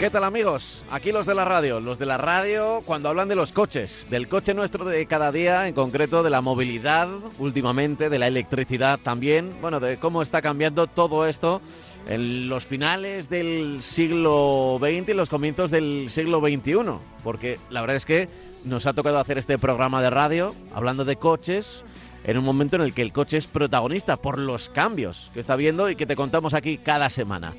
¿Qué 0.00 0.08
tal 0.08 0.24
amigos? 0.24 0.82
Aquí 0.90 1.12
los 1.12 1.26
de 1.26 1.34
la 1.34 1.44
radio, 1.44 1.78
los 1.78 1.98
de 1.98 2.06
la 2.06 2.16
radio 2.16 2.80
cuando 2.86 3.10
hablan 3.10 3.28
de 3.28 3.36
los 3.36 3.52
coches, 3.52 4.06
del 4.08 4.28
coche 4.28 4.54
nuestro 4.54 4.86
de 4.86 5.04
cada 5.04 5.30
día, 5.30 5.68
en 5.68 5.74
concreto 5.74 6.22
de 6.22 6.30
la 6.30 6.40
movilidad 6.40 7.06
últimamente, 7.38 8.08
de 8.08 8.18
la 8.18 8.26
electricidad 8.26 8.98
también, 8.98 9.52
bueno, 9.60 9.78
de 9.78 9.98
cómo 9.98 10.22
está 10.22 10.40
cambiando 10.40 10.86
todo 10.86 11.26
esto 11.26 11.60
en 12.08 12.48
los 12.48 12.64
finales 12.64 13.28
del 13.28 13.82
siglo 13.82 14.78
XX 14.80 15.10
y 15.10 15.12
los 15.12 15.28
comienzos 15.28 15.70
del 15.70 16.08
siglo 16.08 16.40
XXI, 16.40 16.78
porque 17.22 17.58
la 17.68 17.82
verdad 17.82 17.96
es 17.96 18.06
que 18.06 18.26
nos 18.64 18.86
ha 18.86 18.94
tocado 18.94 19.18
hacer 19.18 19.36
este 19.36 19.58
programa 19.58 20.00
de 20.00 20.08
radio 20.08 20.54
hablando 20.74 21.04
de 21.04 21.16
coches 21.16 21.84
en 22.24 22.38
un 22.38 22.44
momento 22.46 22.76
en 22.76 22.82
el 22.82 22.94
que 22.94 23.02
el 23.02 23.12
coche 23.12 23.36
es 23.36 23.46
protagonista 23.46 24.16
por 24.16 24.38
los 24.38 24.70
cambios 24.70 25.30
que 25.34 25.40
está 25.40 25.56
viendo 25.56 25.90
y 25.90 25.94
que 25.94 26.06
te 26.06 26.16
contamos 26.16 26.54
aquí 26.54 26.78
cada 26.78 27.10
semana. 27.10 27.52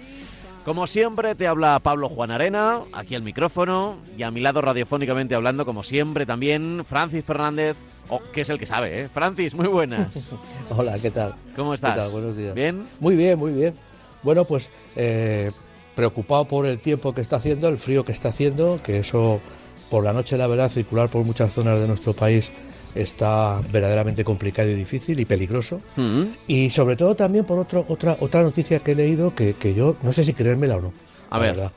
Como 0.66 0.86
siempre, 0.86 1.34
te 1.34 1.48
habla 1.48 1.80
Pablo 1.80 2.08
Juan 2.08 2.30
Arena, 2.30 2.82
aquí 2.94 3.16
al 3.16 3.24
micrófono, 3.24 3.98
y 4.16 4.22
a 4.22 4.30
mi 4.30 4.42
lado 4.42 4.62
radiofónicamente 4.62 5.34
hablando, 5.34 5.66
como 5.66 5.82
siempre, 5.82 6.28
también 6.28 6.86
Francis 6.88 7.26
Fernández, 7.26 7.76
oh, 8.10 8.22
que 8.32 8.42
es 8.42 8.50
el 8.50 8.60
que 8.60 8.68
sabe, 8.68 9.02
¿eh? 9.02 9.10
Francis, 9.12 9.56
muy 9.56 9.68
buenas. 9.68 10.34
Hola, 10.70 11.00
¿qué 11.00 11.10
tal? 11.10 11.34
¿Cómo 11.56 11.74
estás? 11.74 11.96
¿Qué 11.96 12.02
tal? 12.02 12.12
Buenos 12.12 12.38
días. 12.38 12.54
¿Bien? 12.54 12.84
Muy 13.00 13.16
bien, 13.16 13.40
muy 13.40 13.54
bien. 13.54 13.74
Bueno, 14.22 14.46
pues 14.46 14.70
eh, 14.96 15.50
preocupado 15.96 16.46
por 16.46 16.68
el 16.68 16.78
tiempo 16.78 17.16
que 17.16 17.22
está 17.22 17.38
haciendo, 17.38 17.68
el 17.68 17.80
frío 17.80 18.06
que 18.06 18.12
está 18.12 18.30
haciendo, 18.30 18.80
que 18.84 19.00
eso 19.00 19.42
por 19.90 20.04
la 20.04 20.14
noche, 20.14 20.38
la 20.38 20.46
verdad, 20.46 20.70
circular 20.70 21.10
por 21.10 21.26
muchas 21.26 21.54
zonas 21.54 21.80
de 21.82 21.88
nuestro 21.88 22.14
país 22.14 22.52
está 22.96 23.62
verdaderamente 23.72 24.24
complicado 24.24 24.70
y 24.70 24.76
difícil 24.76 25.20
y 25.20 25.26
peligroso. 25.26 25.82
Mm. 25.96 26.24
Y 26.48 26.70
sobre 26.70 26.96
todo 26.96 27.16
también 27.16 27.46
por 27.46 27.60
otro, 27.60 27.86
otra, 27.88 28.18
otra 28.20 28.44
noticia 28.44 28.80
que 28.80 28.92
he 28.92 28.96
leído 28.96 29.34
que, 29.34 29.54
que 29.54 29.74
yo 29.74 29.96
no 30.04 30.14
sé 30.14 30.24
si 30.24 30.34
creérmela 30.34 30.78
o 30.78 30.82
no. 30.82 30.94
A 31.30 31.40
ver. 31.40 31.56
verdad. 31.56 31.72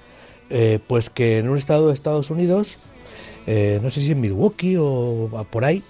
Eh, 0.51 0.79
pues 0.87 1.11
que 1.11 1.39
en 1.39 1.48
un 1.48 1.57
estado 1.57 1.89
de 1.89 1.95
Estados 1.95 2.31
Unidos, 2.31 2.77
eh, 3.47 3.81
no 3.83 3.91
sé 3.91 4.01
si 4.01 4.12
en 4.12 4.20
Milwaukee 4.20 4.77
o 4.79 5.47
por 5.51 5.65
ahí, 5.65 5.83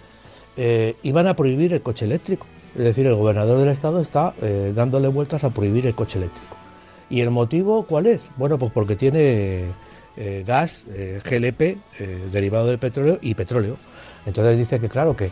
eh, 0.57 0.95
iban 1.03 1.27
a 1.27 1.35
prohibir 1.35 1.73
el 1.73 1.83
coche 1.83 2.05
eléctrico. 2.05 2.47
Es 2.75 2.83
decir, 2.83 3.07
el 3.07 3.15
gobernador 3.15 3.59
del 3.59 3.69
estado 3.69 4.01
está 4.01 4.35
eh, 4.43 4.73
dándole 4.75 5.09
vueltas 5.09 5.45
a 5.45 5.51
prohibir 5.51 5.87
el 5.87 5.95
coche 5.95 6.19
eléctrico. 6.19 6.57
¿Y 7.11 7.21
el 7.21 7.31
motivo 7.31 7.85
cuál 7.85 8.07
es? 8.07 8.21
Bueno, 8.37 8.59
pues 8.59 8.73
porque 8.73 8.97
tiene 8.97 9.67
gas, 10.47 10.87
GLP, 10.87 11.77
derivado 12.33 12.69
del 12.69 12.79
petróleo 12.79 13.19
y 13.21 13.35
petróleo. 13.35 13.77
Entonces 14.27 14.59
dice 14.59 14.81
que 14.81 14.89
claro, 14.89 15.17
que, 15.17 15.31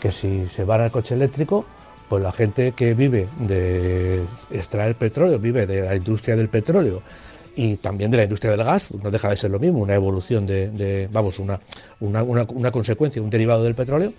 que 0.00 0.12
si 0.12 0.46
se 0.48 0.64
van 0.64 0.80
al 0.82 0.90
coche 0.90 1.14
eléctrico, 1.14 1.64
pues 2.08 2.22
la 2.22 2.32
gente 2.32 2.72
que 2.72 2.94
vive 2.94 3.26
de 3.40 4.22
extraer 4.50 4.94
petróleo, 4.96 5.38
vive 5.38 5.66
de 5.66 5.82
la 5.82 5.96
industria 5.96 6.36
del 6.36 6.48
petróleo 6.48 7.02
y 7.56 7.76
también 7.76 8.10
de 8.10 8.18
la 8.18 8.24
industria 8.24 8.52
del 8.52 8.64
gas, 8.64 8.92
no 8.92 9.10
deja 9.10 9.30
de 9.30 9.36
ser 9.36 9.50
lo 9.50 9.58
mismo, 9.58 9.78
una 9.80 9.94
evolución 9.94 10.46
de, 10.46 11.08
vamos, 11.12 11.38
una, 11.38 11.60
una, 12.00 12.22
una, 12.22 12.44
una 12.48 12.70
consecuencia, 12.70 13.22
un 13.22 13.30
derivado 13.30 13.64
del 13.64 13.74
petróleo, 13.74 14.12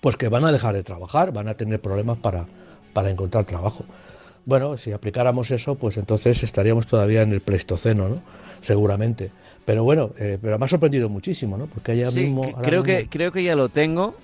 pues 0.00 0.16
que 0.16 0.28
van 0.28 0.44
a 0.44 0.52
dejar 0.52 0.74
de 0.74 0.82
trabajar, 0.82 1.32
van 1.32 1.48
a 1.48 1.54
tener 1.54 1.80
problemas 1.80 2.18
para, 2.18 2.46
para 2.92 3.10
encontrar 3.10 3.44
trabajo. 3.44 3.84
Bueno, 4.44 4.78
si 4.78 4.92
aplicáramos 4.92 5.50
eso, 5.50 5.74
pues 5.74 5.96
entonces 5.96 6.42
estaríamos 6.44 6.86
todavía 6.86 7.22
en 7.22 7.32
el 7.32 7.40
Pleistoceno, 7.40 8.08
¿no? 8.08 8.22
Seguramente. 8.62 9.30
Pero 9.66 9.82
bueno, 9.82 10.12
eh, 10.18 10.38
pero 10.40 10.58
me 10.58 10.64
ha 10.64 10.68
sorprendido 10.68 11.08
muchísimo, 11.08 11.58
¿no? 11.58 11.66
Porque 11.66 11.92
allá 11.92 12.10
Sí, 12.10 12.20
mismo... 12.20 12.44
ahora 12.44 12.62
creo, 12.62 12.84
mismo- 12.84 12.98
que, 13.00 13.08
creo 13.08 13.32
que 13.32 13.42
ya 13.42 13.54
lo 13.56 13.68
tengo. 13.68 14.14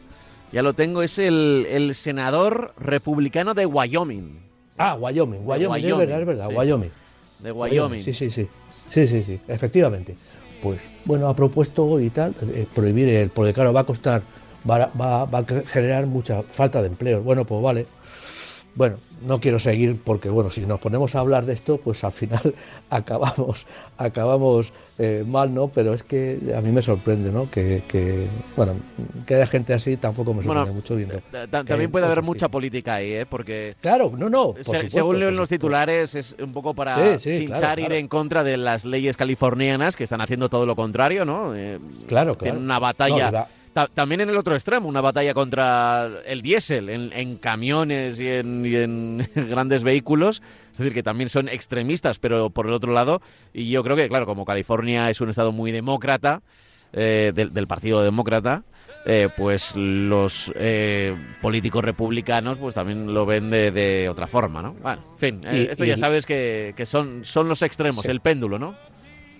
Ya 0.53 0.63
lo 0.63 0.73
tengo, 0.75 1.03
es 1.03 1.19
el, 1.19 1.67
el 1.71 1.95
senador 1.95 2.73
republicano 2.79 3.53
de 3.55 3.67
Wyoming. 3.67 4.39
Ah, 4.79 4.95
Wyoming, 4.95 5.41
Wyoming, 5.45 5.69
Wyoming, 5.69 5.91
es 5.91 5.97
verdad, 5.99 6.21
es 6.21 6.27
verdad, 6.27 6.49
sí. 6.49 6.55
Wyoming. 6.55 6.91
De 7.41 7.53
Wyoming. 7.53 8.05
Sí, 8.05 8.13
sí, 8.13 8.31
sí. 8.31 8.47
Sí, 8.91 9.07
sí, 9.09 9.23
sí, 9.27 9.41
efectivamente. 9.49 10.15
Pues 10.63 10.79
bueno, 11.07 11.27
ha 11.29 11.35
propuesto 11.35 11.99
y 11.99 12.11
tal, 12.11 12.35
eh, 12.55 12.67
prohibir 12.73 13.09
el, 13.09 13.31
porque 13.31 13.53
claro, 13.53 13.73
va 13.73 13.81
a 13.81 13.85
costar, 13.85 14.23
va, 14.69 14.91
va, 15.01 15.25
va 15.25 15.39
a 15.39 15.45
generar 15.67 16.07
mucha 16.07 16.43
falta 16.43 16.81
de 16.83 16.89
empleo. 16.89 17.23
Bueno, 17.23 17.45
pues 17.45 17.61
vale. 17.63 17.87
Bueno, 18.75 18.97
no 19.27 19.39
quiero 19.39 19.59
seguir 19.59 19.99
porque, 20.03 20.31
bueno, 20.31 20.51
si 20.51 20.63
nos 20.63 20.81
ponemos 20.81 21.15
a 21.15 21.21
hablar 21.21 21.45
de 21.45 21.53
esto, 21.53 21.77
pues 21.77 22.03
al 22.05 22.13
final 22.13 22.55
acabamos, 22.91 23.67
acabamos 23.99 24.73
eh, 24.99 25.25
mal, 25.27 25.53
¿no? 25.55 25.69
Pero 25.69 25.93
es 25.93 26.03
que 26.03 26.39
a 26.57 26.61
mí 26.63 26.73
me 26.73 26.81
sorprende, 26.83 27.31
¿no? 27.31 27.51
Que, 27.51 27.83
que, 27.87 28.27
bueno, 28.57 28.75
que 29.27 29.35
haya 29.35 29.47
gente 29.47 29.75
así 29.75 29.97
tampoco 29.97 30.33
me 30.33 30.43
sorprende 30.43 30.61
Bueno, 30.71 30.75
mucho 30.75 30.97
viendo. 30.97 31.17
Que 31.31 31.47
También 31.49 31.81
hay 31.81 31.87
puede 31.89 32.07
haber 32.07 32.23
mucha 32.23 32.49
política 32.49 32.95
ahí, 32.95 33.13
¿eh? 33.13 33.27
Porque 33.27 33.75
Claro, 33.81 34.11
no, 34.17 34.31
no. 34.31 34.47
por 34.55 34.57
Se- 34.59 34.65
supuesto, 34.65 34.91
según 34.91 35.19
leo 35.21 35.29
en 35.29 35.37
los 35.37 35.49
titulares, 35.49 36.15
es 36.15 36.35
un 36.43 36.53
poco 36.53 36.73
para 36.75 37.19
Sí, 37.19 37.31
sí, 37.37 37.39
chinchar 37.41 37.59
claro, 37.59 37.81
ir 37.81 37.87
claro. 37.89 37.95
en 38.01 38.09
contra 38.09 38.43
de 38.45 38.57
las 38.57 38.85
leyes 38.87 39.17
californianas 39.19 39.97
que 39.97 40.05
están 40.05 40.21
haciendo 40.23 40.49
todo 40.49 40.65
lo 40.67 40.75
contrario, 40.77 41.25
¿no? 41.27 41.55
Eh, 41.55 41.79
Claro, 42.07 42.37
Tienen 42.37 42.55
claro. 42.61 42.65
una 42.65 42.79
batalla. 42.79 43.31
No, 43.31 43.47
Ta- 43.73 43.87
también 43.87 44.21
en 44.21 44.29
el 44.29 44.37
otro 44.37 44.55
extremo, 44.55 44.87
una 44.89 45.01
batalla 45.01 45.33
contra 45.35 46.09
el 46.27 46.43
diésel 46.43 46.91
en, 46.91 47.11
en 47.15 47.37
camiones 47.37 48.21
y 48.21 48.29
en, 48.29 48.67
y 48.67 48.75
en 48.77 49.29
grandes 49.35 49.83
vehículos. 49.83 50.43
Es 50.73 50.79
decir, 50.79 50.93
que 50.93 51.03
también 51.03 51.29
son 51.31 51.49
extremistas, 51.49 52.19
pero 52.19 52.51
por 52.51 52.67
el 52.67 52.73
otro 52.75 52.93
lado. 52.93 53.23
Y 53.55 53.71
yo 53.71 53.83
creo 53.83 53.97
que, 53.97 54.09
claro, 54.09 54.27
como 54.27 54.45
California 54.45 55.09
es 55.09 55.21
un 55.23 55.31
estado 55.31 55.53
muy 55.53 55.73
demócrata, 55.73 56.43
eh, 56.95 57.33
del, 57.35 57.55
del 57.55 57.67
Partido 57.67 58.03
Demócrata, 58.03 58.65
eh, 59.07 59.31
pues 59.35 59.75
los 59.75 60.53
eh, 60.55 61.17
políticos 61.41 61.83
republicanos 61.83 62.59
pues 62.59 62.75
también 62.75 63.15
lo 63.15 63.25
ven 63.25 63.49
de, 63.49 63.71
de 63.71 64.11
otra 64.11 64.27
forma, 64.27 64.61
¿no? 64.61 64.75
Bueno, 64.75 65.03
en 65.15 65.19
fin, 65.19 65.41
eh, 65.47 65.67
Y- 65.69 65.73
esto 65.73 65.87
ya 65.87 65.97
sabes 65.97 66.27
que, 66.27 66.75
que 66.77 66.85
son, 66.85 67.25
son 67.25 67.49
los 67.49 67.63
extremos, 67.63 68.05
Sí. 68.05 68.11
el 68.11 68.21
péndulo, 68.21 68.59
¿no? 68.59 68.77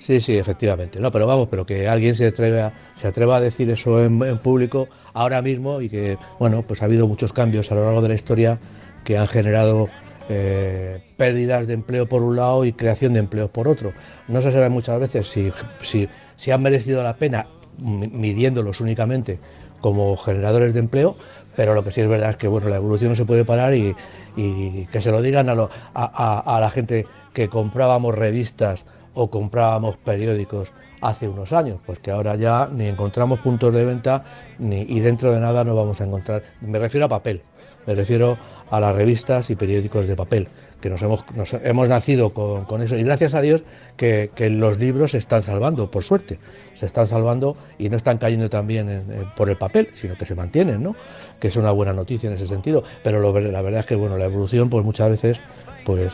Sí, 0.07 0.21
sí, 0.21 0.37
efectivamente. 0.37 0.99
No, 0.99 1.13
pero 1.13 1.27
vamos, 1.29 1.47
pero 1.49 1.65
que 1.65 1.87
alguien 1.89 2.15
se 2.17 2.27
atreva, 2.27 2.73
se 2.97 3.07
atreva 3.07 3.37
a 3.37 3.41
decir 3.41 3.71
eso 3.71 4.03
en, 4.03 4.39
público 4.39 4.89
ahora 5.15 5.41
mismo 5.43 5.81
y 5.81 5.89
que, 5.89 6.19
bueno, 6.41 6.63
pues 6.67 6.83
ha 6.83 6.87
habido 6.87 7.07
muchos 7.07 7.33
cambios 7.33 7.71
a 7.71 7.77
lo 7.77 7.85
largo 7.85 8.03
de 8.03 8.09
la 8.09 8.15
historia 8.15 8.59
que 9.05 9.17
han 9.17 9.29
generado 9.29 9.89
eh, 10.29 11.01
pérdidas 11.17 11.69
de 11.69 11.75
empleo 11.75 12.09
por 12.09 12.23
un 12.23 12.35
lado 12.35 12.65
y 12.65 12.73
creación 12.73 13.13
de 13.13 13.21
empleo 13.21 13.49
por 13.49 13.69
otro. 13.69 13.93
No 14.27 14.43
se 14.43 14.51
sabe 14.51 14.69
muchas 14.71 14.99
veces 14.99 15.29
si, 15.29 15.53
si, 15.85 16.09
si 16.37 16.51
han 16.51 16.63
merecido 16.63 17.03
la 17.05 17.15
pena 17.15 17.47
mi- 17.79 18.09
midiéndolos 18.09 18.81
únicamente 18.81 19.39
como 19.81 20.17
generadores 20.17 20.75
de 20.75 20.81
empleo, 20.81 21.15
pero 21.55 21.75
lo 21.75 21.85
que 21.85 21.93
sí 21.93 22.01
es 22.01 22.09
verdad 22.09 22.31
es 22.31 22.37
que 22.37 22.49
bueno, 22.49 22.69
la 22.69 22.77
evolución 22.77 23.11
no 23.11 23.17
se 23.17 23.25
puede 23.25 23.45
parar 23.45 23.75
y, 23.75 23.95
que 24.91 25.01
se 25.01 25.11
lo 25.13 25.23
digan 25.23 25.49
a, 25.49 25.55
lo- 25.55 25.71
a 25.95 26.59
la 26.61 26.71
gente 26.71 27.07
que 27.33 27.49
comprábamos 27.49 28.15
revistas 28.15 28.85
o 29.15 29.31
comprábamos 29.31 29.97
periódicos 29.99 30.73
hace 31.01 31.29
unos 31.29 31.53
años, 31.53 31.81
pues 31.85 31.99
que 31.99 32.11
ahora 32.11 32.37
ya 32.37 32.69
ni 32.73 32.87
encontramos 32.87 33.41
puntos 33.41 33.75
de 33.75 33.85
venta 33.85 34.25
ni, 34.59 34.83
y 34.83 35.01
dentro 35.01 35.33
de 35.33 35.41
nada 35.41 35.65
no 35.65 35.75
vamos 35.75 36.01
a 36.01 36.05
encontrar. 36.05 36.43
Me 36.61 36.79
refiero 36.79 37.07
a 37.07 37.09
papel, 37.09 37.43
me 37.87 37.95
refiero 37.95 38.39
a 38.71 38.81
las 38.81 38.95
revistas 38.95 39.51
y 39.51 39.57
periódicos 39.57 40.07
de 40.07 40.15
papel, 40.15 40.49
que 40.81 40.89
nos 40.89 41.03
hemos, 41.03 41.25
hemos 41.65 41.89
nacido 41.89 42.31
con, 42.31 42.83
eso 42.83 42.97
y 42.97 43.03
gracias 43.03 43.35
a 43.35 43.41
Dios 43.41 43.65
que, 43.97 44.31
los 44.51 44.79
libros 44.79 45.13
se 45.13 45.19
están 45.19 45.43
salvando, 45.43 45.91
por 45.91 46.05
suerte, 46.05 46.39
se 46.75 46.87
están 46.87 47.07
salvando 47.07 47.57
y 47.79 47.89
no 47.89 47.97
están 47.97 48.19
cayendo 48.19 48.49
también 48.49 48.89
en- 48.89 49.33
por 49.37 49.51
el 49.51 49.57
papel, 49.57 49.91
sino 49.95 50.17
que 50.17 50.25
se 50.25 50.35
mantienen, 50.35 50.83
¿no? 50.83 50.95
que 51.41 51.49
es 51.49 51.57
una 51.57 51.73
buena 51.73 51.93
noticia 51.93 52.29
en 52.29 52.37
ese 52.37 52.47
sentido, 52.47 52.85
pero 53.03 53.21
la 53.21 53.63
verdad 53.63 53.81
es 53.81 53.87
que 53.87 53.97
bueno, 53.97 54.17
la 54.17 54.27
evolución 54.27 54.71
pues 54.71 54.85
muchas 54.85 55.11
veces 55.11 55.41
pues 55.85 56.13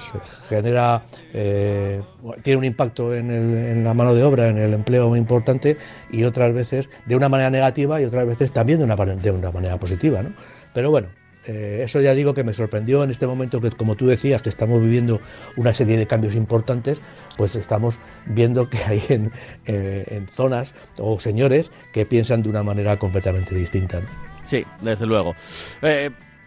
genera 0.49 1.03
eh, 1.33 2.01
tiene 2.43 2.59
un 2.59 2.65
impacto 2.65 3.15
en, 3.15 3.85
la 3.85 3.95
mano 3.95 4.15
de 4.15 4.23
obra, 4.23 4.49
en 4.49 4.59
el 4.59 4.75
empleo 4.75 5.09
muy 5.09 5.19
importante 5.19 5.77
y 6.11 6.25
otras 6.25 6.55
veces 6.55 6.89
de 7.07 7.17
una 7.17 7.29
manera 7.29 7.51
negativa 7.51 8.01
y 8.01 8.05
otras 8.05 8.27
veces 8.27 8.53
también 8.53 8.79
de 8.79 8.85
una, 8.85 8.97
de 8.97 9.31
una 9.31 9.51
manera 9.51 9.79
positiva, 9.79 10.23
¿no? 10.23 10.33
Pero 10.75 10.91
bueno, 10.91 11.09
eh, 11.47 11.81
eso 11.83 12.01
ya 12.01 12.15
digo 12.15 12.35
que 12.35 12.45
me 12.45 12.53
sorprendió 12.53 13.03
en 13.03 13.11
este 13.11 13.27
momento 13.27 13.61
que, 13.61 13.71
como 13.71 13.97
tú 13.97 14.07
decías, 14.07 14.43
que 14.43 14.51
estamos 14.51 14.83
viviendo 14.83 15.21
una 15.57 15.73
serie 15.73 15.97
de 15.97 16.07
cambios 16.07 16.35
importantes, 16.35 17.01
pues 17.39 17.57
estamos 17.57 17.99
viendo 18.27 18.69
que 18.69 18.79
hay 18.85 19.03
en, 19.09 19.33
eh, 19.67 20.05
en 20.09 20.29
zonas 20.29 20.75
o 20.99 21.19
señores 21.19 21.71
que 21.93 22.05
piensan 22.05 22.43
de 22.43 22.51
una 22.51 22.63
manera 22.63 22.99
completamente 22.99 23.55
distinta. 23.55 24.03
Sí, 24.45 24.65
desde 24.83 25.07
luego. 25.07 25.35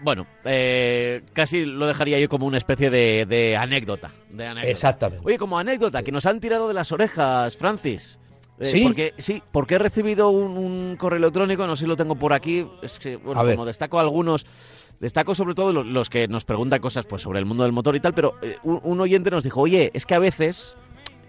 Bueno, 0.01 0.25
eh, 0.45 1.21
casi 1.33 1.65
lo 1.65 1.87
dejaría 1.87 2.19
yo 2.19 2.27
como 2.29 2.45
una 2.45 2.57
especie 2.57 2.89
de, 2.89 3.25
de 3.25 3.55
anécdota, 3.57 4.11
de 4.29 4.45
anécdota. 4.47 4.71
Exactamente. 4.71 5.25
Oye, 5.25 5.37
como 5.37 5.57
anécdota, 5.59 6.03
que 6.03 6.11
nos 6.11 6.25
han 6.25 6.39
tirado 6.39 6.67
de 6.67 6.73
las 6.73 6.91
orejas, 6.91 7.55
Francis. 7.57 8.19
Eh, 8.59 8.65
¿Sí? 8.65 8.83
Porque, 8.83 9.13
sí, 9.17 9.41
porque 9.51 9.75
he 9.75 9.79
recibido 9.79 10.29
un, 10.29 10.57
un 10.57 10.95
correo 10.97 11.17
electrónico, 11.17 11.65
no 11.65 11.75
sé 11.75 11.83
si 11.83 11.87
lo 11.87 11.97
tengo 11.97 12.15
por 12.15 12.31
aquí, 12.33 12.67
es 12.83 12.99
que, 12.99 13.15
bueno, 13.15 13.41
como 13.43 13.65
destaco 13.65 13.99
algunos, 13.99 14.45
destaco 14.99 15.33
sobre 15.33 15.55
todo 15.55 15.73
los, 15.73 15.85
los 15.87 16.09
que 16.11 16.27
nos 16.27 16.45
preguntan 16.45 16.79
cosas 16.79 17.05
pues 17.05 17.23
sobre 17.23 17.39
el 17.39 17.45
mundo 17.45 17.63
del 17.63 17.71
motor 17.71 17.95
y 17.95 17.99
tal, 17.99 18.13
pero 18.13 18.35
eh, 18.43 18.57
un, 18.63 18.79
un 18.83 18.99
oyente 19.01 19.31
nos 19.31 19.43
dijo, 19.43 19.61
oye, 19.61 19.89
es 19.95 20.05
que 20.05 20.13
a 20.13 20.19
veces, 20.19 20.75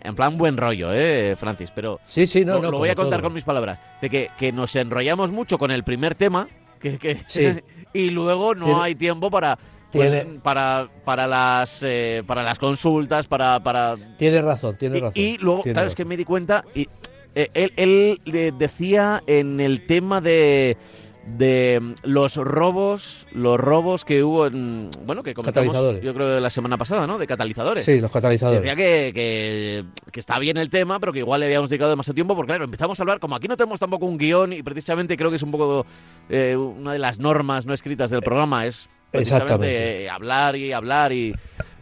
en 0.02 0.14
plan 0.14 0.36
buen 0.36 0.58
rollo, 0.58 0.92
¿eh, 0.92 1.34
Francis? 1.38 1.70
Pero 1.74 2.00
Sí, 2.06 2.26
sí, 2.26 2.44
no, 2.44 2.56
lo, 2.56 2.62
no. 2.64 2.70
lo 2.72 2.78
voy 2.78 2.90
a 2.90 2.94
contar 2.94 3.20
todo. 3.20 3.28
con 3.28 3.34
mis 3.34 3.44
palabras, 3.44 3.78
de 4.02 4.10
que, 4.10 4.30
que 4.38 4.52
nos 4.52 4.76
enrollamos 4.76 5.32
mucho 5.32 5.56
con 5.56 5.70
el 5.70 5.84
primer 5.84 6.14
tema, 6.14 6.48
que, 6.80 6.98
que- 6.98 7.22
Sí. 7.28 7.46
y 7.92 8.10
luego 8.10 8.54
no 8.54 8.66
Tiene- 8.66 8.80
hay 8.80 8.94
tiempo 8.94 9.30
para... 9.30 9.58
pues, 9.92 10.14
para, 10.42 10.88
para 11.04 11.26
las 11.26 11.82
eh, 11.82 12.22
para 12.26 12.42
las 12.42 12.58
consultas, 12.58 13.26
para, 13.26 13.60
para 13.62 13.96
Tiene 14.18 14.40
razón, 14.40 14.76
tiene 14.78 15.00
razón. 15.00 15.12
y 15.14 15.36
luego, 15.38 15.62
claro, 15.64 15.86
es 15.86 15.94
que 15.94 16.04
me 16.06 16.16
di 16.16 16.24
cuenta 16.24 16.64
y 16.74 16.88
eh, 17.34 17.48
él, 17.54 17.72
él 17.76 18.54
decía 18.58 19.22
en 19.26 19.60
el 19.60 19.86
tema 19.86 20.20
de 20.22 20.76
de 21.26 21.78
mm, 21.80 21.94
los 22.04 22.36
robos, 22.36 23.26
los 23.32 23.58
robos 23.58 24.04
que 24.04 24.24
hubo 24.24 24.46
en 24.46 24.90
bueno 25.04 25.22
que 25.22 25.34
comentamos 25.34 26.00
yo 26.02 26.14
creo 26.14 26.40
la 26.40 26.50
semana 26.50 26.76
pasada, 26.76 27.06
¿no? 27.06 27.18
De 27.18 27.26
catalizadores. 27.26 27.84
Sí, 27.84 28.00
los 28.00 28.10
catalizadores. 28.10 28.60
Decía 28.60 28.76
que, 28.76 29.12
que, 29.14 29.84
que 30.10 30.20
está 30.20 30.38
bien 30.38 30.56
el 30.56 30.70
tema, 30.70 30.98
pero 31.00 31.12
que 31.12 31.20
igual 31.20 31.40
le 31.40 31.46
habíamos 31.46 31.70
dedicado 31.70 31.90
demasiado 31.90 32.14
tiempo, 32.14 32.34
porque 32.34 32.50
claro, 32.50 32.64
empezamos 32.64 32.98
a 32.98 33.02
hablar, 33.02 33.20
como 33.20 33.36
aquí 33.36 33.48
no 33.48 33.56
tenemos 33.56 33.78
tampoco 33.78 34.06
un 34.06 34.18
guion, 34.18 34.52
y 34.52 34.62
precisamente 34.62 35.16
creo 35.16 35.30
que 35.30 35.36
es 35.36 35.42
un 35.42 35.50
poco 35.50 35.86
eh, 36.28 36.56
una 36.56 36.92
de 36.92 36.98
las 36.98 37.18
normas 37.18 37.66
no 37.66 37.74
escritas 37.74 38.10
del 38.10 38.22
programa, 38.22 38.66
es 38.66 38.88
precisamente 39.10 39.44
Exactamente. 39.44 40.04
eh, 40.04 40.10
hablar 40.10 40.56
y 40.56 40.72
hablar 40.72 41.12
y, 41.12 41.34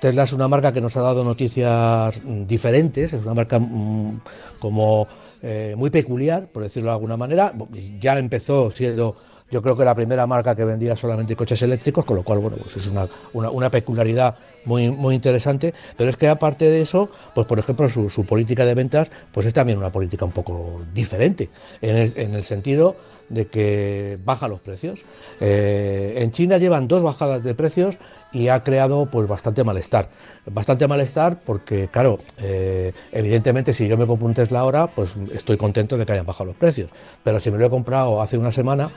Tesla 0.00 0.22
es 0.24 0.32
una 0.32 0.48
marca 0.48 0.72
que 0.72 0.80
nos 0.80 0.96
ha 0.96 1.02
dado 1.02 1.22
noticias 1.22 2.20
mm, 2.24 2.46
diferentes, 2.46 3.12
es 3.12 3.22
una 3.22 3.34
marca 3.34 3.58
mm, 3.58 4.20
como 4.58 5.06
eh, 5.42 5.74
muy 5.76 5.90
peculiar, 5.90 6.48
por 6.48 6.62
decirlo 6.62 6.88
de 6.88 6.94
alguna 6.94 7.16
manera. 7.16 7.52
Ya 8.00 8.18
empezó 8.18 8.70
siendo, 8.70 9.16
yo 9.50 9.62
creo 9.62 9.76
que 9.76 9.84
la 9.84 9.94
primera 9.94 10.26
marca 10.26 10.54
que 10.54 10.64
vendía 10.64 10.96
solamente 10.96 11.34
coches 11.36 11.60
eléctricos, 11.62 12.04
con 12.04 12.16
lo 12.16 12.22
cual, 12.22 12.38
bueno, 12.38 12.56
pues 12.58 12.76
es 12.76 12.86
una, 12.86 13.08
una- 13.32 13.70
peculiaridad 13.70 14.36
muy, 14.64 14.90
muy 14.90 15.14
interesante. 15.14 15.74
Pero 15.96 16.10
es 16.10 16.16
que 16.16 16.28
aparte 16.28 16.66
de 16.66 16.80
eso, 16.82 17.10
pues 17.34 17.46
por 17.46 17.58
ejemplo, 17.58 17.88
su, 17.88 18.24
política 18.26 18.64
de 18.64 18.74
ventas, 18.74 19.10
pues 19.32 19.46
es 19.46 19.54
también 19.54 19.78
una 19.78 19.90
política 19.90 20.24
un 20.24 20.32
poco 20.32 20.82
diferente, 20.94 21.50
en 21.80 21.96
el, 21.96 22.12
en 22.16 22.34
el 22.34 22.44
sentido 22.44 22.96
de 23.28 23.46
que 23.46 24.18
baja 24.24 24.48
los 24.48 24.60
precios. 24.60 25.00
Eh, 25.40 26.14
en 26.16 26.30
China 26.32 26.58
llevan 26.58 26.88
dos 26.88 27.02
bajadas 27.02 27.42
de 27.42 27.54
precios 27.54 27.96
y 28.32 28.48
ha 28.48 28.62
creado 28.62 29.06
pues 29.06 29.28
bastante 29.28 29.64
malestar. 29.64 30.08
Bastante 30.46 30.86
malestar 30.86 31.40
porque, 31.44 31.88
claro, 31.88 32.18
eh, 32.38 32.92
evidentemente 33.12 33.72
si 33.72 33.88
yo 33.88 33.96
me 33.96 34.06
compro 34.06 34.26
un 34.26 34.34
Tesla 34.34 34.60
ahora, 34.60 34.88
pues 34.88 35.14
estoy 35.32 35.56
contento 35.56 35.96
de 35.96 36.06
que 36.06 36.12
hayan 36.12 36.26
bajado 36.26 36.46
los 36.46 36.56
precios. 36.56 36.90
Pero 37.24 37.40
si 37.40 37.50
me 37.50 37.58
lo 37.58 37.66
he 37.66 37.70
comprado 37.70 38.20
hace 38.20 38.36
una 38.36 38.52
semana, 38.52 38.90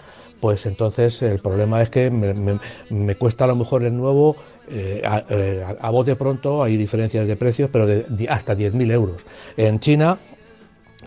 pues 0.44 0.66
entonces 0.66 1.22
el 1.22 1.40
problema 1.40 1.82
es 1.82 1.90
que 1.90 2.12
me, 2.12 3.16
cuesta 3.16 3.46
a 3.46 3.48
lo 3.48 3.56
mejor 3.56 3.82
el 3.86 3.96
nuevo, 3.96 4.36
eh, 4.68 5.02
a, 5.06 5.24
eh, 5.30 5.64
a- 5.80 5.90
bote 5.90 6.18
pronto 6.18 6.62
hay 6.62 6.76
diferencias 6.76 7.26
de 7.30 7.38
precios, 7.38 7.70
pero 7.72 7.88
de, 7.88 8.04
de 8.10 8.28
hasta 8.28 8.54
10.000 8.54 8.92
euros. 8.92 9.26
En 9.56 9.80
China 9.80 10.18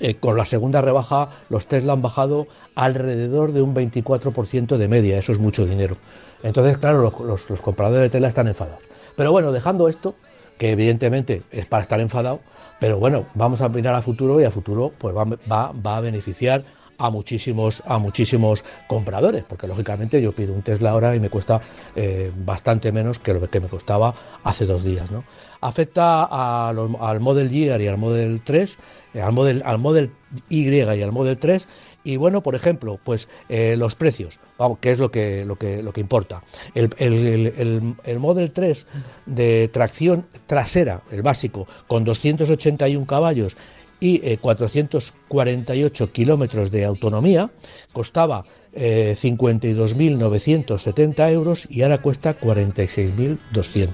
eh, 0.01 0.15
con 0.15 0.39
la 0.39 0.47
segunda 0.47 0.81
rebaja, 0.81 1.29
los 1.51 1.67
Tesla 1.67 1.93
han 1.93 2.01
bajado 2.01 2.47
alrededor 2.75 3.53
de 3.53 3.61
un 3.61 3.75
24% 3.75 4.79
de 4.79 4.89
media, 4.89 5.19
eso 5.19 5.33
es 5.33 5.39
mucho 5.39 5.67
dinero. 5.67 5.99
Entonces, 6.43 6.79
claro, 6.79 7.03
los, 7.03 7.21
los- 7.21 7.51
los 7.51 7.61
compradores 7.61 8.05
de 8.05 8.09
Tesla 8.11 8.29
están 8.29 8.49
enfadados. 8.49 8.85
Pero 9.17 9.33
bueno, 9.33 9.53
dejando 9.53 9.87
esto, 9.89 10.15
que 10.57 10.71
evidentemente 10.71 11.43
es 11.53 11.67
para 11.67 11.83
estar 11.83 12.01
enfadado, 12.01 12.41
pero 12.81 12.99
bueno, 12.99 13.27
vamos 13.35 13.61
a 13.61 13.69
mirar 13.69 13.95
a 13.97 14.01
futuro 14.01 14.41
y 14.41 14.45
a 14.45 14.51
futuro 14.51 14.93
pues 14.97 15.15
va, 15.15 15.25
va- 15.25 15.73
va 15.73 15.97
a 15.99 16.01
beneficiar 16.01 16.65
a 16.99 17.11
muchísimos, 17.11 17.83
a 17.87 17.99
muchísimos 17.99 18.65
compradores, 18.87 19.45
porque 19.49 19.67
lógicamente 19.67 20.21
yo 20.23 20.33
pido 20.33 20.55
un 20.55 20.63
Tesla 20.63 20.91
ahora 20.91 21.15
y 21.15 21.21
me 21.21 21.31
cuesta 21.31 21.61
eh, 21.95 22.31
bastante 22.37 22.93
menos 22.93 23.19
que 23.19 23.35
lo 23.35 23.41
que 23.49 23.61
me 23.61 23.69
costaba 23.69 24.15
hace 24.45 24.67
dos 24.67 24.85
días. 24.85 25.11
¿no? 25.11 25.25
Afecta 25.61 26.25
al 26.25 27.21
Model 27.21 27.51
Year 27.51 27.81
y 27.81 27.87
al 27.89 27.99
Model 27.99 28.41
3, 28.45 28.79
eh, 29.15 29.21
al, 29.21 29.33
Model, 29.33 29.63
al 29.65 29.79
Model 29.79 30.11
Y 30.49 30.69
y 30.69 30.81
al 30.81 31.13
Model 31.13 31.39
3, 31.39 31.67
y 32.05 32.17
bueno, 32.19 32.41
por 32.43 32.55
ejemplo, 32.55 33.01
pues 33.03 33.29
eh, 33.49 33.75
los 33.77 33.97
precios, 33.97 34.39
vamos, 34.59 34.79
que 34.79 34.93
es 34.93 34.99
lo 35.01 35.11
que, 35.11 35.45
lo 35.45 35.57
que, 35.57 35.83
lo 35.83 35.93
que 35.93 36.01
importa. 36.01 36.43
El- 36.75 36.91
el- 36.99 37.53
el- 37.57 37.95
el 38.05 38.19
Model 38.21 38.53
3 38.53 38.87
de 39.27 39.69
tracción 39.73 40.27
trasera, 40.47 41.01
el 41.11 41.23
básico, 41.23 41.67
con 41.89 42.05
281 42.05 43.07
caballos 43.07 43.57
y 44.01 44.21
eh, 44.25 44.39
448 44.39 46.13
kilómetros 46.13 46.71
de 46.71 46.85
autonomía, 46.85 47.51
costaba 47.93 48.45
eh, 48.73 49.17
52.970 49.21 51.33
euros 51.33 51.67
y 51.71 51.83
ahora 51.83 51.99
cuesta 51.99 52.39
46.200. 52.39 53.91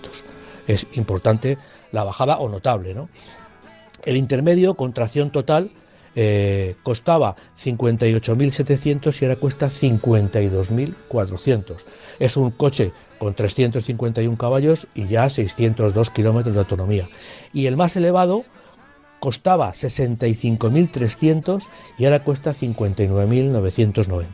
Es 0.67 0.87
importante 0.95 1.57
la 1.93 2.03
bajada 2.05 2.39
o 2.39 2.49
notable, 2.49 2.95
¿no? 2.95 3.09
El 4.05 4.17
intermedio, 4.17 4.75
con 4.75 4.93
tracción 4.93 5.31
total, 5.31 5.71
eh, 6.15 6.77
costaba 6.83 7.37
58.700 7.63 9.21
y 9.21 9.25
ahora 9.25 9.37
cuesta 9.37 9.71
52.400. 9.71 11.77
Es 12.19 12.37
un 12.37 12.51
coche 12.51 12.91
con 13.19 13.33
351 13.35 14.37
caballos 14.37 14.89
y 14.95 15.07
ya 15.07 15.27
602 15.29 16.11
kilómetros 16.11 16.55
de 16.55 16.61
autonomía. 16.61 17.09
Y 17.53 17.67
el 17.67 17.77
más 17.77 17.95
elevado 17.97 18.45
costaba 19.23 19.71
65.300 19.71 21.63
y 21.97 22.07
ahora 22.07 22.25
cuesta 22.25 22.53
59.990. 22.53 24.27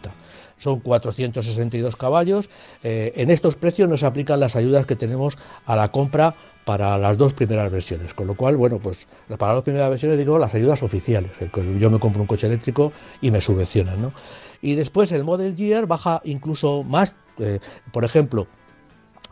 Son 0.57 0.81
462 0.81 1.95
caballos. 1.95 2.49
Eh, 2.83 3.13
en 3.17 3.31
estos 3.31 3.55
precios 3.57 3.91
nos 3.91 4.03
aplican 4.03 4.41
las 4.41 4.57
ayudas 4.57 4.87
que 4.87 4.97
tenemos 4.97 5.37
a 5.67 5.77
la 5.77 5.93
compra 5.93 6.35
para 6.65 6.97
las 6.97 7.19
dos 7.19 7.35
primeras 7.35 7.71
versiones. 7.71 8.15
Con 8.15 8.29
lo 8.29 8.35
cual, 8.35 8.57
bueno, 8.57 8.79
pues 8.79 9.07
para 9.29 9.49
las 9.53 9.57
dos 9.57 9.65
primeras 9.65 9.91
versiones 9.91 10.17
digo 10.17 10.39
las 10.39 10.55
ayudas 10.55 10.83
oficiales. 10.83 11.33
Que 11.37 11.79
Yo 11.79 11.91
me 11.91 11.99
compro 11.99 12.23
un 12.23 12.27
coche 12.27 12.47
eléctrico 12.47 12.95
y 13.21 13.31
me 13.31 13.43
subvencionan, 13.43 14.01
¿no? 14.01 14.15
Y 14.63 14.75
después 14.75 15.13
el 15.13 15.23
Model 15.23 15.55
Year 15.55 15.85
baja 15.87 16.23
incluso 16.25 16.83
más. 16.83 17.15
eh, 17.41 17.61
por 17.93 18.07
ejemplo, 18.07 18.47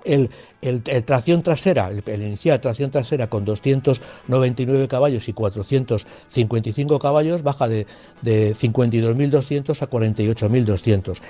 el, 0.06 0.30
tracción 1.04 1.42
trasera, 1.42 1.88
el, 1.90 2.02
el 2.06 2.22
inicial 2.22 2.60
tracción 2.60 2.90
trasera 2.90 3.28
con 3.28 3.44
299 3.44 4.88
caballos 4.88 5.28
y 5.28 5.32
455 5.32 6.98
caballos 6.98 7.42
baja 7.42 7.68
de, 7.68 7.86
de 8.22 8.54
52.200 8.54 9.82
a 9.82 9.90
48.200. 9.90 11.20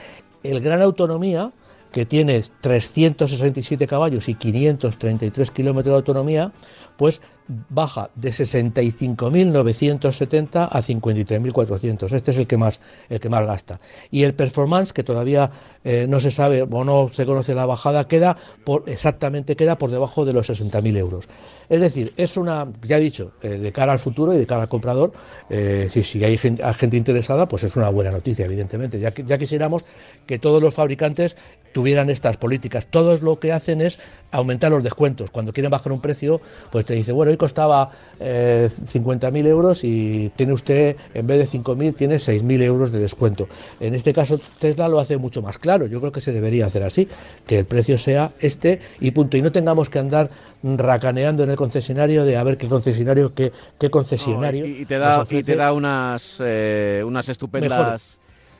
El 0.42 0.60
gran 0.60 0.82
autonomía, 0.82 1.52
que 1.92 2.06
tiene 2.06 2.42
367 2.60 3.86
caballos 3.86 4.28
y 4.28 4.34
533 4.34 5.50
kilómetros 5.50 5.92
de 5.92 5.96
autonomía, 5.96 6.52
pues 6.96 7.20
baja 7.48 8.10
de 8.14 8.30
65.970 8.30 10.68
a 10.70 10.82
53.400. 10.82 12.12
Este 12.12 12.30
es 12.32 12.36
el 12.36 12.46
que 12.46 12.56
más 12.56 12.80
el 13.08 13.20
que 13.20 13.28
más 13.28 13.44
gasta. 13.46 13.80
Y 14.10 14.22
el 14.24 14.34
performance, 14.34 14.92
que 14.92 15.04
todavía 15.04 15.50
eh, 15.84 16.06
no 16.08 16.18
se 16.20 16.30
sabe 16.30 16.62
o 16.62 16.84
no 16.84 17.10
se 17.12 17.24
conoce 17.24 17.54
la 17.54 17.64
bajada, 17.66 18.08
queda 18.08 18.36
por 18.64 18.88
exactamente 18.88 19.56
queda 19.56 19.78
por 19.78 19.90
debajo 19.90 20.24
de 20.24 20.32
los 20.32 20.50
60.000 20.50 20.96
euros. 20.96 21.28
Es 21.68 21.80
decir, 21.80 22.12
es 22.16 22.36
una, 22.36 22.68
ya 22.82 22.98
he 22.98 23.00
dicho, 23.00 23.32
eh, 23.42 23.58
de 23.58 23.72
cara 23.72 23.92
al 23.92 23.98
futuro 23.98 24.32
y 24.32 24.38
de 24.38 24.46
cara 24.46 24.62
al 24.62 24.68
comprador, 24.68 25.12
eh, 25.50 25.88
si, 25.90 26.04
si 26.04 26.22
hay 26.24 26.38
gente, 26.38 26.96
interesada, 26.96 27.48
pues 27.48 27.64
es 27.64 27.74
una 27.76 27.90
buena 27.90 28.12
noticia, 28.12 28.44
evidentemente. 28.44 28.98
Ya, 28.98 29.10
ya 29.10 29.38
quisiéramos 29.38 29.82
que 30.26 30.38
todos 30.38 30.62
los 30.62 30.74
fabricantes 30.74 31.36
tuvieran 31.76 32.08
estas 32.08 32.38
políticas. 32.38 32.86
Todos 32.86 33.20
lo 33.20 33.38
que 33.38 33.52
hacen 33.52 33.82
es 33.82 33.98
aumentar 34.30 34.70
los 34.70 34.82
descuentos. 34.82 35.30
Cuando 35.30 35.52
quieren 35.52 35.70
bajar 35.70 35.92
un 35.92 36.00
precio, 36.00 36.40
pues 36.72 36.86
te 36.86 36.94
dice, 36.94 37.12
bueno, 37.12 37.30
hoy 37.30 37.36
costaba 37.36 37.90
eh, 38.18 38.70
50.000 38.90 39.46
euros 39.46 39.84
y 39.84 40.32
tiene 40.36 40.54
usted, 40.54 40.96
en 41.12 41.26
vez 41.26 41.38
de 41.38 41.58
5.000, 41.58 41.94
tiene 41.94 42.16
6.000 42.16 42.62
euros 42.62 42.92
de 42.92 42.98
descuento. 42.98 43.46
En 43.78 43.94
este 43.94 44.14
caso, 44.14 44.40
Tesla 44.58 44.88
lo 44.88 45.00
hace 45.00 45.18
mucho 45.18 45.42
más 45.42 45.58
claro. 45.58 45.86
Yo 45.86 46.00
creo 46.00 46.12
que 46.12 46.22
se 46.22 46.32
debería 46.32 46.64
hacer 46.64 46.82
así, 46.82 47.10
que 47.46 47.58
el 47.58 47.66
precio 47.66 47.98
sea 47.98 48.30
este 48.40 48.80
y 48.98 49.10
punto. 49.10 49.36
Y 49.36 49.42
no 49.42 49.52
tengamos 49.52 49.90
que 49.90 49.98
andar 49.98 50.30
racaneando 50.62 51.42
en 51.42 51.50
el 51.50 51.56
concesionario 51.56 52.24
de 52.24 52.38
a 52.38 52.42
ver 52.42 52.56
qué 52.56 52.68
concesionario, 52.68 53.34
qué, 53.34 53.52
qué 53.78 53.90
concesionario. 53.90 54.64
y, 54.64 54.86
te 54.86 54.96
da, 54.96 55.26
y 55.28 55.42
te 55.42 55.56
da 55.56 55.74
unas, 55.74 56.38
eh, 56.40 57.02
unas 57.04 57.28
estupendas 57.28 58.16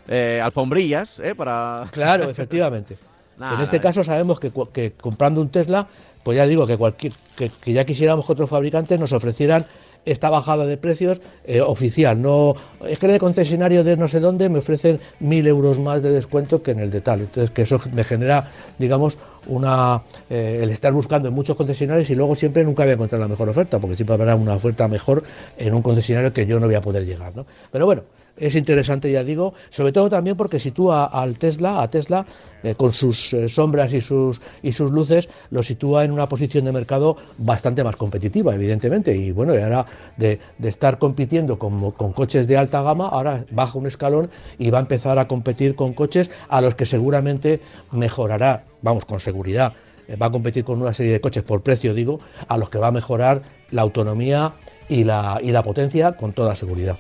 eh, 0.09 0.41
alfombrillas 0.43 1.19
eh, 1.21 1.35
para... 1.35 1.87
Claro, 1.91 2.31
efectivamente. 2.31 2.97
en 3.41 3.61
este 3.61 3.81
caso 3.81 4.05
sabemos 4.05 4.41
que, 4.41 4.53
que, 4.73 4.93
comprando 4.93 5.41
un 5.41 5.49
Tesla, 5.49 5.87
pues 6.23 6.37
ya 6.37 6.47
digo 6.47 6.67
que, 6.67 6.77
cualquier, 6.77 7.13
que, 7.37 7.51
que 7.61 7.73
ya 7.73 7.85
quisiéramos 7.85 8.27
que 8.27 8.33
otros 8.33 8.51
fabricantes 8.51 8.99
nos 8.99 9.13
ofrecieran 9.13 9.67
esta 10.07 10.31
bajada 10.31 10.65
de 10.65 10.79
precios 10.79 11.21
eh, 11.45 11.61
oficial. 11.61 12.23
No, 12.23 12.55
es 12.89 12.99
que 12.99 13.07
en 13.07 13.13
el 13.13 13.19
concesionario 13.19 13.85
de 13.85 13.97
no 13.97 14.09
sé 14.09 14.21
dónde 14.21 14.49
me 14.49 14.61
ofrecen 14.61 15.01
mil 15.21 15.47
euros 15.47 15.79
más 15.79 16.03
de 16.03 16.13
descuento 16.13 16.63
que 16.63 16.71
en 16.71 16.79
el 16.79 16.91
de 16.91 17.01
tal. 17.03 17.21
Entonces, 17.21 17.51
que 17.51 17.63
eso 17.63 17.79
me 17.93 18.05
genera, 18.05 18.49
digamos, 18.79 19.19
una 19.49 20.03
eh, 20.31 20.61
el 20.63 20.71
estar 20.71 20.93
buscando 20.93 21.29
en 21.29 21.35
muchos 21.35 21.57
concesionarios 21.57 22.09
y 22.09 22.15
luego 22.15 22.35
siempre 22.37 22.65
nunca 22.65 22.85
voy 22.85 22.93
a 22.93 22.95
encontrar 22.95 23.21
la 23.21 23.29
mejor 23.29 23.49
oferta, 23.49 23.79
porque 23.79 23.97
siempre 23.97 24.15
habrá 24.15 24.37
una 24.37 24.55
oferta 24.55 24.89
mejor 24.89 25.25
en 25.59 25.75
un 25.75 25.83
concesionario 25.83 26.33
que 26.33 26.47
yo 26.47 26.59
no 26.61 26.67
voy 26.67 26.77
a 26.77 26.81
poder 26.81 27.05
llegar. 27.05 27.35
¿no? 27.35 27.45
Pero 27.71 27.85
bueno, 27.85 28.03
es 28.37 28.55
interesante, 28.55 29.11
ya 29.11 29.25
digo, 29.25 29.55
sobre 29.71 29.93
todo 29.93 30.11
también 30.11 30.37
porque 30.37 30.61
sitúa 30.61 31.07
al 31.07 31.39
Tesla, 31.39 31.83
a 31.83 31.91
Tesla, 31.91 32.27
eh, 32.63 32.75
con 32.75 32.93
sus 32.93 33.33
eh, 33.33 33.49
sombras 33.49 33.93
y 33.93 34.01
sus, 34.01 34.41
y 34.63 34.73
sus 34.73 34.91
luces, 34.91 35.29
lo 35.51 35.63
sitúa 35.63 36.05
en 36.05 36.13
una 36.13 36.29
posición 36.29 36.65
de 36.65 36.73
mercado 36.73 37.17
bastante 37.39 37.83
más 37.85 37.97
competitiva, 37.97 38.55
evidentemente. 38.55 39.15
Y 39.17 39.33
bueno, 39.33 39.53
ahora 39.53 39.87
de, 40.17 40.39
de 40.59 40.69
estar 40.69 40.99
compitiendo 40.99 41.59
con, 41.59 41.93
con, 41.93 42.13
coches 42.13 42.47
de 42.47 42.57
alta 42.57 42.83
gama, 42.83 43.09
ahora 43.09 43.45
baja 43.51 43.79
un 43.79 43.87
escalón 43.87 44.31
y 44.59 44.71
va 44.71 44.79
a 44.79 44.83
empezar 44.83 45.19
a 45.19 45.29
competir 45.29 45.75
con 45.75 45.93
coches 45.93 46.31
a 46.49 46.61
los 46.61 46.75
que 46.75 46.87
seguramente 46.87 47.61
mejorará, 47.93 48.65
vamos, 48.83 49.05
con 49.05 49.21
seguridad. 49.21 49.75
Eh, 50.09 50.17
va 50.17 50.27
a 50.27 50.31
competir 50.31 50.65
con 50.65 50.81
una 50.81 50.93
serie 50.93 51.13
de 51.13 51.21
coches 51.21 51.43
por 51.43 51.63
precio, 51.63 51.95
digo, 51.95 52.21
a 52.49 52.59
los 52.59 52.69
que 52.71 52.79
va 52.79 52.89
a 52.89 52.93
mejorar 52.93 53.43
la 53.71 53.83
autonomía 53.83 54.53
y 54.89 55.05
la, 55.05 55.41
y 55.43 55.53
la 55.53 55.63
potencia 55.63 56.13
con 56.13 56.33
toda 56.33 56.55
seguridad. 56.55 56.97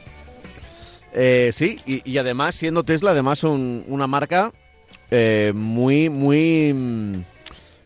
Eh, 1.18 1.50
sí, 1.54 1.80
y, 1.87 2.08
y, 2.08 2.18
además, 2.18 2.54
siendo 2.54 2.85
Tesla, 2.85 3.12
además 3.12 3.42
un, 3.42 3.85
una 3.88 4.06
marca 4.06 4.52
eh, 5.11 5.52
muy, 5.54 6.11
muy, 6.11 7.25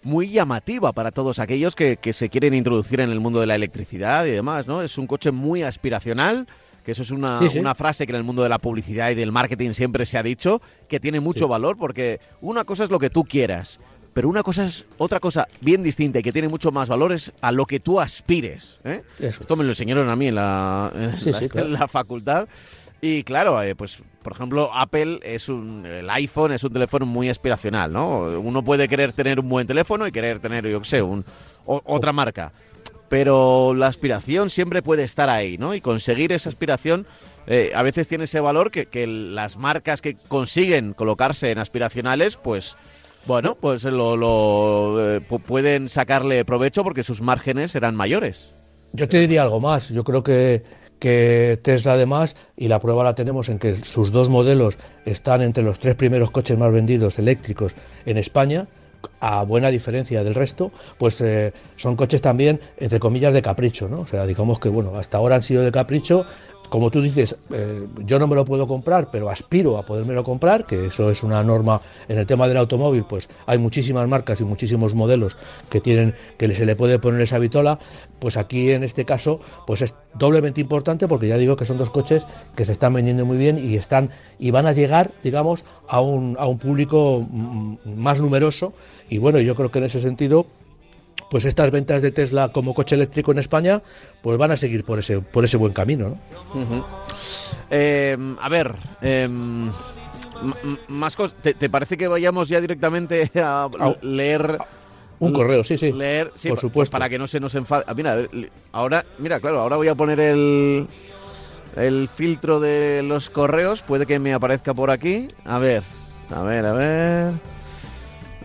muy 0.03 0.31
llamativa 0.31 0.93
para 0.93 1.13
todos 1.13 1.39
aquellos 1.39 1.77
que, 1.77 1.97
que, 1.97 2.13
se 2.13 2.29
quieren 2.29 2.55
introducir 2.55 2.99
en 2.99 3.09
el 3.11 3.21
mundo 3.21 3.41
de 3.41 3.47
la 3.47 3.55
electricidad 3.55 4.27
y 4.27 4.33
demás, 4.33 4.67
¿no? 4.67 4.83
Es 4.83 4.99
un 4.99 5.07
coche 5.07 5.31
muy 5.31 5.63
aspiracional, 5.63 6.49
que 6.85 6.91
eso 6.91 7.03
es 7.03 7.13
una, 7.13 7.39
sí, 7.39 7.51
sí. 7.51 7.59
una 7.61 7.77
frase 7.77 8.05
que 8.05 8.11
en 8.11 8.17
el 8.17 8.25
mundo 8.25 8.43
de 8.43 8.49
la 8.49 8.59
publicidad 8.59 9.11
y 9.11 9.15
del 9.15 9.31
marketing 9.31 9.75
siempre 9.75 10.07
se 10.07 10.19
ha 10.19 10.25
dicho, 10.25 10.61
que 10.89 10.99
tiene 10.99 11.21
mucho 11.21 11.45
sí. 11.45 11.51
valor, 11.51 11.77
porque 11.79 12.19
una 12.41 12.65
cosa 12.65 12.83
es 12.83 12.91
lo 12.91 12.99
que 12.99 13.11
tú 13.11 13.23
quieras, 13.23 13.79
pero 14.13 14.29
una 14.29 14.43
cosa 14.43 14.67
es 14.67 14.87
otra 14.99 15.21
cosa 15.21 15.47
bien 15.61 15.85
distinta 15.85 16.19
y 16.19 16.23
que 16.23 16.33
tiene 16.33 16.49
mucho 16.49 16.73
más 16.73 16.89
valor 16.89 17.13
es 17.13 17.33
a 17.41 17.53
lo 17.53 17.65
que 17.65 17.79
tú 17.79 18.01
aspires. 18.01 18.81
¿eh? 18.83 19.03
Esto 19.21 19.55
me 19.55 19.63
lo 19.63 19.71
enseñaron 19.71 20.09
a 20.09 20.17
mí 20.17 20.29
en 20.29 20.35
la, 20.35 20.91
en 20.95 21.33
la, 21.33 21.49
claro. 21.49 21.67
en 21.69 21.73
la 21.75 21.87
facultad. 21.87 22.49
Y 23.01 23.23
claro, 23.25 23.63
eh, 23.63 23.75
pues 23.75 24.03
por 24.23 24.33
ejemplo, 24.33 24.71
Apple 24.75 25.21
es 25.23 25.49
un. 25.49 25.87
El 25.87 26.11
iPhone 26.11 26.53
es 26.53 26.63
un 26.63 26.73
teléfono 26.73 27.07
muy 27.07 27.31
aspiracional, 27.31 27.93
¿no? 27.93 28.21
Uno 28.39 28.63
puede 28.63 28.87
querer 28.87 29.13
tener 29.13 29.41
un 29.41 29.49
buen 29.49 29.67
teléfono 29.67 30.07
y 30.07 30.13
querer 30.13 30.41
tener, 30.41 30.67
yo 30.67 30.81
qué 30.81 30.89
sé, 30.89 31.03
un, 31.03 31.25
o, 31.65 31.81
otra 31.85 32.13
marca. 32.13 32.53
Pero 33.09 33.75
la 33.75 33.87
aspiración 33.87 34.51
siempre 34.51 34.83
puede 34.83 35.05
estar 35.05 35.31
ahí, 35.31 35.57
¿no? 35.57 35.75
Y 35.75 35.81
conseguir 35.81 36.33
esa 36.33 36.51
aspiración 36.51 37.07
eh, 37.47 37.73
a 37.75 37.83
veces 37.83 38.07
tiene 38.09 38.25
ese 38.25 38.41
valor 38.41 38.71
que, 38.71 38.87
que, 38.87 39.07
las 39.07 39.57
marcas 39.57 40.03
que 40.03 40.17
consiguen 40.29 40.93
colocarse 40.93 41.51
en 41.51 41.59
aspiracionales, 41.59 42.37
pues. 42.37 42.77
Bueno, 43.27 43.55
pues 43.55 43.85
lo, 43.85 44.17
lo 44.17 45.17
eh, 45.17 45.21
pueden 45.21 45.91
sacarle 45.91 46.45
provecho 46.47 46.83
porque 46.83 47.03
sus 47.03 47.21
márgenes 47.21 47.71
serán 47.73 47.95
mayores. 47.95 48.55
Yo 48.93 49.09
te 49.09 49.19
diría 49.19 49.43
algo 49.43 49.61
más. 49.61 49.91
Yo 49.91 50.05
creo 50.05 50.23
que 50.23 50.63
que 51.01 51.59
Tesla 51.63 51.95
además, 51.95 52.37
y 52.57 52.69
la 52.69 52.79
prueba 52.79 53.03
la 53.03 53.15
tenemos 53.15 53.49
en 53.49 53.59
que 53.59 53.77
sus 53.77 54.13
dos 54.13 54.29
modelos 54.29 54.79
están 55.05 55.43
entre 55.43 55.65
los 55.65 55.81
tres 55.81 55.97
primeros 55.97 56.31
coches 56.31 56.57
más 56.57 56.73
vendidos 56.73 57.19
eléctricos 57.19 57.73
en 58.07 58.19
España, 58.19 58.69
a 59.21 59.45
buena 59.45 59.71
diferencia 59.71 60.23
del 60.23 60.35
resto, 60.35 60.71
pues 60.99 61.21
eh, 61.21 61.53
son 61.77 61.97
coches 61.97 62.21
también, 62.21 62.61
entre 62.79 63.01
comillas, 63.01 63.33
de 63.33 63.43
capricho, 63.43 63.89
¿no? 63.89 64.03
O 64.03 64.07
sea, 64.07 64.27
digamos 64.27 64.61
que, 64.61 64.69
bueno, 64.69 64.93
hasta 64.97 65.19
ahora 65.19 65.37
han 65.37 65.43
sido 65.43 65.63
de 65.63 65.73
capricho, 65.73 66.27
como 66.71 66.91
tú 66.91 67.03
dices, 67.03 67.37
eh, 67.51 67.87
yo 68.07 68.19
no 68.19 68.27
me 68.27 68.37
lo 68.37 68.45
puedo 68.45 68.67
comprar, 68.67 69.11
pero 69.11 69.29
aspiro 69.29 69.77
a 69.77 69.85
podérmelo 69.85 70.25
comprar, 70.25 70.67
que 70.67 70.87
eso 70.87 71.11
es 71.11 71.23
una 71.23 71.43
norma 71.43 71.83
en 72.09 72.19
el 72.19 72.27
tema 72.27 72.49
del 72.49 72.57
automóvil, 72.57 73.05
pues 73.05 73.29
hay 73.45 73.59
muchísimas 73.59 74.09
marcas 74.09 74.41
y 74.41 74.45
muchísimos 74.45 74.95
modelos 74.95 75.37
que 75.69 75.81
tienen 75.81 76.15
que 76.39 76.55
se 76.55 76.65
le 76.65 76.77
puede 76.77 76.99
poner 76.99 77.21
esa 77.21 77.39
vitola, 77.39 77.79
pues 78.21 78.37
aquí 78.37 78.71
en 78.71 78.85
este 78.85 79.05
caso 79.05 79.41
pues 79.67 79.83
es 79.83 79.95
doblemente 80.15 80.61
importante 80.61 81.09
porque 81.09 81.27
ya 81.29 81.37
digo 81.37 81.57
que 81.57 81.65
son 81.65 81.77
dos 81.77 81.91
coches 81.91 82.25
que 82.57 82.65
se 82.65 82.73
están 82.73 82.95
vendiendo 82.95 83.27
muy 83.27 83.37
bien 83.37 83.59
y 83.59 83.77
están 83.77 84.11
y 84.39 84.53
van 84.53 84.67
a 84.67 84.73
llegar, 84.73 85.11
digamos, 85.25 85.65
a 85.89 86.01
un, 86.01 86.37
a 86.39 86.47
un 86.47 86.59
público 86.59 87.27
más 87.85 88.21
numeroso. 88.21 88.73
Y 89.09 89.19
bueno, 89.19 89.41
yo 89.41 89.55
creo 89.57 89.71
que 89.71 89.79
en 89.79 89.85
ese 89.85 90.01
sentido 90.01 90.47
pues 91.31 91.45
estas 91.45 91.71
ventas 91.71 92.03
de 92.03 92.11
Tesla 92.11 92.49
como 92.49 92.75
coche 92.75 92.97
eléctrico 92.97 93.33
en 93.33 93.39
España, 93.39 93.83
pues 94.21 94.37
van 94.37 94.51
a 94.51 94.57
seguir 94.57 94.85
por 94.85 94.99
ese, 94.99 95.21
por 95.21 95.45
ese 95.45 95.57
buen 95.57 95.73
camino, 95.73 96.09
¿no? 96.09 96.61
Uh 96.61 96.65
-huh. 96.65 96.85
eh, 97.71 98.19
a 98.41 98.49
ver, 98.49 98.75
eh, 99.01 99.29
más 100.89 101.17
cosas. 101.17 101.37
¿Te, 101.41 101.55
¿Te, 101.55 101.71
parece 101.71 101.97
que 101.97 102.09
vayamos 102.09 102.49
ya 102.49 102.61
directamente 102.61 103.31
a 103.37 103.69
leer? 104.03 104.59
Un 105.21 105.33
correo, 105.35 105.63
sí, 105.63 105.77
sí. 105.77 105.93
Leer, 105.93 106.33
sí, 106.35 106.49
por 106.49 106.61
supuesto. 106.61 106.93
Para 106.93 107.09
que 107.09 107.19
no 107.19 107.27
se 107.27 107.41
nos 107.41 107.55
enfade. 107.55 107.85
Ah, 107.87 107.95
mira, 107.95 108.17
ahora, 108.73 109.05
mira, 109.19 109.39
claro, 109.39 109.61
ahora 109.61 109.77
voy 109.77 109.89
a 109.89 109.95
poner 109.95 110.19
el, 110.19 110.87
el 111.77 112.09
filtro 112.09 112.59
de 112.59 113.03
los 113.03 113.29
correos. 113.29 113.83
Puede 113.83 114.07
que 114.07 114.19
me 114.19 114.33
aparezca 114.33 114.73
por 114.73 114.91
aquí. 114.91 115.29
A 115.45 115.59
ver, 115.59 115.83
a 116.35 116.43
ver, 116.43 116.67
a 116.67 116.73
ver. 116.73 117.35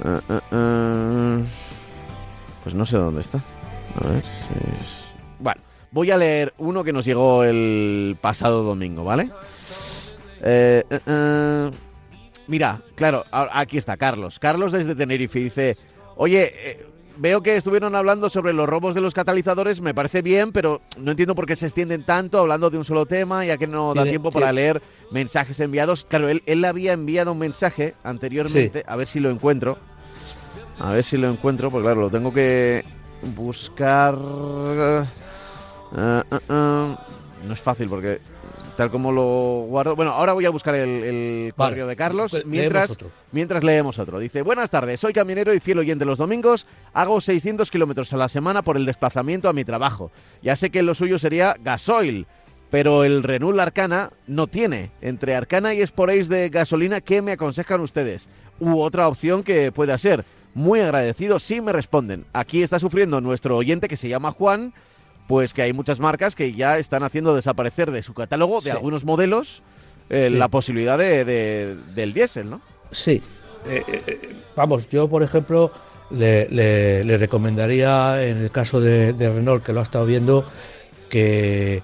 Uh, 0.04 0.34
uh, 0.34 0.56
uh. 0.56 1.46
Pues 2.66 2.74
no 2.74 2.84
sé 2.84 2.98
dónde 2.98 3.22
está. 3.22 3.38
A 3.38 4.08
ver 4.08 4.24
si 4.24 4.76
es... 4.76 5.14
Bueno, 5.38 5.62
voy 5.92 6.10
a 6.10 6.18
leer 6.18 6.52
uno 6.58 6.84
que 6.84 6.92
nos 6.92 7.06
llegó 7.06 7.44
el 7.44 8.18
pasado 8.20 8.64
domingo, 8.64 9.04
¿vale? 9.04 9.30
Eh, 10.42 10.84
eh, 10.90 11.00
eh. 11.06 11.72
Mira, 12.48 12.82
claro, 12.96 13.24
aquí 13.32 13.78
está 13.78 13.98
Carlos. 13.98 14.40
Carlos 14.40 14.72
desde 14.72 14.96
Tenerife 14.96 15.38
dice, 15.38 15.78
oye, 16.16 16.54
eh, 16.56 16.88
veo 17.18 17.42
que 17.42 17.56
estuvieron 17.56 17.94
hablando 17.94 18.32
sobre 18.32 18.52
los 18.52 18.68
robos 18.68 18.96
de 18.96 19.02
los 19.02 19.14
catalizadores, 19.14 19.80
me 19.80 19.94
parece 19.94 20.24
bien, 20.24 20.52
pero 20.52 20.82
no 20.98 21.12
entiendo 21.12 21.36
por 21.36 21.46
qué 21.46 21.56
se 21.56 21.68
extienden 21.68 22.04
tanto 22.04 22.40
hablando 22.40 22.72
de 22.72 22.80
un 22.80 22.86
solo 22.86 23.06
tema, 23.06 23.46
ya 23.46 23.58
que 23.58 23.68
no 23.68 23.94
da 23.94 24.06
tiempo 24.06 24.32
para 24.32 24.52
leer 24.52 24.82
mensajes 25.12 25.60
enviados. 25.60 26.04
Claro, 26.10 26.30
él, 26.30 26.42
él 26.48 26.66
había 26.66 26.94
enviado 26.94 27.34
un 27.34 27.38
mensaje 27.38 27.94
anteriormente, 28.04 28.80
sí. 28.80 28.86
a 28.88 28.96
ver 28.96 29.06
si 29.06 29.20
lo 29.20 29.30
encuentro. 29.30 29.78
A 30.80 30.92
ver 30.92 31.04
si 31.04 31.18
lo 31.18 31.30
encuentro, 31.30 31.70
porque 31.70 31.86
claro, 31.86 32.02
lo 32.02 32.10
tengo 32.10 32.34
que 32.34 32.84
buscar. 33.36 34.16
Uh, 34.16 35.06
uh, 35.96 36.54
uh. 36.54 36.98
No 37.46 37.54
es 37.54 37.62
fácil 37.62 37.88
porque 37.88 38.20
tal 38.76 38.92
como 38.92 39.12
lo 39.12 39.66
guardo. 39.68 39.96
Bueno, 39.96 40.12
ahora 40.12 40.34
voy 40.34 40.46
a 40.46 40.50
buscar 40.50 40.76
el, 40.76 41.04
el 41.04 41.54
vale. 41.56 41.74
correo 41.74 41.88
de 41.88 41.96
Carlos 41.96 42.32
pues 42.32 42.46
mientras, 42.46 42.90
leemos 42.90 43.14
mientras 43.32 43.64
leemos 43.64 44.00
otro. 44.00 44.20
Dice: 44.20 44.42
Buenas 44.42 44.70
tardes, 44.70 45.00
soy 45.00 45.14
camionero 45.14 45.54
y 45.54 45.60
fiel 45.60 45.80
oyente 45.80 46.06
los 46.06 46.18
domingos. 46.18 46.68
Hago 46.94 47.22
600 47.22 47.72
kilómetros 47.72 48.12
a 48.14 48.18
la 48.18 48.30
semana 48.30 48.62
por 48.62 48.78
el 48.78 48.86
desplazamiento 48.86 49.50
a 49.50 49.54
mi 49.54 49.64
trabajo. 49.64 50.12
Ya 50.42 50.56
sé 50.56 50.70
que 50.70 50.84
lo 50.84 50.94
suyo 50.94 51.20
sería 51.20 51.56
gasoil. 51.62 52.28
Pero 52.72 53.04
el 53.04 53.24
Renault 53.24 53.60
Arcana 53.60 54.10
no 54.28 54.48
tiene. 54.48 54.90
Entre 55.00 55.36
Arcana 55.36 55.74
y 55.76 55.86
Sporace 55.86 56.26
de 56.26 56.50
gasolina, 56.50 57.00
¿qué 57.00 57.22
me 57.22 57.32
aconsejan 57.32 57.80
ustedes? 57.80 58.28
U 58.60 58.80
otra 58.80 59.08
opción 59.08 59.44
que 59.44 59.72
pueda 59.72 59.98
ser 60.00 60.26
muy 60.56 60.80
agradecido 60.80 61.38
si 61.38 61.62
me 61.62 61.72
responden. 61.72 62.26
Aquí 62.34 62.64
está 62.64 62.80
sufriendo 62.80 63.22
nuestro 63.22 63.56
oyente 63.56 63.88
que 63.88 63.98
se 63.98 64.10
llama 64.10 64.32
Juan, 64.32 64.74
pues 65.28 65.54
que 65.54 65.62
hay 65.62 65.74
muchas 65.74 66.00
marcas 66.00 66.36
que 66.36 66.54
ya 66.54 66.80
están 66.80 67.04
haciendo 67.04 67.36
desaparecer 67.36 67.92
de 67.92 68.02
su 68.02 68.16
catálogo 68.16 68.62
de 68.62 68.72
sí. 68.72 68.78
algunos 68.78 69.06
modelos 69.06 69.62
eh, 70.10 70.30
sí. 70.32 70.38
la 70.38 70.48
posibilidad 70.48 70.98
de, 70.98 71.26
de, 71.26 71.76
del 71.94 72.14
diésel, 72.14 72.50
¿no? 72.50 72.62
Sí. 72.92 73.22
Eh, 73.68 73.84
eh, 73.88 74.36
vamos, 74.56 74.90
yo 74.90 75.10
por 75.10 75.24
ejemplo 75.24 75.72
le, 76.12 76.48
le, 76.50 77.04
le, 77.04 77.18
recomendaría 77.18 78.24
en 78.24 78.38
el 78.38 78.52
caso 78.52 78.80
de, 78.80 79.14
de, 79.14 79.30
Renault, 79.30 79.64
que 79.64 79.74
lo 79.74 79.80
ha 79.80 79.84
estado 79.84 80.06
viendo, 80.06 80.46
que, 81.10 81.82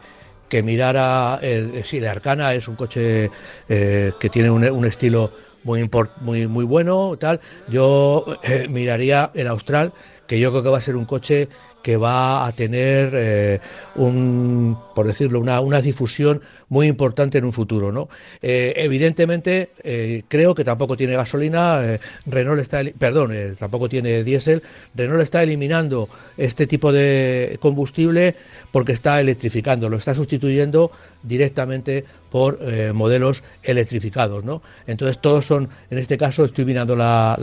que 0.48 0.62
mirara, 0.62 1.40
el, 1.42 1.84
sí, 1.86 2.00
la 2.00 2.12
Arcana 2.12 2.54
es 2.54 2.68
un 2.68 2.75
coche 2.75 3.32
eh, 3.68 4.13
que 4.20 4.30
tiene 4.30 4.50
un, 4.50 4.63
un 4.63 4.86
estilo 4.86 5.32
muy, 5.63 5.89
muy, 6.22 6.48
muy 6.48 6.65
bueno, 6.65 7.15
tal. 7.18 7.39
Yo 7.68 8.25
eh, 8.44 8.68
miraría 8.70 9.32
el 9.34 9.48
Austral, 9.48 9.94
que 10.27 10.39
yo 10.39 10.51
creo 10.51 10.63
que 10.63 10.70
va 10.70 10.77
a 10.77 10.82
ser 10.82 10.96
un 10.96 11.06
coche 11.06 11.50
que 11.82 11.98
va 11.98 12.46
a 12.46 12.51
tener 12.53 13.12
eh, 13.15 13.60
un, 13.96 14.77
por 14.96 15.08
decirlo, 15.08 15.39
una, 15.39 15.60
una 15.62 15.82
difusión 15.82 16.41
muy 16.72 16.88
importante 16.88 17.38
en 17.38 17.44
un 17.46 17.54
futuro. 17.54 17.92
¿no? 17.92 18.08
Eh, 18.42 18.74
evidentemente, 18.78 19.72
eh, 19.84 20.24
creo 20.30 20.56
que 20.56 20.63
tampoco 20.63 20.96
tiene 20.96 21.13
gasolina, 21.18 21.82
eh, 21.84 22.00
Renault 22.25 22.62
está, 22.62 22.82
perdón, 22.98 23.34
tampoco 23.60 23.90
tiene 23.90 24.24
diésel, 24.24 24.63
Renault 24.96 25.22
está 25.22 25.44
eliminando 25.44 26.08
este 26.38 26.68
tipo 26.68 26.94
de 26.94 27.58
combustible 27.62 28.36
porque 28.72 28.94
está 28.94 29.20
electrificando, 29.20 29.90
lo 29.90 29.98
está 29.98 30.16
sustituyendo 30.16 30.92
directamente 31.24 32.06
por 32.32 32.60
modelos 32.94 33.44
electrificados. 33.63 34.46
¿no? 34.46 34.62
Entonces 34.88 35.20
todos 35.20 35.46
son, 35.46 35.68
en 35.90 35.98
este 35.98 36.18
caso 36.18 36.46
estoy 36.46 36.63
mirando 36.63 36.96
la, 36.96 37.36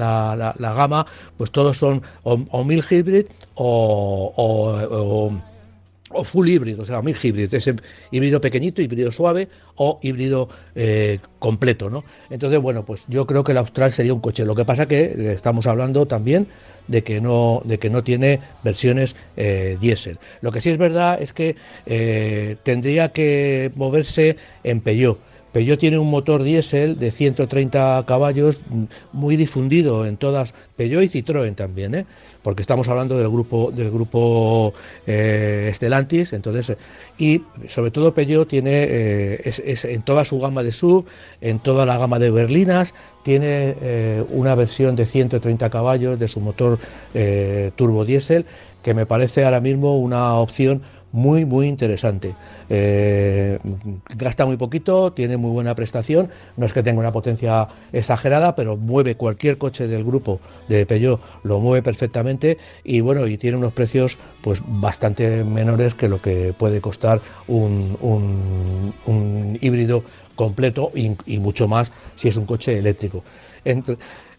la, 0.58 0.72
gama, 0.72 1.06
pues 1.36 1.50
todos 1.50 1.76
son 1.76 2.02
o, 2.22 2.64
mil 2.64 2.82
hybrid 2.82 3.26
o 3.56 5.32
full 6.24 6.48
híbrido, 6.48 6.82
o 6.82 6.86
sea, 6.86 7.02
mil 7.02 7.16
híbrido, 7.22 7.56
ese 7.56 7.74
híbrido 8.10 8.40
pequeñito, 8.40 8.82
híbrido 8.82 9.12
suave 9.12 9.48
o 9.76 9.98
híbrido 10.02 10.48
eh, 10.74 11.20
completo, 11.38 11.90
¿no? 11.90 12.04
Entonces, 12.30 12.60
bueno, 12.60 12.84
pues 12.84 13.04
yo 13.08 13.26
creo 13.26 13.44
que 13.44 13.52
el 13.52 13.58
Austral 13.58 13.92
sería 13.92 14.14
un 14.14 14.20
coche. 14.20 14.44
Lo 14.44 14.54
que 14.54 14.64
pasa 14.64 14.86
que 14.86 15.00
eh, 15.00 15.32
estamos 15.32 15.66
hablando 15.66 16.06
también 16.06 16.48
de 16.86 17.02
que 17.02 17.20
no, 17.20 17.60
de 17.64 17.78
que 17.78 17.90
no 17.90 18.02
tiene 18.02 18.40
versiones 18.64 19.14
eh, 19.36 19.76
diésel. 19.80 20.18
Lo 20.40 20.52
que 20.52 20.60
sí 20.60 20.70
es 20.70 20.78
verdad 20.78 21.20
es 21.20 21.32
que 21.32 21.56
tendría 22.62 23.10
que 23.10 23.70
moverse 23.74 24.36
en 24.64 24.80
Peugeot. 24.80 25.27
Peugeot 25.52 25.78
tiene 25.78 25.98
un 25.98 26.10
motor 26.10 26.42
diésel 26.42 26.98
de 26.98 27.10
130 27.10 28.04
caballos 28.06 28.58
mm, 28.68 28.84
muy 29.12 29.36
difundido 29.36 30.06
en 30.06 30.16
todas, 30.16 30.54
Peugeot 30.76 31.02
y 31.02 31.08
Citroën 31.08 31.54
también, 31.54 31.94
¿eh? 31.94 32.06
porque 32.42 32.62
estamos 32.62 32.88
hablando 32.88 33.18
del 33.18 33.28
grupo 33.28 33.70
del 33.72 33.90
grupo 33.90 34.72
eh, 35.06 35.70
Stellantis, 35.74 36.32
entonces 36.32 36.76
y 37.18 37.42
sobre 37.68 37.90
todo 37.90 38.14
Peugeot 38.14 38.48
tiene 38.48 38.86
eh, 38.88 39.42
es, 39.44 39.84
en 39.84 40.02
toda 40.02 40.24
su 40.24 40.38
gama 40.38 40.62
de 40.62 40.72
sub, 40.72 41.06
en 41.40 41.58
toda 41.58 41.84
la 41.84 41.98
gama 41.98 42.18
de 42.18 42.30
berlinas 42.30 42.94
tiene 43.22 43.74
eh, 43.82 44.24
una 44.30 44.54
versión 44.54 44.96
de 44.96 45.04
130 45.04 45.68
caballos 45.68 46.18
de 46.18 46.28
su 46.28 46.40
motor 46.40 46.78
turbo 47.76 48.04
diésel 48.04 48.46
que 48.82 48.94
me 48.94 49.04
parece 49.04 49.44
ahora 49.44 49.60
mismo 49.60 49.98
una 49.98 50.34
opción 50.34 50.82
muy, 51.12 51.44
muy 51.44 51.66
interesante. 51.66 52.34
Eh, 52.68 53.58
gasta 54.16 54.44
muy 54.46 54.56
poquito, 54.56 55.12
tiene 55.12 55.36
muy 55.36 55.50
buena 55.50 55.74
prestación, 55.74 56.28
no 56.56 56.66
es 56.66 56.72
que 56.72 56.82
tenga 56.82 57.00
una 57.00 57.12
potencia 57.12 57.68
exagerada, 57.92 58.54
pero 58.54 58.76
mueve 58.76 59.14
cualquier 59.14 59.58
coche 59.58 59.86
del 59.86 60.04
grupo 60.04 60.40
de 60.68 60.86
Peugeot, 60.86 61.20
lo 61.44 61.60
mueve 61.60 61.82
perfectamente 61.82 62.58
y 62.84 63.00
bueno, 63.00 63.26
y 63.26 63.38
tiene 63.38 63.56
unos 63.56 63.72
precios 63.72 64.18
pues 64.42 64.60
bastante 64.66 65.44
menores 65.44 65.94
que 65.94 66.08
lo 66.08 66.20
que 66.20 66.54
puede 66.56 66.80
costar 66.80 67.20
un, 67.46 67.96
un, 68.00 69.58
híbrido 69.60 70.04
completo 70.34 70.92
y, 70.94 71.12
y, 71.26 71.38
mucho 71.38 71.66
más 71.66 71.92
si 72.16 72.28
es 72.28 72.36
un 72.36 72.46
coche 72.46 72.78
eléctrico. 72.78 73.24
Entre, 73.64 73.96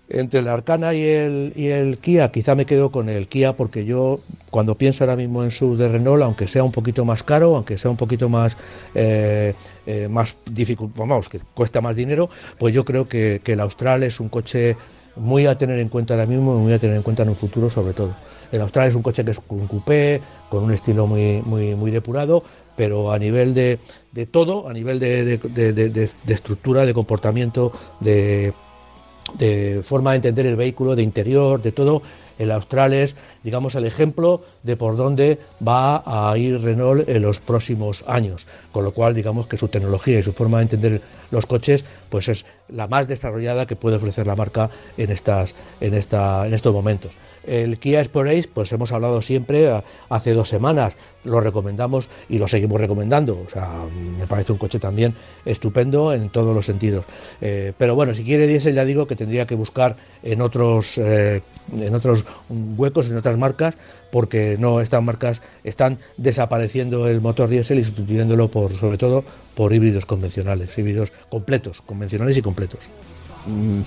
entre 0.09 0.39
el 0.39 0.47
Arcana 0.47 0.93
y 0.93 1.03
el, 1.03 1.97
Kia, 2.01 2.31
quizá 2.31 2.55
me 2.55 2.65
quedo 2.65 2.91
con 2.91 3.09
el 3.09 3.27
Kia 3.27 3.53
porque 3.53 3.85
yo 3.85 4.19
cuando 4.49 4.75
pienso 4.75 5.03
ahora 5.03 5.15
mismo 5.15 5.43
en 5.43 5.51
su 5.51 5.77
de 5.77 5.87
Renault, 5.87 6.23
aunque 6.23 6.47
sea 6.47 6.63
un 6.63 6.71
poquito 6.71 7.05
más 7.05 7.21
caro, 7.21 7.55
aunque 7.55 7.77
sea 7.77 7.91
un 7.91 7.97
poquito 7.97 8.27
más, 8.27 8.57
eh, 8.95 9.53
eh, 9.85 10.07
más 10.09 10.35
difícil, 10.49 10.89
vamos, 10.95 11.29
que 11.29 11.39
cuesta 11.53 11.79
más 11.79 11.95
dinero, 11.95 12.29
pues 12.57 12.73
yo 12.73 12.83
creo 12.85 13.07
que, 13.07 13.41
el 13.45 13.59
Austral 13.59 14.03
es 14.03 14.19
un 14.19 14.29
coche 14.29 14.75
muy 15.15 15.45
a 15.45 15.57
tener 15.57 15.79
en 15.79 15.89
cuenta 15.89 16.13
ahora 16.13 16.25
mismo 16.25 16.55
y 16.55 16.59
muy 16.59 16.73
a 16.73 16.79
tener 16.79 16.95
en 16.95 17.03
cuenta 17.03 17.23
en 17.23 17.29
un 17.29 17.35
futuro 17.35 17.69
sobre 17.69 17.93
todo. 17.93 18.15
El 18.51 18.61
Austral 18.61 18.87
es 18.87 18.95
un 18.95 19.03
coche 19.03 19.23
que 19.23 19.31
es 19.31 19.39
un 19.49 19.67
coupé, 19.67 20.21
con 20.49 20.63
un 20.63 20.73
estilo 20.73 21.05
muy, 21.05 21.41
muy, 21.45 21.75
muy 21.75 21.91
depurado, 21.91 22.43
pero 22.75 23.11
a 23.11 23.19
nivel 23.19 23.53
de, 23.53 23.77
de 24.11 24.25
todo, 24.25 24.69
a 24.69 24.74
nivel 24.74 25.00
de, 25.00 25.37
de 25.37 26.33
estructura, 26.33 26.85
de 26.85 26.93
comportamiento, 26.93 27.72
de 28.00 28.53
de 29.37 29.81
forma 29.83 30.11
de 30.11 30.18
entender 30.18 30.46
el 30.46 30.55
vehículo, 30.55 30.96
de 30.96 31.03
interior, 31.03 31.61
de 31.61 31.72
todo. 31.72 32.01
El 32.37 32.51
Austral 32.51 32.94
es, 32.94 33.15
digamos, 33.44 33.75
el 33.75 33.85
ejemplo 33.85 34.42
de 34.63 34.77
por 34.77 34.96
dónde 34.96 35.39
va 35.65 36.03
a 36.05 36.37
ir 36.37 36.61
Renault 36.61 37.07
en 37.09 37.22
los 37.22 37.39
próximos 37.39 38.03
años. 38.07 38.48
Con 38.72 38.85
lo 38.85 38.94
cual, 38.94 39.13
digamos 39.13 39.48
que 39.48 39.57
su 39.57 39.68
tecnología 39.68 40.20
y 40.20 40.24
su 40.24 40.31
forma 40.31 40.59
de 40.59 40.63
entender 40.63 41.01
los 41.31 41.46
coches, 41.46 41.83
pues 42.09 42.29
es 42.29 42.46
la 42.70 42.87
más 42.87 43.07
desarrollada 43.07 43.65
que 43.65 43.75
puede 43.75 43.98
ofrecer 43.98 44.25
la 44.25 44.37
marca 44.37 44.70
en, 44.98 45.11
estas, 45.11 45.53
en, 45.81 45.94
esta, 45.94 46.48
en 46.48 46.53
estos 46.53 46.74
momentos. 46.74 47.11
El 47.50 47.79
Kia 47.79 48.03
Sportage, 48.03 48.48
pues 48.53 48.72
hemos 48.72 48.92
hablado 48.92 49.24
siempre 49.24 49.81
hace 50.09 50.33
dos 50.33 50.50
semanas, 50.50 50.94
lo 51.24 51.42
recomendamos 51.42 52.07
y 52.29 52.38
lo 52.38 52.48
seguimos 52.48 52.79
recomendando. 52.79 53.44
O 53.46 53.50
sea, 53.50 53.70
me 54.20 54.27
parece 54.27 54.51
un 54.51 54.59
coche 54.59 54.77
también 54.77 55.16
estupendo 55.46 56.14
en 56.14 56.29
todos 56.29 56.53
los 56.53 56.68
sentidos. 56.68 57.05
Eh, 57.42 57.74
pero 57.75 57.96
bueno, 57.96 58.14
si 58.14 58.24
quiere 58.24 58.46
diésel, 58.46 58.75
ya 58.75 58.85
digo 58.85 59.07
que 59.07 59.16
tendría 59.16 59.48
que 59.48 59.55
buscar 59.55 59.96
en 60.22 60.42
otros, 60.42 61.00
eh, 61.00 61.42
en 61.75 61.96
otros 61.96 62.24
huecos, 62.77 63.07
en 63.07 63.18
otras 63.18 63.38
marcas, 63.38 63.75
porque 64.12 64.55
no, 64.59 64.79
estas 64.79 65.01
marcas 65.01 65.42
están 65.64 65.98
desapareciendo 66.18 67.07
el 67.07 67.20
motor 67.20 67.50
diésel 67.50 67.79
y 67.79 67.83
sustituyéndolo 67.83 68.50
por, 68.50 68.77
sobre 68.79 69.00
todo, 69.00 69.24
por 69.55 69.74
híbridos 69.74 70.05
convencionales, 70.05 70.77
híbridos 70.77 71.12
completos, 71.29 71.81
convencionales 71.81 72.38
y 72.38 72.42
completos. 72.44 72.81
Mm. 73.48 73.81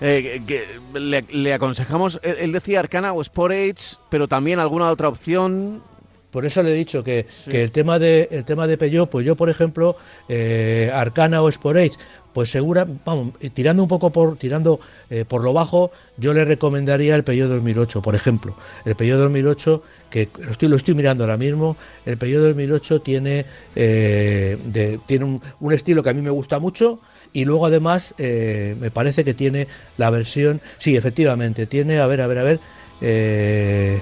Eh, 0.00 0.42
que 0.46 0.64
le, 0.94 1.52
aconsejamos, 1.52 2.20
él, 2.22 2.52
decía 2.52 2.80
Arcana 2.80 3.12
o 3.12 3.24
Sportage, 3.24 3.96
pero 4.10 4.28
también 4.28 4.60
alguna 4.60 4.90
otra 4.90 5.08
opción. 5.08 5.82
Por 6.30 6.46
eso 6.46 6.62
le 6.62 6.70
he 6.70 6.74
dicho 6.74 7.02
que, 7.02 7.26
el 7.46 7.72
tema 7.72 7.98
de 7.98 8.28
el 8.30 8.44
tema 8.44 8.66
de 8.66 8.76
Peugeot, 8.76 9.08
pues 9.10 9.26
yo 9.26 9.34
por 9.34 9.48
ejemplo, 9.48 9.96
eh, 10.28 10.90
Arcana 10.94 11.42
o 11.42 11.50
Sportage, 11.50 11.96
pues 12.32 12.50
segura, 12.50 12.86
vamos, 13.04 13.32
tirando 13.54 13.82
un 13.82 13.88
poco 13.88 14.10
por 14.10 14.36
tirando 14.36 14.78
eh, 15.10 15.24
por 15.26 15.42
lo 15.42 15.52
bajo, 15.52 15.90
yo 16.16 16.32
le 16.34 16.44
recomendaría 16.44 17.16
el 17.16 17.24
Peugeot 17.24 17.48
2008, 17.48 18.02
por 18.02 18.14
ejemplo. 18.14 18.54
El 18.84 18.94
Peugeot 18.94 19.18
2008 19.18 19.82
que 20.10 20.28
lo 20.38 20.52
estoy, 20.52 20.68
lo 20.68 20.76
estoy 20.76 20.94
mirando 20.94 21.24
ahora 21.24 21.36
mismo, 21.36 21.76
el 22.06 22.16
Peugeot 22.16 22.42
2008 22.44 23.00
tiene, 23.00 23.44
tiene 23.74 25.24
un, 25.24 25.42
un, 25.60 25.72
estilo 25.72 26.02
que 26.02 26.10
a 26.10 26.14
mí 26.14 26.22
me 26.22 26.30
gusta 26.30 26.58
mucho, 26.58 27.00
y 27.32 27.44
luego 27.44 27.66
además 27.66 28.14
eh, 28.18 28.74
me 28.80 28.90
parece 28.90 29.24
que 29.24 29.34
tiene 29.34 29.66
la 29.96 30.10
versión, 30.10 30.60
sí, 30.78 30.96
efectivamente, 30.96 31.66
tiene, 31.66 31.98
a 31.98 32.06
ver, 32.06 32.20
a 32.20 32.26
ver, 32.26 32.38
a 32.38 32.42
ver, 32.42 32.60
eh, 33.00 34.00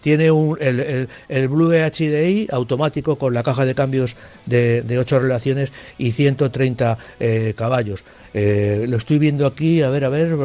tiene 0.00 0.30
un, 0.30 0.56
el, 0.60 1.08
el, 1.28 1.48
Blue 1.48 1.72
HDI 1.72 2.48
automático 2.50 3.16
con 3.16 3.34
la 3.34 3.42
caja 3.42 3.64
de 3.64 3.74
cambios 3.74 4.16
de, 4.46 4.82
de 4.82 4.98
8 4.98 5.18
relaciones 5.18 5.72
y 5.98 6.12
130 6.12 6.98
eh, 7.20 7.54
caballos. 7.56 8.04
lo 8.32 8.96
estoy 8.96 9.18
viendo 9.18 9.44
aquí, 9.46 9.82
a 9.82 9.90
ver, 9.90 10.04
a 10.04 10.08
ver, 10.08 10.36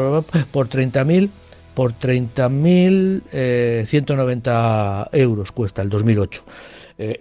por 0.52 0.67
30.000 0.69 1.30
por 1.76 1.93
30.190 1.93 3.86
190 3.88 5.10
euros 5.12 5.52
cuesta 5.52 5.82
el 5.82 5.89
2008. 5.89 6.43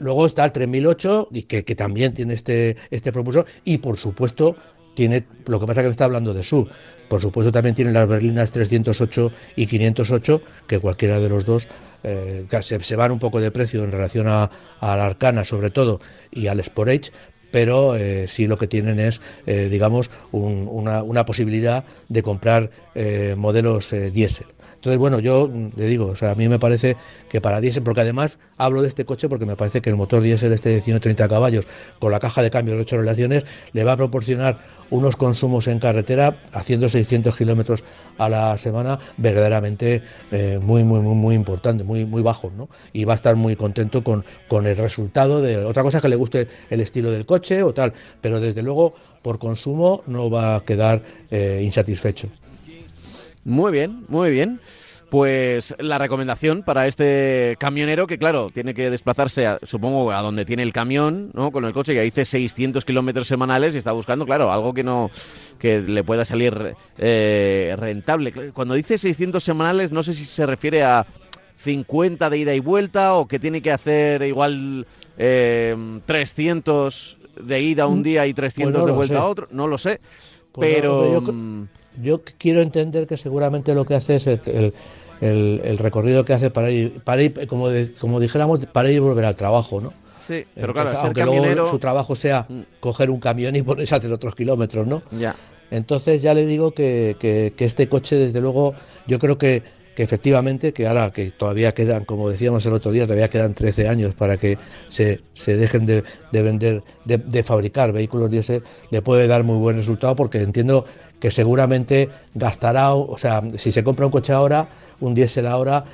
luego 0.01 0.27
está 0.27 0.45
el 0.45 0.53
3008, 0.53 1.29
que, 1.49 1.65
que 1.65 1.75
también 1.75 2.13
tiene 2.13 2.35
este, 2.35 2.77
este 2.91 3.13
propulsor, 3.13 3.47
y 3.65 3.79
por 3.79 3.97
supuesto 3.97 4.57
tiene, 4.95 5.25
lo 5.47 5.61
que 5.61 5.67
pasa 5.67 5.81
es 5.81 5.85
que 5.85 5.89
me 5.89 5.93
está 5.93 6.05
hablando 6.05 6.35
de 6.35 6.43
SUV. 6.43 6.69
Por 7.09 7.21
supuesto 7.21 7.53
también 7.53 7.75
tiene 7.75 7.93
las 7.93 8.09
berlinas 8.09 8.51
308 8.53 9.33
y 9.57 9.67
508, 9.67 10.41
que 10.67 10.79
cualquiera 10.79 11.21
de 11.21 11.29
los 11.29 11.45
dos 11.45 11.67
eh, 12.05 12.47
se, 12.63 12.97
van 12.97 13.13
un 13.13 13.19
poco 13.19 13.41
de 13.41 13.51
precio 13.51 13.85
en 13.85 13.93
relación 13.93 14.27
a, 14.29 14.51
la 14.81 15.05
Arcana 15.05 15.45
sobre 15.45 15.71
todo 15.71 16.01
y 16.31 16.47
al 16.47 16.63
Sportage, 16.63 17.13
pero 17.51 17.97
eh, 17.97 18.27
sí 18.29 18.47
lo 18.47 18.57
que 18.57 18.67
tienen 18.67 18.99
es, 18.99 19.21
eh, 19.47 19.69
digamos, 19.71 20.11
una, 20.33 21.25
posibilidad 21.27 21.85
de 22.09 22.23
comprar 22.23 22.71
modelos 23.37 23.95
diésel. 24.13 24.47
Entonces, 24.83 24.99
bueno, 24.99 25.21
yo 25.21 25.49
le 25.77 25.87
digo, 25.87 26.07
o 26.07 26.17
sea, 26.17 26.33
a 26.33 26.35
mí 26.35 26.49
me 26.49 26.59
parece 26.59 26.97
que 27.29 27.41
para 27.41 27.61
diésel, 27.61 27.85
porque 27.85 28.01
además 28.01 28.41
hablo 28.59 28.83
de 28.83 28.89
este 28.89 29.05
coche 29.05 29.29
porque 29.29 29.47
me 29.47 29.55
parece 29.55 29.81
que 29.81 29.89
el 29.91 29.95
motor 29.95 30.21
diésel 30.21 30.53
este 30.53 30.71
de 30.71 30.81
130 30.81 31.29
caballos 31.29 31.69
con 32.01 32.11
la 32.11 32.19
caja 32.19 32.43
de 32.43 32.51
cambio 32.51 32.75
de 32.75 32.81
8 32.81 32.97
relaciones 32.97 33.45
le 33.75 33.85
va 33.85 33.93
a 33.93 33.97
proporcionar 33.97 34.59
unos 34.91 35.15
consumos 35.15 35.69
en 35.69 35.79
carretera 35.79 36.37
haciendo 36.53 36.89
600 36.89 37.37
kilómetros 37.37 37.85
a 38.19 38.29
la 38.29 38.59
semana 38.59 38.99
verdaderamente 39.19 40.03
eh, 40.33 40.59
muy, 40.61 40.83
muy, 40.83 40.99
muy, 40.99 41.15
muy 41.15 41.35
importante, 41.37 41.85
muy, 41.85 42.05
muy 42.05 42.23
bajos, 42.23 42.53
¿no? 42.53 42.69
Y 42.93 43.05
va 43.05 43.13
a 43.13 43.15
estar 43.15 43.37
muy 43.37 43.55
contento 43.55 44.03
con, 44.03 44.25
con 44.49 44.67
el 44.67 44.77
resultado 44.77 45.41
de 45.41 45.59
otra 45.65 45.85
cosa 45.85 46.01
que 46.01 46.09
le 46.09 46.17
guste 46.17 46.49
el 46.71 46.81
estilo 46.81 47.13
del 47.13 47.25
coche 47.25 47.63
o 47.63 47.73
tal, 47.73 47.93
pero 48.21 48.41
desde 48.41 48.63
luego 48.63 48.95
por 49.23 49.39
consumo 49.39 50.03
no 50.09 50.29
va 50.29 50.57
a 50.57 50.61
quedar 50.65 51.03
eh, 51.31 51.61
insatisfecho. 51.63 52.29
Muy 53.45 53.73
bien, 53.73 54.05
muy 54.09 54.31
bien. 54.31 54.61
Pues 55.13 55.75
la 55.79 55.99
recomendación 55.99 56.63
para 56.63 56.87
este 56.87 57.57
camionero 57.59 58.07
que, 58.07 58.17
claro, 58.17 58.49
tiene 58.49 58.73
que 58.73 58.89
desplazarse, 58.89 59.47
supongo, 59.63 60.11
a 60.11 60.23
donde 60.23 60.47
tiene 60.47 60.63
el 60.63 60.73
camión, 60.73 61.31
¿no? 61.35 61.53
Con 61.53 61.67
el 61.67 61.75
coche, 61.75 61.93
que 61.93 62.01
dice 62.01 62.25
600 62.25 62.83
kilómetros 62.87 63.29
semanales 63.29 63.75
y 63.75 63.79
está 63.79 63.93
buscando, 63.93 64.25
claro, 64.25 64.51
algo 64.51 64.73
que 64.73 64.83
no 64.83 65.11
que 65.59 65.81
le 65.81 66.03
pueda 66.03 66.25
salir 66.25 66.75
eh, 66.97 67.77
rentable. 67.79 68.53
Cuando 68.55 68.73
dice 68.73 68.97
600 68.97 69.45
semanales, 69.45 69.93
no 69.93 70.03
sé 70.03 70.15
si 70.15 70.25
se 70.25 70.47
refiere 70.47 70.83
a 70.83 71.07
50 71.59 72.31
de 72.31 72.39
ida 72.39 72.55
y 72.55 72.61
vuelta 72.61 73.13
o 73.15 73.29
que 73.29 73.39
tiene 73.39 73.61
que 73.61 73.71
hacer 73.71 74.23
igual 74.23 74.87
eh, 75.19 76.01
300 76.07 77.19
de 77.39 77.61
ida 77.61 77.87
un 77.87 78.01
mm, 78.01 78.03
día 78.03 78.27
y 78.27 78.33
300 78.33 78.73
pues 78.81 78.87
de 78.87 78.93
vuelta 78.93 79.19
a 79.19 79.27
otro. 79.27 79.49
No 79.51 79.69
lo 79.69 79.77
sé, 79.77 80.01
pues 80.53 80.75
pero... 80.75 81.23
yo, 82.01 82.23
quiero 82.39 82.63
entender 82.63 83.07
que 83.07 83.17
seguramente 83.17 83.75
lo 83.75 83.85
que 83.85 83.95
hace 83.95 84.17
es 84.17 84.27
el 84.27 84.73
el, 85.23 85.79
recorrido 85.79 86.25
que 86.25 86.33
hace 86.33 86.51
para 86.51 86.71
ir, 86.71 87.01
para 87.05 87.23
ir 87.23 87.47
como, 87.47 87.69
como 88.01 88.21
dijéramos, 88.21 88.65
para 88.67 88.91
ir 88.91 88.97
y 88.97 88.99
volver 88.99 89.25
al 89.25 89.37
trabajo, 89.37 89.81
¿no? 89.81 89.93
Sí, 90.27 90.45
pero 90.55 90.73
claro, 90.73 90.93
aunque 90.97 91.25
luego 91.25 91.67
su 91.67 91.79
trabajo 91.79 92.15
sea 92.15 92.47
mm. 92.49 92.61
coger 92.81 93.11
un 93.11 93.21
camión 93.21 93.57
y 93.57 93.63
ponerse 93.63 93.95
a 93.95 93.99
hacer 93.99 94.13
otros 94.13 94.35
kilómetros, 94.35 94.87
¿no? 94.87 95.03
Ya. 95.11 95.35
Entonces 95.71 96.23
ya 96.23 96.35
le 96.35 96.45
digo 96.45 96.73
que, 96.73 97.17
que, 97.19 97.65
este 97.65 97.89
coche, 97.89 98.17
desde 98.17 98.41
luego, 98.41 98.75
yo 99.07 99.19
creo 99.19 99.39
que, 99.39 99.63
que, 99.97 100.03
efectivamente, 100.03 100.73
que 100.73 100.87
ahora 100.87 101.11
que 101.13 101.31
todavía 101.31 101.73
quedan, 101.73 102.05
como 102.05 102.29
decíamos 102.29 102.65
el 102.67 102.75
otro 102.75 102.93
día, 102.93 103.05
todavía 103.05 103.29
quedan 103.29 103.55
13 103.55 103.89
años 103.89 104.15
para 104.15 104.37
que 104.37 104.59
se, 104.89 105.21
se 105.33 105.57
dejen 105.57 105.87
de, 105.87 106.05
de 106.31 106.43
vender, 106.43 106.83
de, 107.05 107.17
de, 107.19 107.43
fabricar 107.43 107.93
vehículos 107.93 108.31
diésel, 108.31 108.63
le 108.91 109.03
puede 109.03 109.27
dar 109.27 109.45
muy 109.45 109.57
buen 109.57 109.77
resultado 109.77 110.15
porque 110.15 110.39
entiendo 110.43 110.85
que 111.23 111.31
seguramente 111.31 112.09
gastará, 112.35 112.95
o 112.95 113.17
sea, 113.17 113.41
si 113.57 113.71
se 113.71 113.85
compra 113.85 114.07
un 114.07 114.11
coche 114.11 114.33
ahora, 114.33 114.67
un 114.99 115.15
diésel 115.15 115.47
ahora, 115.47 115.85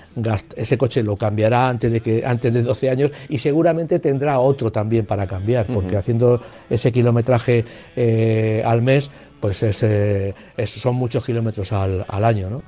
ese 0.56 0.78
coche 0.78 1.02
lo 1.02 1.18
cambiará 1.18 1.68
antes 1.68 1.92
de 1.92 2.00
que 2.00 2.24
antes 2.24 2.54
de 2.54 2.62
12 2.62 2.88
años 2.88 3.10
y 3.28 3.36
seguramente 3.36 3.98
tendrá 3.98 4.38
otro 4.38 4.72
también 4.72 5.04
para 5.04 5.26
cambiar, 5.26 5.66
porque 5.66 5.98
haciendo 5.98 6.40
ese 6.70 6.90
kilometraje 6.90 7.62
eh, 7.94 8.62
al 8.64 8.80
mes, 8.80 9.10
pues 9.38 9.62
eh, 9.82 10.34
son 10.64 10.94
muchos 10.94 11.22
kilómetros 11.26 11.72
al, 11.72 12.06
año, 12.08 12.48
¿no? 12.48 12.62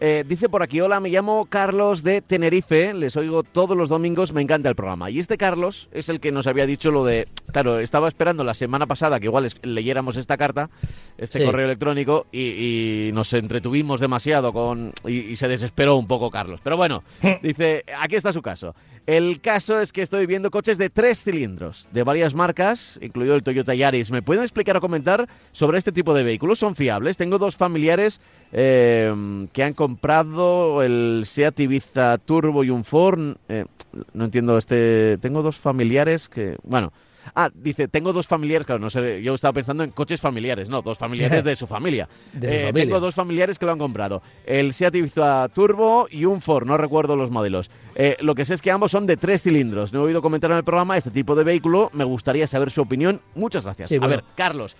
Eh, 0.00 0.24
dice 0.26 0.48
por 0.48 0.62
aquí, 0.62 0.80
hola, 0.80 1.00
me 1.00 1.08
llamo 1.08 1.46
Carlos 1.46 2.02
de 2.02 2.20
Tenerife, 2.20 2.94
les 2.94 3.16
oigo 3.16 3.42
todos 3.42 3.76
los 3.76 3.88
domingos, 3.88 4.32
me 4.32 4.42
encanta 4.42 4.68
el 4.68 4.74
programa. 4.74 5.10
Y 5.10 5.18
este 5.18 5.36
Carlos 5.36 5.88
es 5.92 6.08
el 6.08 6.20
que 6.20 6.32
nos 6.32 6.46
había 6.46 6.66
dicho 6.66 6.90
lo 6.90 7.04
de, 7.04 7.28
claro, 7.52 7.78
estaba 7.78 8.08
esperando 8.08 8.44
la 8.44 8.54
semana 8.54 8.86
pasada 8.86 9.20
que 9.20 9.26
igual 9.26 9.48
leyéramos 9.62 10.16
esta 10.16 10.36
carta, 10.36 10.70
este 11.16 11.44
correo 11.44 11.66
electrónico, 11.66 12.26
y, 12.32 13.10
nos 13.12 13.32
entretuvimos 13.32 14.00
demasiado 14.00 14.52
con 14.52 14.92
y, 15.06 15.36
se 15.36 15.48
desesperó 15.48 15.96
un 15.96 16.06
poco 16.06 16.30
Carlos. 16.30 16.60
Pero 16.62 16.76
bueno, 16.76 17.02
dice, 17.42 17.84
aquí 17.98 18.16
está 18.16 18.32
su 18.32 18.42
caso. 18.42 18.74
El 19.08 19.40
caso 19.40 19.80
es 19.80 19.90
que 19.90 20.02
estoy 20.02 20.26
viendo 20.26 20.50
coches 20.50 20.76
de 20.76 20.90
tres 20.90 21.24
cilindros, 21.24 21.88
de 21.92 22.02
varias 22.02 22.34
marcas, 22.34 22.98
incluido 23.00 23.36
el 23.36 23.42
Toyota 23.42 23.74
Yaris. 23.74 24.10
¿Me 24.10 24.20
pueden 24.20 24.42
explicar 24.42 24.76
o 24.76 24.82
comentar 24.82 25.26
sobre 25.50 25.78
este 25.78 25.92
tipo 25.92 26.12
de 26.12 26.24
vehículos? 26.24 26.58
¿Son 26.58 26.76
fiables? 26.76 27.16
Tengo 27.16 27.38
dos 27.38 27.56
familiares 27.56 28.20
eh, 28.52 29.48
que 29.54 29.64
han 29.64 29.72
comprado 29.72 30.82
el 30.82 31.22
Seat 31.24 31.58
Ibiza 31.58 32.18
Turbo 32.18 32.64
y 32.64 32.68
un 32.68 32.84
Ford. 32.84 33.36
Eh, 33.48 33.64
no 34.12 34.26
entiendo 34.26 34.58
este... 34.58 35.16
Tengo 35.22 35.40
dos 35.40 35.56
familiares 35.56 36.28
que... 36.28 36.58
Bueno, 36.62 36.92
Ah, 37.34 37.50
dice, 37.52 37.88
tengo 37.88 38.12
dos 38.12 38.26
familiares, 38.26 38.66
claro, 38.66 38.80
no 38.80 38.90
sé, 38.90 39.22
yo 39.22 39.34
estaba 39.34 39.52
pensando 39.52 39.84
en 39.84 39.90
coches 39.90 40.20
familiares, 40.20 40.68
no, 40.68 40.82
dos 40.82 40.98
familiares 40.98 41.44
de 41.44 41.56
su 41.56 41.66
familia. 41.66 42.08
Eh, 42.40 42.70
tengo 42.72 43.00
dos 43.00 43.14
familiares 43.14 43.58
que 43.58 43.66
lo 43.66 43.72
han 43.72 43.78
comprado, 43.78 44.22
el 44.44 44.72
Seat 44.72 44.94
Ibiza 44.94 45.48
Turbo 45.48 46.08
y 46.10 46.24
un 46.24 46.40
Ford, 46.40 46.66
no 46.66 46.76
recuerdo 46.76 47.16
los 47.16 47.30
modelos. 47.30 47.70
Eh, 47.94 48.16
lo 48.20 48.34
que 48.34 48.44
sé 48.44 48.54
es 48.54 48.62
que 48.62 48.70
ambos 48.70 48.92
son 48.92 49.06
de 49.06 49.16
tres 49.16 49.42
cilindros. 49.42 49.92
No 49.92 50.00
he 50.00 50.02
oído 50.04 50.22
comentar 50.22 50.50
en 50.50 50.58
el 50.58 50.64
programa 50.64 50.96
este 50.96 51.10
tipo 51.10 51.34
de 51.34 51.44
vehículo, 51.44 51.90
me 51.92 52.04
gustaría 52.04 52.46
saber 52.46 52.70
su 52.70 52.82
opinión. 52.82 53.20
Muchas 53.34 53.64
gracias. 53.64 53.90
A 53.92 54.06
ver, 54.06 54.24
Carlos. 54.36 54.76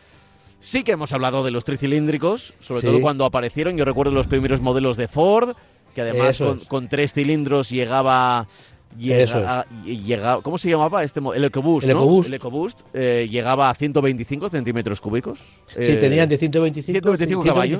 Sí 0.61 0.83
que 0.83 0.93
hemos 0.93 1.13
hablado 1.13 1.45
de 1.45 1.53
los 1.53 1.65
tricilíndricos, 1.65 2.55
sobre 2.59 2.83
todo 2.83 3.01
cuando 3.01 3.25
aparecieron. 3.25 3.77
Yo 3.77 3.85
recuerdo 3.85 4.11
los 4.13 4.27
primeros 4.27 4.61
modelos 4.61 4.97
de 4.97 5.07
Ford, 5.07 5.55
que 5.95 6.01
además 6.01 6.43
con, 6.67 6.89
tres 6.89 7.13
cilindros 7.13 7.71
llegaba 7.71 8.49
Llega, 8.97 10.41
¿Cómo 10.43 10.59
se 10.59 10.71
llamaba 10.71 11.05
este 11.05 11.21
El 11.35 11.45
EcoBoost, 11.45 11.87
el 11.87 11.95
¿no? 11.95 12.23
El 12.25 12.35
EcoBoost 12.35 12.81
eh, 12.95 13.29
llegaba 13.31 13.71
a 13.71 13.75
125 13.75 14.51
centímetros 14.51 15.01
cúbicos. 15.01 15.39
Sí, 15.67 15.77
eh, 15.79 15.97
tenían 15.97 16.29
de 16.29 16.39
125, 16.39 16.93
125, 16.93 17.45
caballos, 17.45 17.79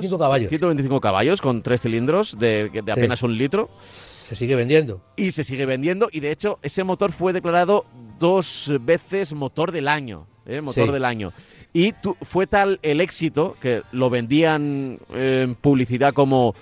125 0.49 1.01
caballos. 1.01 1.41
con 1.41 1.61
tres 1.61 1.81
cilindros 1.81 2.37
de, 2.37 2.71
apenas 2.91 3.23
un 3.23 3.37
litro. 3.37 3.69
Se 3.79 4.35
sigue 4.35 4.55
vendiendo. 4.55 5.01
Y 5.17 5.31
se 5.31 5.43
sigue 5.43 5.65
vendiendo. 5.65 6.07
Y 6.11 6.19
de 6.19 6.31
hecho, 6.31 6.59
ese 6.61 6.83
motor 6.83 7.11
fue 7.11 7.33
declarado 7.33 7.85
dos 8.19 8.71
veces 8.81 9.33
motor 9.33 9.71
del 9.71 9.87
año. 9.87 10.27
¿eh? 10.45 10.61
Motor 10.61 10.91
del 10.91 11.03
año. 11.03 11.33
Y 11.73 11.93
fue 12.21 12.47
tal 12.47 12.79
el 12.81 13.01
éxito 13.01 13.57
que 13.59 13.81
lo 13.91 14.09
vendían 14.09 14.99
en 15.13 15.55
publicidad 15.55 16.13
como 16.13 16.55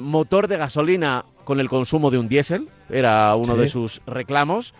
motor 0.00 0.48
de 0.48 0.56
gasolina 0.56 1.24
con 1.44 1.60
el 1.60 1.68
consumo 1.68 2.10
de 2.10 2.18
un 2.18 2.28
diésel, 2.28 2.68
era 2.92 3.34
uno 3.34 3.56
de 3.56 3.68
sus 3.68 4.00
reclamos. 4.06 4.74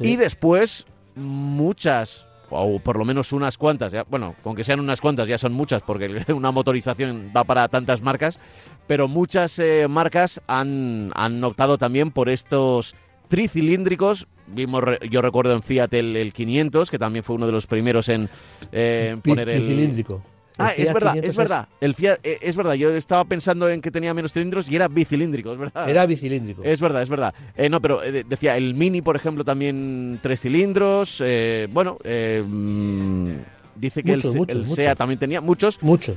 Y 0.00 0.16
después 0.16 0.86
muchas, 1.14 2.26
o 2.50 2.78
por 2.78 2.98
lo 2.98 3.04
menos 3.04 3.32
unas 3.32 3.56
cuantas, 3.58 3.92
ya, 3.92 4.04
bueno, 4.04 4.34
con 4.42 4.54
que 4.54 4.64
sean 4.64 4.80
unas 4.80 5.00
cuantas 5.00 5.28
ya 5.28 5.38
son 5.38 5.52
muchas, 5.52 5.82
porque 5.82 6.24
una 6.32 6.50
motorización 6.50 7.30
va 7.36 7.44
para 7.44 7.68
tantas 7.68 8.02
marcas, 8.02 8.38
pero 8.86 9.08
muchas 9.08 9.58
eh, 9.58 9.86
marcas 9.88 10.40
han, 10.46 11.12
han 11.14 11.42
optado 11.44 11.78
también 11.78 12.10
por 12.10 12.28
estos 12.28 12.94
tricilíndricos. 13.28 14.26
Vimos, 14.46 14.84
yo 15.10 15.22
recuerdo 15.22 15.54
en 15.54 15.62
Fiat 15.62 15.94
el, 15.94 16.32
500, 16.32 16.90
que 16.90 16.98
también 16.98 17.24
fue 17.24 17.36
uno 17.36 17.46
de 17.46 17.52
los 17.52 17.66
primeros 17.66 18.08
en, 18.08 18.28
eh, 18.72 19.16
poner 19.24 19.48
el... 19.48 19.62
Tricilíndrico. 19.62 20.22
Ah, 20.58 20.72
es 20.76 20.92
verdad, 20.92 21.16
es 21.16 21.36
verdad. 21.36 21.68
El 21.80 21.94
Fiat, 21.94 22.18
eh, 22.22 22.38
es 22.40 22.54
verdad. 22.54 22.74
Yo 22.74 22.90
estaba 22.90 23.24
pensando 23.24 23.68
en 23.68 23.80
que 23.80 23.90
tenía 23.90 24.14
menos 24.14 24.32
cilindros 24.32 24.70
y 24.70 24.76
era 24.76 24.88
bicilíndrico, 24.88 25.52
es 25.52 25.58
verdad. 25.58 25.88
Era 25.88 26.06
bicilíndrico. 26.06 26.62
Es 26.62 26.80
verdad, 26.80 27.02
es 27.02 27.08
verdad. 27.08 27.34
Eh, 27.56 27.68
no, 27.68 27.80
pero 27.80 28.02
eh, 28.02 28.24
decía, 28.26 28.56
el 28.56 28.74
Mini, 28.74 29.02
por 29.02 29.16
ejemplo, 29.16 29.44
también 29.44 30.20
tres 30.22 30.40
cilindros. 30.40 31.22
bueno, 31.70 31.98
mm, 32.04 33.30
dice 33.74 34.02
que 34.02 34.12
el, 34.12 34.66
SEA 34.66 34.94
también 34.94 35.18
tenía 35.18 35.40
muchos. 35.40 35.82
Muchos. 35.82 36.16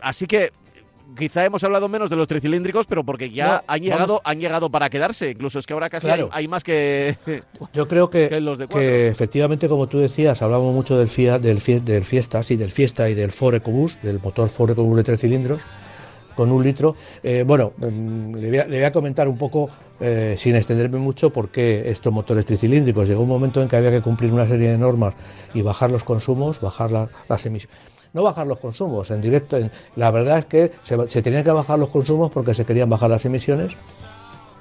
así 0.00 0.26
que 0.26 0.52
quizá 1.16 1.44
hemos 1.44 1.62
hablado 1.64 1.88
menos 1.88 2.10
de 2.10 2.16
los 2.16 2.28
tricilíndricos, 2.28 2.86
pero 2.86 3.04
porque 3.04 3.30
ya 3.30 3.62
han 3.66 3.80
llegado 3.80 4.20
han 4.24 4.40
llegado 4.40 4.70
para 4.70 4.90
quedarse. 4.90 5.30
Incluso 5.30 5.58
es 5.58 5.66
que 5.66 5.72
ahora 5.72 5.90
casi 5.90 6.08
hay, 6.08 6.48
más 6.48 6.64
que 6.64 7.16
Yo 7.72 7.86
creo 7.88 8.10
que, 8.10 8.40
los 8.40 8.58
de 8.58 8.68
que 8.68 9.08
efectivamente, 9.08 9.68
como 9.68 9.86
tú 9.86 9.98
decías, 9.98 10.42
hablamos 10.42 10.74
mucho 10.74 10.98
del 10.98 11.08
Fiat, 11.08 11.40
del, 11.40 11.60
del 11.84 12.04
Fiesta, 12.04 12.42
sí, 12.42 12.56
del 12.56 12.70
Fiesta 12.70 13.08
y 13.08 13.14
del 13.14 13.32
Ford 13.32 13.54
EcoBoost, 13.54 14.02
del 14.02 14.20
motor 14.20 14.48
Ford 14.48 14.70
EcoBoost 14.70 14.96
de 14.96 15.04
tres 15.04 15.20
cilindros 15.20 15.62
con 16.36 16.52
un 16.52 16.62
litro. 16.62 16.94
Eh, 17.22 17.42
bueno, 17.44 17.72
mm, 17.78 18.34
le 18.36 18.64
voy, 18.68 18.84
a, 18.84 18.92
comentar 18.92 19.26
un 19.26 19.38
poco, 19.38 19.70
eh, 19.98 20.36
sin 20.38 20.54
extenderme 20.54 20.98
mucho, 20.98 21.30
por 21.30 21.48
qué 21.48 21.90
estos 21.90 22.12
motores 22.12 22.46
tricilíndricos. 22.46 23.08
Llegó 23.08 23.22
un 23.22 23.28
momento 23.28 23.60
en 23.62 23.68
que 23.68 23.76
había 23.76 23.90
que 23.90 24.02
cumplir 24.02 24.32
una 24.32 24.46
serie 24.46 24.70
de 24.70 24.78
normas 24.78 25.14
y 25.54 25.62
bajar 25.62 25.90
los 25.90 26.04
consumos, 26.04 26.60
bajar 26.60 26.90
las 26.90 27.46
emisiones 27.46 27.95
no 28.16 28.22
bajar 28.22 28.46
los 28.46 28.58
consumos 28.58 29.10
en 29.10 29.20
directo. 29.20 29.58
la 29.94 30.10
verdad 30.10 30.38
es 30.38 30.46
que 30.46 30.72
se, 30.82 31.22
tenían 31.22 31.44
que 31.44 31.52
bajar 31.52 31.78
los 31.78 31.90
consumos 31.90 32.32
porque 32.32 32.54
se 32.54 32.64
querían 32.64 32.88
bajar 32.88 33.10
las 33.10 33.24
emisiones 33.26 33.76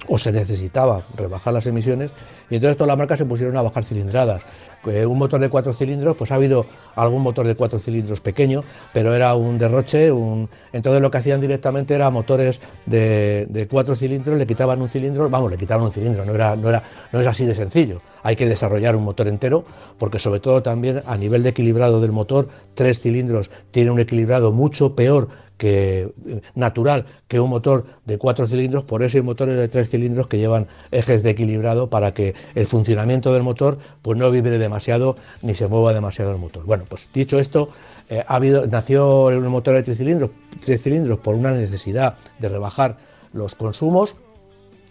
o 0.07 0.17
se 0.17 0.31
necesitaba 0.31 1.03
rebajar 1.15 1.53
las 1.53 1.65
emisiones 1.65 2.11
y 2.49 2.55
entonces 2.55 2.77
todas 2.77 2.89
las 2.89 2.97
marcas 2.97 3.19
se 3.19 3.25
pusieron 3.25 3.57
a 3.57 3.61
bajar 3.61 3.85
cilindradas. 3.85 4.43
Eh, 4.87 5.05
un 5.05 5.17
motor 5.17 5.39
de 5.39 5.49
cuatro 5.49 5.73
cilindros, 5.73 6.15
pues 6.15 6.31
ha 6.31 6.35
habido 6.35 6.65
algún 6.95 7.23
motor 7.23 7.47
de 7.47 7.55
cuatro 7.55 7.79
cilindros 7.79 8.19
pequeño, 8.21 8.63
pero 8.93 9.15
era 9.15 9.33
un 9.33 9.57
derroche, 9.57 10.11
un... 10.11 10.47
entonces 10.73 11.01
lo 11.01 11.09
que 11.09 11.17
hacían 11.17 11.41
directamente 11.41 11.95
era 11.95 12.09
motores 12.11 12.61
de, 12.85 13.67
cuatro 13.69 13.95
cilindros, 13.95 14.37
le 14.37 14.45
quitaban 14.45 14.81
un 14.81 14.89
cilindro, 14.89 15.27
vamos, 15.27 15.49
le 15.49 15.57
quitaban 15.57 15.85
un 15.85 15.91
cilindro, 15.91 16.23
no, 16.23 16.35
era, 16.35 16.55
no, 16.55 16.69
era, 16.69 16.83
no 17.11 17.19
es 17.19 17.25
así 17.25 17.45
de 17.45 17.55
sencillo, 17.55 18.01
hay 18.21 18.35
que 18.35 18.45
desarrollar 18.45 18.95
un 18.95 19.03
motor 19.05 19.27
entero, 19.27 19.65
porque 19.97 20.19
sobre 20.19 20.39
todo 20.39 20.61
también 20.61 21.01
a 21.07 21.17
nivel 21.17 21.41
de 21.41 21.49
equilibrado 21.49 21.99
del 21.99 22.11
motor, 22.11 22.47
tres 22.75 22.99
cilindros 22.99 23.49
tiene 23.71 23.89
un 23.89 23.99
equilibrado 23.99 24.51
mucho 24.51 24.95
peor 24.95 25.29
que 25.57 26.11
natural 26.53 27.05
que 27.27 27.39
un 27.39 27.49
motor 27.49 27.85
de 28.05 28.17
cuatro 28.17 28.47
cilindros, 28.47 28.83
por 28.83 29.03
eso 29.03 29.17
hay 29.17 29.23
motores 29.23 29.57
de 29.57 29.67
tres 29.67 29.89
cilindros 29.89 30.27
que 30.27 30.37
llevan 30.37 30.67
ejes 30.91 31.23
de 31.23 31.31
equilibrado 31.31 31.89
para 31.89 32.13
que 32.13 32.35
el 32.55 32.67
funcionamiento 32.67 33.33
del 33.33 33.43
motor 33.43 33.77
pues 34.01 34.17
no 34.17 34.29
vibre 34.31 34.59
demasiado 34.59 35.15
ni 35.41 35.55
se 35.55 35.67
mueva 35.67 35.93
demasiado 35.93 36.31
el 36.31 36.37
motor. 36.37 36.65
Bueno, 36.65 36.83
pues 36.87 37.09
dicho 37.13 37.39
esto, 37.39 37.69
eh, 38.09 38.23
ha 38.27 38.35
habido, 38.35 38.67
nació 38.67 39.29
el 39.31 39.39
motor 39.41 39.75
de 39.75 39.83
tres 39.83 39.97
cilindros, 39.97 40.31
tres 40.63 40.81
cilindros 40.81 41.19
por 41.19 41.35
una 41.35 41.51
necesidad 41.51 42.17
de 42.39 42.49
rebajar 42.49 42.97
los 43.33 43.55
consumos 43.55 44.15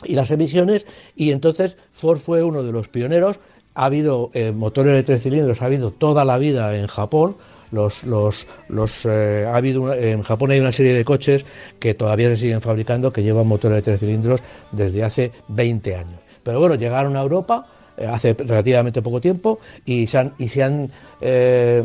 y 0.05 0.15
las 0.15 0.31
emisiones 0.31 0.87
y 1.15 1.31
entonces 1.31 1.77
Ford 1.93 2.19
fue 2.19 2.43
uno 2.43 2.63
de 2.63 2.73
los 2.73 2.89
pioneros. 2.89 3.39
Ha 3.77 3.87
habido 3.87 4.31
eh, 4.35 4.53
motores 4.53 4.95
de 4.95 5.03
tres 5.03 5.23
cilindros, 5.23 5.61
ha 5.61 5.67
habido 5.67 5.91
toda 5.91 6.25
la 6.25 6.39
vida 6.39 6.77
en 6.77 6.87
Japón, 6.87 7.37
los, 7.75 8.05
los, 8.05 8.47
los 8.69 9.05
eh, 9.05 9.45
ha 9.47 9.57
habido 9.57 9.93
en 9.93 10.23
Japón 10.23 10.53
hay 10.53 10.61
una 10.61 10.73
serie 10.73 10.95
de 10.95 11.05
coches 11.05 11.45
que 11.79 11.95
todavía 11.95 12.29
se 12.31 12.37
siguen 12.37 12.61
fabricando 12.61 13.13
que 13.13 13.23
llevan 13.23 13.47
motores 13.47 13.77
de 13.77 13.83
tres 13.83 14.01
cilindros 14.01 14.41
desde 14.73 15.03
hace 15.03 15.33
20 15.49 15.95
años. 15.97 16.21
Pero 16.43 16.61
bueno, 16.61 16.77
llegaron 16.77 17.17
a 17.17 17.23
Europa 17.23 17.67
eh, 17.97 18.07
hace 18.07 18.35
relativamente 18.35 19.03
poco 19.03 19.21
tiempo 19.21 19.61
y 19.85 20.07
se 20.09 20.19
han, 20.19 20.33
y 20.39 20.49
se 20.49 20.63
han 20.63 20.91
eh, 21.21 21.83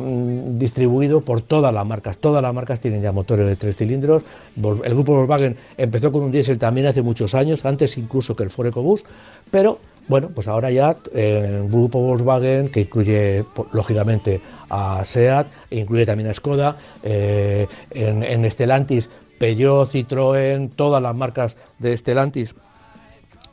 distribuido 0.57 1.21
por 1.21 1.41
todas 1.41 1.73
las 1.73 1.85
marcas. 1.85 2.17
Todas 2.17 2.41
las 2.41 2.53
marcas 2.53 2.79
tienen 2.79 3.01
ya 3.01 3.11
motores 3.11 3.47
de 3.47 3.55
tres 3.55 3.75
cilindros. 3.75 4.23
El 4.55 4.93
grupo 4.93 5.15
Volkswagen 5.15 5.55
empezó 5.77 6.11
con 6.11 6.23
un 6.23 6.31
diésel 6.31 6.57
también 6.57 6.87
hace 6.87 7.01
muchos 7.01 7.35
años, 7.35 7.63
antes 7.65 7.97
incluso 7.97 8.35
que 8.35 8.43
el 8.43 8.49
Ford 8.49 8.67
EcoBoost, 8.67 9.05
pero 9.51 9.79
bueno, 10.07 10.31
pues 10.33 10.47
ahora 10.47 10.71
ya 10.71 10.95
el 11.13 11.67
grupo 11.69 11.99
Volkswagen, 11.99 12.69
que 12.69 12.81
incluye 12.81 13.45
lógicamente 13.73 14.41
a 14.69 15.03
SEAT, 15.03 15.47
incluye 15.71 16.05
también 16.05 16.29
a 16.29 16.33
Skoda, 16.33 16.77
en, 17.03 18.23
en 18.23 18.51
Stellantis, 18.51 19.09
Peugeot, 19.39 19.89
Citroën, 19.89 20.69
todas 20.75 21.01
las 21.01 21.15
marcas 21.15 21.55
de 21.79 21.97
Stellantis 21.97 22.53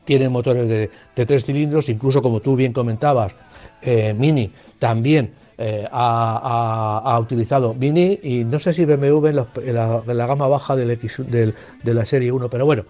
tienen 0.07 0.33
motores 0.33 0.69
de, 0.69 1.27
tres 1.27 1.45
cilindros, 1.45 1.89
incluso 1.91 2.23
como 2.23 2.41
tú 2.41 2.57
bien 2.57 2.73
comentabas, 2.73 3.35
eh, 3.83 4.15
Mini 4.17 4.51
también 4.79 5.33
eh, 5.59 5.87
ha, 5.91 7.19
utilizado 7.21 7.75
Mini 7.75 8.19
y 8.23 8.45
no 8.45 8.59
sé 8.61 8.73
si 8.73 8.85
BMW 8.85 9.27
en 9.27 9.75
la, 9.75 10.27
gama 10.27 10.49
baja 10.49 10.77
del 10.77 10.91
X, 10.93 11.23
de 11.27 11.55
la 11.95 12.05
serie 12.07 12.33
1, 12.33 12.49
pero 12.49 12.65
bueno, 12.65 12.85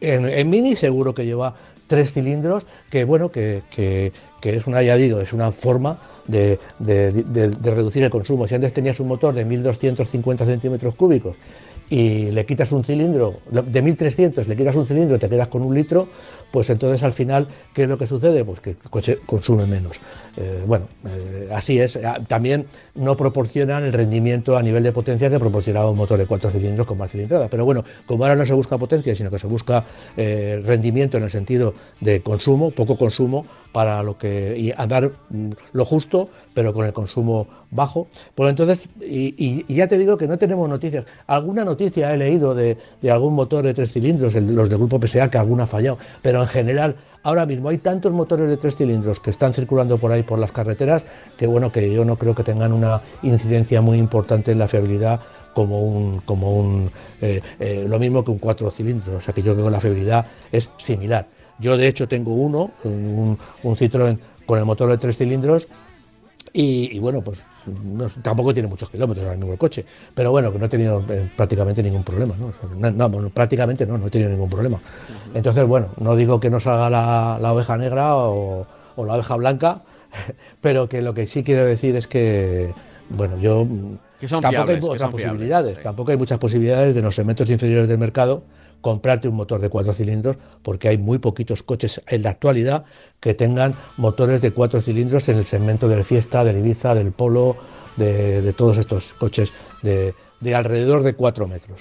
en, 0.00 0.50
Mini 0.50 0.74
seguro 0.74 1.14
que 1.14 1.24
lleva 1.24 1.54
tres 1.86 2.12
cilindros, 2.12 2.66
que 2.90 3.04
bueno, 3.04 3.30
que, 3.30 4.12
es 4.50 4.66
un 4.66 4.74
añadido, 4.74 5.20
es 5.20 5.32
una 5.32 5.52
forma 5.52 5.98
de, 6.26 6.58
reducir 7.62 8.02
el 8.02 8.10
consumo. 8.10 8.46
Si 8.46 8.54
antes 8.54 8.72
tenías 8.72 9.00
un 9.00 9.08
motor 9.08 9.34
de 9.34 9.44
1250 9.44 10.44
centímetros 10.46 10.94
cúbicos 10.94 11.36
y 11.90 12.30
le 12.30 12.46
quitas 12.46 12.72
un 12.72 12.82
cilindro, 12.82 13.34
de 13.50 13.82
1300 13.82 14.48
le 14.48 14.56
quitas 14.56 14.76
un 14.76 14.86
cilindro 14.86 15.16
y 15.16 15.18
te 15.18 15.28
quedas 15.28 15.48
con 15.48 15.62
un 15.62 15.74
litro, 15.74 16.08
pues 16.50 16.70
entonces 16.70 17.02
al 17.02 17.12
final, 17.12 17.48
¿qué 17.74 17.84
es 17.84 17.88
lo 17.88 17.98
que 17.98 18.06
sucede? 18.06 18.44
Pues 18.44 18.60
que 18.60 18.70
el 18.70 18.90
coche 18.90 19.18
consume 19.26 19.66
menos. 19.66 19.98
Eh, 20.36 20.62
bueno, 20.66 20.86
eh, 21.06 21.48
así 21.52 21.78
es. 21.78 21.96
Ah, 21.96 22.18
también 22.26 22.66
no 22.94 23.16
proporcionan 23.16 23.84
el 23.84 23.92
rendimiento 23.92 24.56
a 24.56 24.62
nivel 24.62 24.82
de 24.82 24.92
potencia 24.92 25.30
que 25.30 25.38
proporcionaba 25.38 25.90
un 25.90 25.96
motor 25.96 26.18
de 26.18 26.26
cuatro 26.26 26.50
cilindros 26.50 26.86
con 26.86 26.98
más 26.98 27.10
cilindrada. 27.10 27.48
Pero 27.48 27.64
bueno, 27.64 27.84
como 28.06 28.24
ahora 28.24 28.36
no 28.36 28.44
se 28.46 28.54
busca 28.54 28.78
potencia, 28.78 29.14
sino 29.14 29.30
que 29.30 29.38
se 29.38 29.46
busca 29.46 29.84
eh, 30.16 30.60
rendimiento 30.64 31.16
en 31.16 31.24
el 31.24 31.30
sentido 31.30 31.74
de 32.00 32.20
consumo, 32.20 32.70
poco 32.70 32.96
consumo, 32.96 33.46
para 33.72 34.04
lo 34.04 34.16
que 34.16 34.56
y 34.56 34.72
a 34.76 34.86
dar 34.86 35.10
mm, 35.30 35.50
lo 35.72 35.84
justo, 35.84 36.28
pero 36.54 36.72
con 36.72 36.86
el 36.86 36.92
consumo 36.92 37.48
bajo. 37.72 38.06
Pues 38.34 38.50
entonces, 38.50 38.88
y, 39.00 39.64
ya 39.74 39.88
te 39.88 39.98
digo 39.98 40.16
que 40.16 40.28
no 40.28 40.38
tenemos 40.38 40.68
noticias. 40.68 41.04
Alguna 41.26 41.64
noticia 41.64 42.14
he 42.14 42.16
leído 42.16 42.54
de, 42.54 42.76
algún 43.10 43.34
motor 43.34 43.64
de 43.64 43.74
tres 43.74 43.92
cilindros, 43.92 44.34
los 44.34 44.68
del 44.68 44.78
grupo 44.78 45.00
PSA, 45.04 45.28
que 45.28 45.38
alguna 45.38 45.64
ha 45.64 45.66
fallado, 45.66 45.98
pero 46.22 46.40
en 46.40 46.48
general 46.48 46.96
ahora 47.24 47.44
mismo 47.44 47.68
hay 47.68 47.78
tantos 47.78 48.12
motores 48.12 48.48
de 48.48 48.56
tres 48.56 48.76
cilindros 48.76 49.18
que 49.18 49.30
están 49.30 49.52
circulando 49.52 49.98
por 49.98 50.12
ahí 50.12 50.22
por 50.22 50.38
las 50.38 50.52
carreteras 50.52 51.04
que 51.36 51.46
bueno 51.46 51.72
que 51.72 51.92
yo 51.92 52.04
no 52.04 52.16
creo 52.16 52.34
que 52.34 52.44
tengan 52.44 52.72
una 52.72 53.00
incidencia 53.22 53.80
muy 53.80 53.98
importante 53.98 54.52
en 54.52 54.60
la 54.60 54.68
fiabilidad 54.68 55.20
como 55.54 55.80
un 55.80 56.20
como 56.20 56.56
un 56.56 56.90
eh, 57.22 57.40
eh, 57.58 57.86
lo 57.88 57.98
mismo 57.98 58.24
que 58.24 58.32
un 58.32 58.38
cuatro 58.38 58.70
cilindros. 58.70 59.16
O 59.16 59.20
sea 59.20 59.32
que 59.32 59.42
yo 59.42 59.54
creo 59.54 59.66
que 59.66 59.70
la 59.70 59.80
fiabilidad 59.80 60.26
es 60.52 60.68
similar. 60.76 61.26
Yo 61.58 61.76
de 61.76 61.86
hecho 61.86 62.06
tengo 62.08 62.34
uno 62.34 62.72
un, 62.82 63.38
un 63.62 63.76
Citroën 63.76 64.18
con 64.44 64.58
el 64.58 64.64
motor 64.64 64.90
de 64.90 64.98
tres 64.98 65.16
cilindros 65.16 65.68
y, 66.52 66.98
bueno, 67.00 67.20
pues 67.20 67.44
tampoco 68.22 68.52
tiene 68.52 68.68
muchos 68.68 68.88
kilómetros 68.90 69.24
ahora 69.24 69.36
mismo 69.36 69.52
el 69.52 69.58
coche, 69.58 69.84
pero 70.14 70.30
bueno, 70.30 70.52
que 70.52 70.58
no 70.58 70.66
he 70.66 70.68
tenido 70.68 71.04
eh, 71.08 71.28
prácticamente 71.36 71.82
ningún 71.82 72.04
problema, 72.04 72.34
¿no? 72.38 72.90
no, 72.90 73.30
prácticamente 73.30 73.86
no, 73.86 73.98
no 73.98 74.06
he 74.06 74.10
tenido 74.10 74.30
ningún 74.30 74.48
problema. 74.48 74.80
Entonces, 75.34 75.66
bueno, 75.66 75.88
no 75.98 76.16
digo 76.16 76.40
que 76.40 76.50
no 76.50 76.60
salga 76.60 76.90
la, 76.90 77.52
oveja 77.52 77.76
negra 77.76 78.16
o, 78.16 78.66
la 78.96 79.14
oveja 79.14 79.36
blanca, 79.36 79.82
pero 80.60 80.88
que 80.88 81.02
lo 81.02 81.14
que 81.14 81.26
sí 81.26 81.44
quiero 81.44 81.64
decir 81.64 81.96
es 81.96 82.06
que, 82.06 82.72
bueno, 83.10 83.38
yo... 83.38 83.66
tampoco 84.40 84.70
hay 84.70 84.80
muchas 84.80 85.10
posibilidades, 85.10 85.82
tampoco 85.82 86.10
hay 86.10 86.16
muchas 86.16 86.38
posibilidades 86.38 86.94
de 86.94 87.02
los 87.02 87.14
segmentos 87.14 87.48
inferiores 87.50 87.88
del 87.88 87.98
mercado 87.98 88.42
comprarte 88.84 89.26
un 89.28 89.34
motor 89.34 89.60
de 89.62 89.70
cuatro 89.70 89.94
cilindros, 89.94 90.36
porque 90.62 90.88
hay 90.88 90.98
muy 90.98 91.18
poquitos 91.18 91.62
coches 91.62 92.02
en 92.06 92.22
la 92.22 92.28
actualidad 92.28 92.84
que 93.18 93.32
tengan 93.32 93.76
motores 93.96 94.42
de 94.42 94.50
cuatro 94.50 94.82
cilindros 94.82 95.26
en 95.30 95.38
el 95.38 95.46
segmento 95.46 95.88
del 95.88 96.04
Fiesta, 96.04 96.44
del 96.44 96.58
Ibiza, 96.58 96.94
del 96.94 97.10
Polo, 97.10 97.56
de, 97.96 98.52
todos 98.52 98.76
estos 98.76 99.14
coches 99.14 99.54
de, 99.80 100.14
alrededor 100.54 101.02
de 101.02 101.14
cuatro 101.14 101.48
metros. 101.48 101.80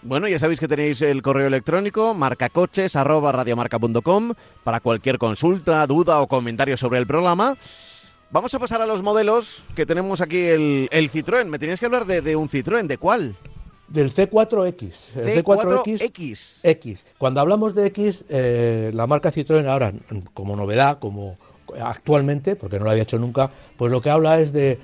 Bueno, 0.00 0.28
ya 0.28 0.38
sabéis 0.38 0.60
que 0.60 0.68
tenéis 0.68 1.02
el 1.02 1.20
correo 1.20 1.46
electrónico 1.46 2.14
marcacoches@radiomarca.com 2.14 4.32
para 4.64 4.80
cualquier 4.80 5.18
consulta, 5.18 5.86
duda 5.86 6.22
o 6.22 6.26
comentario 6.26 6.78
sobre 6.78 7.00
el 7.00 7.06
programa. 7.06 7.54
Vamos 8.30 8.54
a 8.54 8.58
pasar 8.58 8.80
a 8.80 8.86
los 8.86 9.02
modelos 9.02 9.62
que 9.74 9.84
tenemos 9.84 10.22
aquí 10.22 10.38
el, 10.38 10.88
Citroën. 10.90 11.44
Me 11.44 11.58
tenías 11.58 11.80
que 11.80 11.86
hablar 11.86 12.06
de, 12.06 12.22
de 12.22 12.34
un 12.34 12.48
Citroën, 12.48 12.86
¿de 12.86 12.96
cuál? 12.96 13.36
Del 13.88 14.12
C4X. 14.12 15.16
El 15.16 15.44
C4X. 15.44 16.60
X. 16.62 17.04
Cuando 17.18 17.40
hablamos 17.40 17.74
de 17.74 17.86
X, 17.86 18.24
eh, 18.28 18.90
la 18.92 19.06
marca 19.06 19.30
Citroën 19.30 19.66
ahora, 19.66 19.92
como 20.34 20.56
novedad, 20.56 20.98
como 20.98 21.36
actualmente, 21.80 22.56
porque 22.56 22.78
no 22.78 22.84
lo 22.84 22.90
había 22.90 23.02
hecho 23.02 23.18
nunca, 23.18 23.50
pues 23.76 23.90
lo 23.90 24.00
que 24.00 24.10
habla 24.10 24.40
es 24.40 24.52
de, 24.52 24.78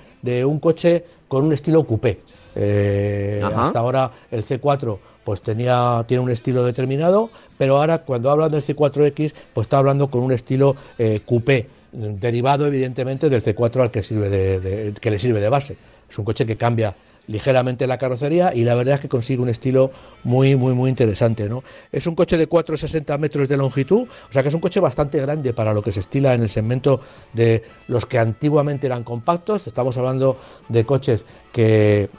un 0.44 0.58
coche 0.58 1.04
con 1.28 1.44
un 1.44 1.52
estilo 1.52 1.84
coupé. 1.84 2.20
Eh, 2.54 3.40
hasta 3.42 3.78
ahora 3.78 4.10
el 4.30 4.44
C4 4.44 4.98
pues 5.24 5.40
tenía, 5.40 6.04
tiene 6.06 6.22
un 6.22 6.30
estilo 6.30 6.64
determinado, 6.64 7.30
pero 7.56 7.76
ahora 7.76 7.98
cuando 7.98 8.30
hablan 8.30 8.50
del 8.50 8.62
C4X, 8.62 9.32
pues 9.54 9.66
está 9.66 9.78
hablando 9.78 10.08
con 10.08 10.22
un 10.22 10.32
estilo 10.32 10.76
eh, 10.98 11.20
coupé, 11.24 11.68
derivado 11.92 12.66
evidentemente 12.66 13.28
del 13.28 13.42
C4 13.42 13.82
al 13.82 13.90
que, 13.90 14.02
sirve 14.02 14.28
de, 14.28 14.94
que 15.00 15.10
le 15.10 15.18
sirve 15.18 15.40
de 15.40 15.48
base. 15.48 15.76
Es 16.10 16.18
un 16.18 16.24
coche 16.24 16.44
que 16.44 16.56
cambia 16.56 16.94
ligeramente 17.26 17.86
la 17.86 17.98
carrocería 17.98 18.54
y 18.54 18.64
la 18.64 18.74
verdad 18.74 18.96
es 18.96 19.00
que 19.00 19.08
consigue 19.08 19.40
un 19.40 19.48
estilo 19.48 19.90
muy, 20.24 20.56
muy, 20.56 20.74
muy 20.74 20.90
interesante. 20.90 21.48
¿no? 21.48 21.62
Es 21.90 22.06
un 22.06 22.14
coche 22.14 22.36
de 22.36 22.48
4,60 22.48 23.18
metros 23.18 23.48
de 23.48 23.56
longitud, 23.56 24.02
o 24.02 24.32
sea 24.32 24.42
que 24.42 24.48
es 24.48 24.54
un 24.54 24.60
coche 24.60 24.80
bastante 24.80 25.20
grande 25.20 25.52
para 25.52 25.72
lo 25.72 25.82
que 25.82 25.92
se 25.92 26.00
estila 26.00 26.34
en 26.34 26.42
el 26.42 26.50
segmento 26.50 27.00
de 27.32 27.62
los 27.88 28.06
que 28.06 28.18
antiguamente 28.18 28.86
eran 28.86 29.04
compactos. 29.04 29.66
Estamos 29.66 29.96
hablando 29.96 30.38
de 30.68 30.84
coches 30.84 31.24
que 31.52 32.10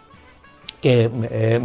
que 0.83 1.09
eh, 1.31 1.59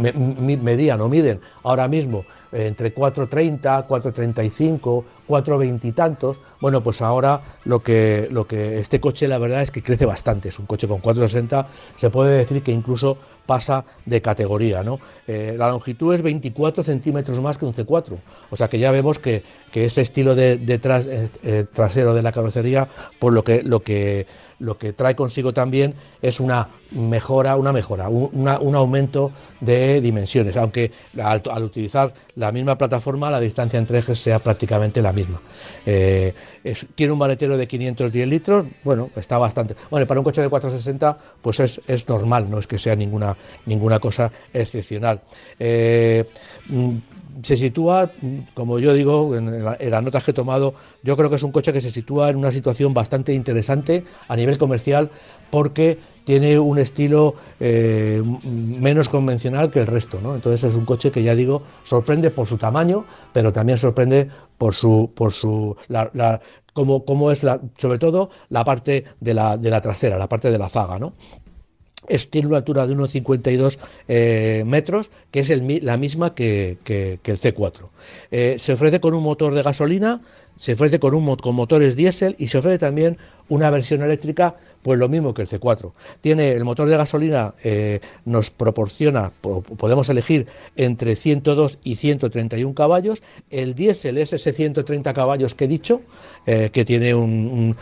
medían 0.63 1.01
o 1.01 1.09
miden 1.09 1.41
ahora 1.63 1.89
mismo 1.89 2.23
entre 2.53 2.95
4.30, 2.95 3.85
4.35, 3.85 5.03
4.20 5.27 5.79
y 5.83 5.91
tantos, 5.91 6.39
bueno, 6.61 6.81
pues 6.81 7.01
ahora 7.01 7.41
lo 7.65 7.83
que, 7.83 8.29
lo 8.31 8.47
que 8.47 8.79
este 8.79 9.01
coche 9.01 9.27
la 9.27 9.37
verdad 9.37 9.61
es 9.61 9.71
que 9.71 9.83
crece 9.83 10.05
bastante, 10.05 10.47
es 10.47 10.57
un 10.57 10.65
coche 10.65 10.87
con 10.87 11.01
4.60, 11.01 11.65
se 11.97 12.09
puede 12.09 12.37
decir 12.37 12.63
que 12.63 12.71
incluso 12.71 13.17
pasa 13.45 13.83
de 14.05 14.21
categoría, 14.21 14.83
¿no? 14.83 15.01
Eh, 15.27 15.55
la 15.57 15.67
longitud 15.67 16.13
es 16.13 16.21
24 16.21 16.81
centímetros 16.81 17.41
más 17.41 17.57
que 17.57 17.65
un 17.65 17.73
C4, 17.73 18.17
o 18.49 18.55
sea 18.55 18.69
que 18.69 18.79
ya 18.79 18.89
vemos 18.89 19.19
que, 19.19 19.43
ese 19.73 20.01
estilo 20.01 20.33
de, 20.33 20.59
eh, 21.43 21.65
trasero 21.73 22.13
de 22.13 22.21
la 22.21 22.31
carrocería, 22.31 22.87
por 23.19 23.33
lo 23.33 23.43
que, 23.43 23.63
lo 23.63 23.81
que 23.81 24.27
lo 24.59 24.77
que 24.77 24.93
trae 24.93 25.15
consigo 25.15 25.53
también 25.53 25.95
es 26.21 26.39
una 26.39 26.67
mejora, 26.91 27.55
una 27.55 27.71
mejora, 27.71 28.09
un, 28.09 28.47
aumento 28.75 29.31
de 29.59 30.01
dimensiones, 30.01 30.57
aunque 30.57 30.91
al, 31.21 31.41
utilizar 31.63 32.13
la 32.35 32.51
misma 32.51 32.77
plataforma 32.77 33.29
la 33.29 33.39
distancia 33.39 33.77
entre 33.77 33.99
ejes 33.99 34.19
sea 34.19 34.39
prácticamente 34.39 35.01
la 35.01 35.13
misma. 35.13 35.39
Eh, 35.85 36.33
tiene 36.95 37.13
un 37.13 37.19
maletero 37.19 37.57
de 37.57 37.67
510 37.67 38.27
litros, 38.27 38.65
bueno, 38.83 39.09
está 39.15 39.37
bastante. 39.37 39.75
Bueno, 39.89 40.07
para 40.07 40.19
un 40.19 40.23
coche 40.23 40.41
de 40.41 40.49
460 40.49 41.17
pues 41.41 41.59
es, 41.59 42.09
normal, 42.09 42.49
no 42.49 42.59
es 42.59 42.67
que 42.67 42.77
sea 42.77 42.95
ninguna, 42.95 43.35
ninguna 43.65 43.99
cosa 43.99 44.31
excepcional. 44.53 45.21
Eh, 45.59 46.25
se 47.43 47.57
sitúa, 47.57 48.11
como 48.53 48.79
yo 48.79 48.93
digo, 48.93 49.35
en, 49.35 49.63
las 49.63 50.03
notas 50.03 50.23
que 50.23 50.31
he 50.31 50.33
tomado, 50.33 50.73
yo 51.03 51.15
creo 51.17 51.29
que 51.29 51.35
es 51.35 51.43
un 51.43 51.51
coche 51.51 51.73
que 51.73 51.81
se 51.81 51.91
sitúa 51.91 52.29
en 52.29 52.37
una 52.37 52.51
situación 52.51 52.93
bastante 52.93 53.33
interesante 53.33 54.03
a 54.27 54.35
nivel 54.35 54.57
comercial 54.57 55.09
porque 55.49 55.97
tiene 56.25 56.59
un 56.59 56.77
estilo 56.77 57.35
eh, 57.59 58.21
menos 58.43 59.09
convencional 59.09 59.71
que 59.71 59.79
el 59.79 59.87
resto, 59.87 60.19
¿no? 60.21 60.35
Entonces 60.35 60.69
es 60.69 60.75
un 60.75 60.85
coche 60.85 61.11
que 61.11 61.23
ya 61.23 61.33
digo 61.33 61.63
sorprende 61.83 62.29
por 62.29 62.47
su 62.47 62.57
tamaño, 62.57 63.05
pero 63.33 63.51
también 63.51 63.77
sorprende 63.77 64.29
por 64.57 64.75
su, 64.75 65.11
por 65.15 65.33
su, 65.33 65.75
la, 65.87 66.39
como, 66.73 67.31
es 67.31 67.43
la, 67.43 67.59
sobre 67.77 67.97
todo 67.97 68.29
la 68.49 68.63
parte 68.63 69.05
de 69.19 69.33
la, 69.33 69.57
de 69.57 69.69
la 69.69 69.81
trasera, 69.81 70.17
la 70.17 70.29
parte 70.29 70.51
de 70.51 70.57
la 70.57 70.69
zaga, 70.69 70.99
¿no? 70.99 71.13
Tiene 72.29 72.47
una 72.47 72.57
altura 72.57 72.87
de 72.87 72.93
unos 72.93 73.11
52 73.11 73.79
eh, 74.07 74.63
metros, 74.65 75.11
que 75.31 75.41
es 75.41 75.49
la 75.83 75.97
misma 75.97 76.33
que, 76.33 76.77
el 76.85 77.39
C4. 77.39 77.89
Eh, 78.31 78.55
se 78.57 78.73
ofrece 78.73 78.99
con 78.99 79.13
un 79.13 79.23
motor 79.23 79.53
de 79.53 79.61
gasolina, 79.61 80.21
se 80.57 80.73
ofrece 80.73 80.99
con, 80.99 81.13
un, 81.13 81.35
con 81.37 81.55
motores 81.55 81.95
diésel 81.95 82.35
y 82.37 82.47
se 82.47 82.57
ofrece 82.57 82.79
también 82.79 83.17
una 83.47 83.69
versión 83.69 84.01
eléctrica 84.01 84.55
Pues 84.81 84.97
lo 84.97 85.09
mismo 85.09 85.33
que 85.33 85.41
el 85.41 85.47
C4. 85.47 85.91
Tiene 86.21 86.51
el 86.51 86.63
motor 86.63 86.87
de 86.87 86.95
gasolina, 86.95 87.53
eh, 87.63 87.99
nos 88.25 88.49
proporciona, 88.49 89.31
podemos 89.41 90.07
elegir 90.09 90.47
entre 90.77 91.15
102 91.17 91.79
y 91.83 91.97
131 91.97 92.73
caballos. 92.73 93.21
El 93.49 93.75
diésel 93.75 94.17
es 94.17 94.31
ese 94.31 94.53
130 94.53 95.13
caballos 95.13 95.53
que 95.53 95.65
he 95.65 95.67
dicho, 95.67 96.01
eh, 96.45 96.69
que 96.71 96.85
tiene 96.85 97.13
un, 97.13 97.75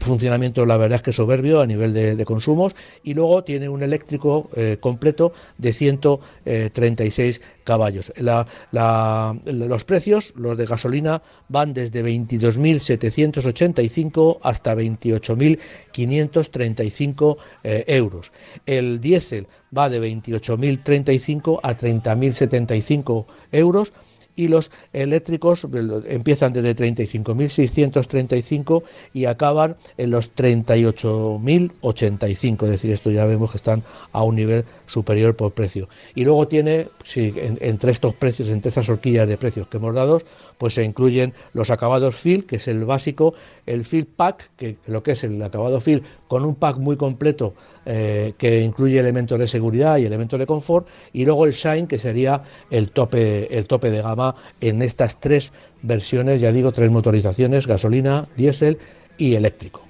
funcionamiento, 0.00 0.66
la 0.66 0.76
verdad 0.76 0.96
es 0.96 1.02
que 1.02 1.12
soberbio 1.12 1.60
a 1.60 1.66
nivel 1.66 1.92
de, 1.92 2.24
consumos. 2.24 2.74
Y 3.04 3.14
luego 3.14 3.44
tiene 3.44 3.68
un 3.68 3.82
eléctrico 3.82 4.50
eh, 4.56 4.78
completo 4.80 5.32
de 5.58 5.72
136 5.72 7.40
caballos. 7.64 8.12
los 8.16 9.84
precios, 9.84 10.32
los 10.36 10.56
de 10.56 10.66
gasolina, 10.66 11.22
van 11.48 11.74
desde 11.74 12.04
22.785 12.04 14.38
hasta 14.42 14.74
28.535 14.74 17.36
eh, 17.64 17.84
euros. 17.86 18.32
El 18.66 19.00
diésel 19.00 19.46
va 19.76 19.88
de 19.88 20.00
28.035 20.00 21.58
a 21.62 21.76
30.075 21.76 23.26
euros 23.52 23.92
y 24.34 24.48
los 24.48 24.72
eléctricos 24.92 25.64
empiezan 26.06 26.52
desde 26.52 26.76
35.635 26.76 28.82
y 29.12 29.26
acaban 29.26 29.76
en 29.96 30.10
los 30.10 30.34
38.085, 30.34 32.64
es 32.64 32.70
decir, 32.70 32.90
esto 32.92 33.10
ya 33.10 33.24
vemos 33.26 33.50
que 33.50 33.58
están 33.58 33.82
a 34.12 34.22
un 34.22 34.36
nivel 34.36 34.64
superior 34.92 35.34
por 35.34 35.52
precio. 35.52 35.88
Y 36.14 36.24
luego 36.24 36.46
tiene, 36.46 36.88
si 37.04 37.32
entre 37.36 37.92
estos 37.92 38.14
precios, 38.14 38.50
entre 38.50 38.68
esas 38.68 38.88
horquillas 38.88 39.26
de 39.26 39.38
precios 39.38 39.66
que 39.68 39.78
hemos 39.78 39.94
dado, 39.94 40.20
pues 40.58 40.74
se 40.74 40.84
incluyen 40.84 41.32
los 41.54 41.70
acabados 41.70 42.14
fill, 42.14 42.44
que 42.44 42.56
es 42.56 42.68
el 42.68 42.84
básico, 42.84 43.34
el 43.64 43.84
fill 43.84 44.04
pack, 44.04 44.50
que 44.56 44.76
lo 44.86 45.02
que 45.02 45.12
es 45.12 45.24
el 45.24 45.42
acabado 45.42 45.80
fill, 45.80 46.02
con 46.28 46.44
un 46.44 46.54
pack 46.56 46.76
muy 46.76 46.96
completo 46.96 47.54
eh, 47.86 48.34
que 48.36 48.60
incluye 48.60 48.98
elementos 48.98 49.38
de 49.38 49.48
seguridad 49.48 49.96
y 49.96 50.04
elementos 50.04 50.38
de 50.38 50.46
confort, 50.46 50.86
y 51.14 51.24
luego 51.24 51.46
el 51.46 51.52
shine, 51.52 51.88
que 51.88 51.98
sería 51.98 52.42
el 52.70 52.90
tope, 52.90 53.56
el 53.56 53.66
tope 53.66 53.90
de 53.90 54.02
gama 54.02 54.34
en 54.60 54.82
estas 54.82 55.18
tres 55.18 55.52
versiones, 55.80 56.40
ya 56.40 56.52
digo, 56.52 56.70
tres 56.72 56.90
motorizaciones, 56.90 57.66
gasolina, 57.66 58.26
diésel 58.36 58.78
y 59.16 59.34
eléctrico. 59.34 59.80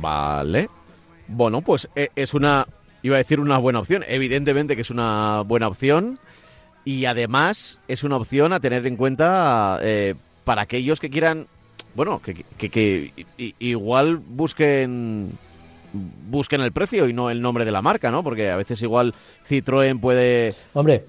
Vale. 0.00 0.68
Bueno, 1.28 1.62
pues 1.62 1.88
eh, 1.94 2.08
es 2.16 2.34
una 2.34 2.66
iba 3.02 3.16
a 3.16 3.18
decir 3.18 3.40
una 3.40 3.58
buena 3.58 3.80
opción. 3.80 4.04
Evidentemente 4.08 4.76
que 4.76 4.82
es 4.82 4.90
una 4.90 5.42
buena 5.42 5.68
opción 5.68 6.18
y 6.84 7.04
además 7.04 7.80
es 7.88 8.04
una 8.04 8.16
opción 8.16 8.52
a 8.52 8.60
tener 8.60 8.86
en 8.86 8.96
cuenta 8.96 9.78
eh, 9.82 10.14
para 10.44 10.62
aquellos 10.62 11.00
que 11.00 11.10
quieran, 11.10 11.46
bueno, 11.94 12.20
que, 12.20 12.44
que, 12.68 13.12
igual 13.58 14.16
busquen 14.18 15.32
busquen 15.92 16.62
el 16.62 16.72
precio 16.72 17.06
y 17.06 17.12
no 17.12 17.28
el 17.28 17.42
nombre 17.42 17.66
de 17.66 17.70
la 17.70 17.82
marca, 17.82 18.10
¿no? 18.10 18.24
Porque 18.24 18.50
a 18.50 18.56
veces 18.56 18.80
igual 18.82 19.14
Citroën 19.46 20.00
puede... 20.00 20.54
Hombre, 20.72 21.04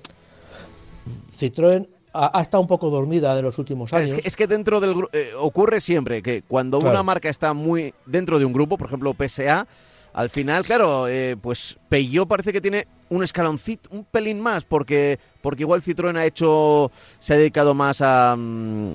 Citroën 1.39 1.87
ha, 2.13 2.41
estado 2.41 2.61
un 2.61 2.67
poco 2.67 2.89
dormida 2.89 3.35
de 3.35 3.41
los 3.41 3.57
últimos 3.57 3.91
años. 3.93 4.13
Es 4.23 4.35
que, 4.35 4.47
dentro 4.47 4.79
del. 4.79 4.93
Eh, 5.13 5.31
ocurre 5.39 5.81
siempre 5.81 6.21
que 6.21 6.43
cuando 6.43 6.79
una 6.79 7.03
marca 7.03 7.29
está 7.29 7.53
muy 7.53 7.93
dentro 8.05 8.39
de 8.39 8.45
un 8.45 8.53
grupo, 8.53 8.77
por 8.77 8.87
ejemplo 8.87 9.15
PSA, 9.17 9.67
al 10.13 10.29
final, 10.29 10.63
claro, 10.63 11.07
eh, 11.07 11.35
pues 11.41 11.77
Peugeot 11.89 12.27
parece 12.27 12.53
que 12.53 12.61
tiene 12.61 12.87
un 13.09 13.23
escaloncito, 13.23 13.89
un 13.91 14.05
pelín 14.05 14.39
más, 14.39 14.63
porque, 14.63 15.19
porque 15.41 15.63
igual 15.63 15.81
Citroën 15.81 16.15
ha 16.17 16.25
hecho, 16.25 16.91
se 17.19 17.33
ha 17.33 17.37
dedicado 17.37 17.73
más 17.73 18.01
a... 18.01 18.35
Mm, 18.37 18.93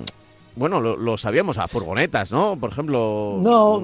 bueno, 0.55 0.81
lo, 0.81 1.17
sabíamos, 1.17 1.57
a 1.57 1.67
furgonetas, 1.67 2.31
¿no? 2.31 2.57
Por 2.57 2.71
ejemplo... 2.71 3.37
No, 3.41 3.81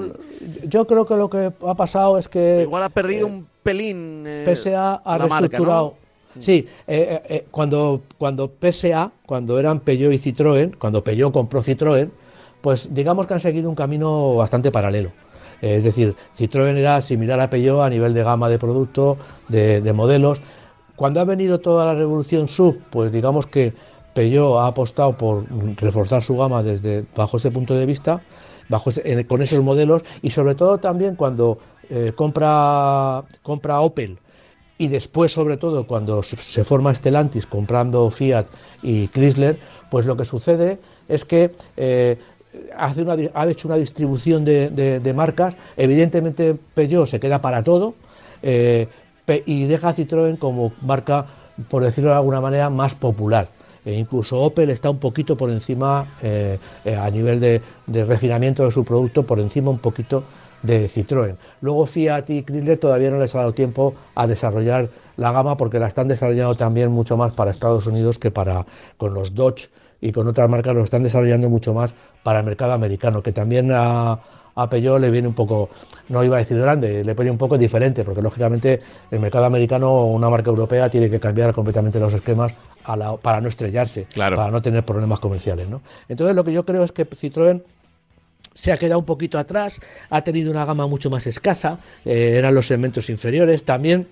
yo 0.67 0.85
creo 0.85 1.05
que 1.05 1.15
lo 1.15 1.29
que 1.29 1.53
ha 1.65 1.73
pasado 1.75 2.17
es 2.17 2.27
que... 2.27 2.61
Igual 2.63 2.83
ha 2.83 2.89
perdido 2.89 3.27
eh, 3.27 3.31
un 3.31 3.47
pelín... 3.63 4.23
Eh, 4.25 4.55
PSA 4.55 4.95
ha 4.95 5.17
reestructurado... 5.17 5.95
Sí, 6.37 6.67
cuando, 7.49 8.01
cuando 8.17 8.51
PSA, 8.59 9.09
cuando 9.25 9.57
eran 9.57 9.79
Peugeot 9.79 10.11
y 10.11 10.19
Citroën, 10.19 10.77
cuando 10.77 11.01
Peugeot 11.01 11.31
compró 11.31 11.63
Citroën, 11.63 12.09
pues 12.59 12.93
digamos 12.93 13.25
que 13.25 13.35
han 13.35 13.39
seguido 13.39 13.69
un 13.69 13.75
camino 13.75 14.35
bastante 14.35 14.69
paralelo. 14.69 15.11
Es 15.61 15.83
decir, 15.83 16.15
Citroën 16.37 16.75
era 16.77 17.01
similar 17.01 17.39
a 17.39 17.49
Peugeot 17.49 17.81
a 17.81 17.89
nivel 17.89 18.13
de 18.13 18.23
gama 18.23 18.49
de 18.49 18.59
producto, 18.59 19.17
de, 19.47 19.93
modelos. 19.93 20.41
Cuando 20.95 21.19
ha 21.19 21.25
venido 21.25 21.59
toda 21.59 21.85
la 21.85 21.93
revolución 21.93 22.47
sub, 22.47 22.79
pues 22.89 23.11
digamos 23.11 23.47
que 23.47 23.73
Peugeot 24.13 24.59
ha 24.59 24.67
apostado 24.67 25.17
por 25.17 25.45
reforzar 25.77 26.21
su 26.21 26.37
gama 26.37 26.63
desde 26.63 27.05
bajo 27.15 27.37
ese 27.37 27.51
punto 27.51 27.73
de 27.73 27.85
vista, 27.85 28.21
bajo 28.69 28.91
con 29.27 29.41
esos 29.41 29.61
modelos 29.63 30.03
y 30.21 30.29
sobre 30.29 30.55
todo 30.55 30.77
también 30.77 31.15
cuando 31.15 31.59
eh, 31.89 32.13
compra, 32.15 33.23
compra 33.43 33.81
Opel 33.81 34.17
y 34.77 34.87
después 34.87 35.31
sobre 35.31 35.57
todo 35.57 35.87
cuando 35.87 36.23
se 36.23 36.63
forma 36.63 36.93
Stellantis 36.93 37.45
comprando 37.45 38.09
Fiat 38.09 38.47
y 38.83 39.07
Chrysler, 39.07 39.57
pues 39.89 40.05
lo 40.05 40.17
que 40.17 40.25
sucede 40.25 40.79
es 41.07 41.23
que 41.25 41.51
eh, 41.77 42.17
ha 42.75 43.47
hecho 43.47 43.67
una 43.67 43.77
distribución 43.77 44.45
de, 44.45 45.13
marcas. 45.15 45.55
Evidentemente 45.77 46.55
Peugeot 46.73 47.07
se 47.07 47.19
queda 47.19 47.41
para 47.41 47.63
todo 47.63 47.95
eh, 48.41 48.87
y 49.45 49.65
deja 49.65 49.89
a 49.89 49.95
Citroën 49.95 50.37
como 50.37 50.73
marca, 50.81 51.25
por 51.69 51.83
decirlo 51.83 52.11
de 52.11 52.17
alguna 52.17 52.41
manera, 52.41 52.69
más 52.69 52.95
popular. 52.95 53.47
E 53.85 53.93
incluso 53.93 54.41
Opel 54.41 54.71
está 54.71 54.89
un 54.89 54.97
poquito 54.97 55.37
por 55.37 55.51
encima, 55.51 56.17
eh, 56.21 56.57
eh, 56.83 56.95
a 56.95 57.09
nivel 57.11 57.39
de, 57.39 57.61
refinamiento 58.05 58.65
de 58.65 58.71
su 58.71 58.83
producto, 58.83 59.23
por 59.23 59.39
encima 59.39 59.69
un 59.69 59.77
poquito 59.77 60.23
de 60.63 60.89
Citroën. 60.89 61.35
Luego 61.61 61.85
Fiat 61.85 62.29
y 62.31 62.43
Chrysler 62.43 62.79
todavía 62.79 63.11
no 63.11 63.19
les 63.19 63.35
ha 63.35 63.39
dado 63.39 63.53
tiempo 63.53 63.93
a 64.15 64.25
desarrollar 64.25 64.89
la 65.17 65.31
gama 65.31 65.55
porque 65.55 65.77
la 65.77 65.87
están 65.87 66.07
desarrollando 66.07 66.55
también 66.55 66.91
mucho 66.91 67.15
más 67.15 67.33
para 67.33 67.51
Estados 67.51 67.85
Unidos 67.85 68.17
que 68.17 68.31
para 68.31 68.65
con 68.97 69.13
los 69.13 69.35
Dodge 69.35 69.69
y 70.01 70.11
con 70.11 70.27
otras 70.27 70.49
marcas 70.49 70.75
lo 70.75 70.83
están 70.83 71.03
desarrollando 71.03 71.49
mucho 71.49 71.73
más 71.73 71.93
para 72.25 72.39
el 72.39 72.45
mercado 72.45 72.73
americano, 72.73 73.21
que 73.21 73.31
también 73.31 73.71
a, 73.71 74.19
a 74.55 74.67
Peugeot 74.67 74.99
le 74.99 75.11
viene 75.11 75.27
un 75.27 75.35
poco, 75.35 75.69
no 76.09 76.23
iba 76.23 76.37
a 76.37 76.39
decir 76.39 76.57
grande, 76.57 77.03
le 77.03 77.13
pone 77.13 77.29
un 77.29 77.37
poco 77.37 77.55
diferente, 77.55 78.03
porque 78.03 78.19
lógicamente 78.19 78.79
el 79.11 79.19
mercado 79.19 79.45
americano, 79.45 80.05
una 80.05 80.27
marca 80.27 80.49
europea, 80.49 80.89
tiene 80.89 81.07
que 81.07 81.19
cambiar 81.19 81.53
completamente 81.53 81.99
los 81.99 82.11
esquemas 82.11 82.51
para 83.21 83.41
no 83.41 83.47
estrellarse, 83.47 84.07
para 84.15 84.49
no 84.49 84.59
tener 84.59 84.83
problemas 84.83 85.19
comerciales. 85.19 85.69
¿no? 85.69 85.83
Entonces 86.09 86.35
lo 86.35 86.43
que 86.43 86.51
yo 86.51 86.65
creo 86.65 86.83
es 86.83 86.91
que 86.91 87.07
Citroën 87.07 87.61
se 88.55 88.71
ha 88.71 88.79
quedado 88.79 88.97
un 88.97 89.05
poquito 89.05 89.37
atrás, 89.37 89.79
ha 90.09 90.23
tenido 90.23 90.49
una 90.49 90.65
gama 90.65 90.87
mucho 90.87 91.11
más 91.11 91.27
escasa, 91.27 91.77
eh, 92.05 92.33
eran 92.39 92.55
los 92.55 92.65
segmentos 92.65 93.07
inferiores, 93.11 93.65
también 93.65 94.07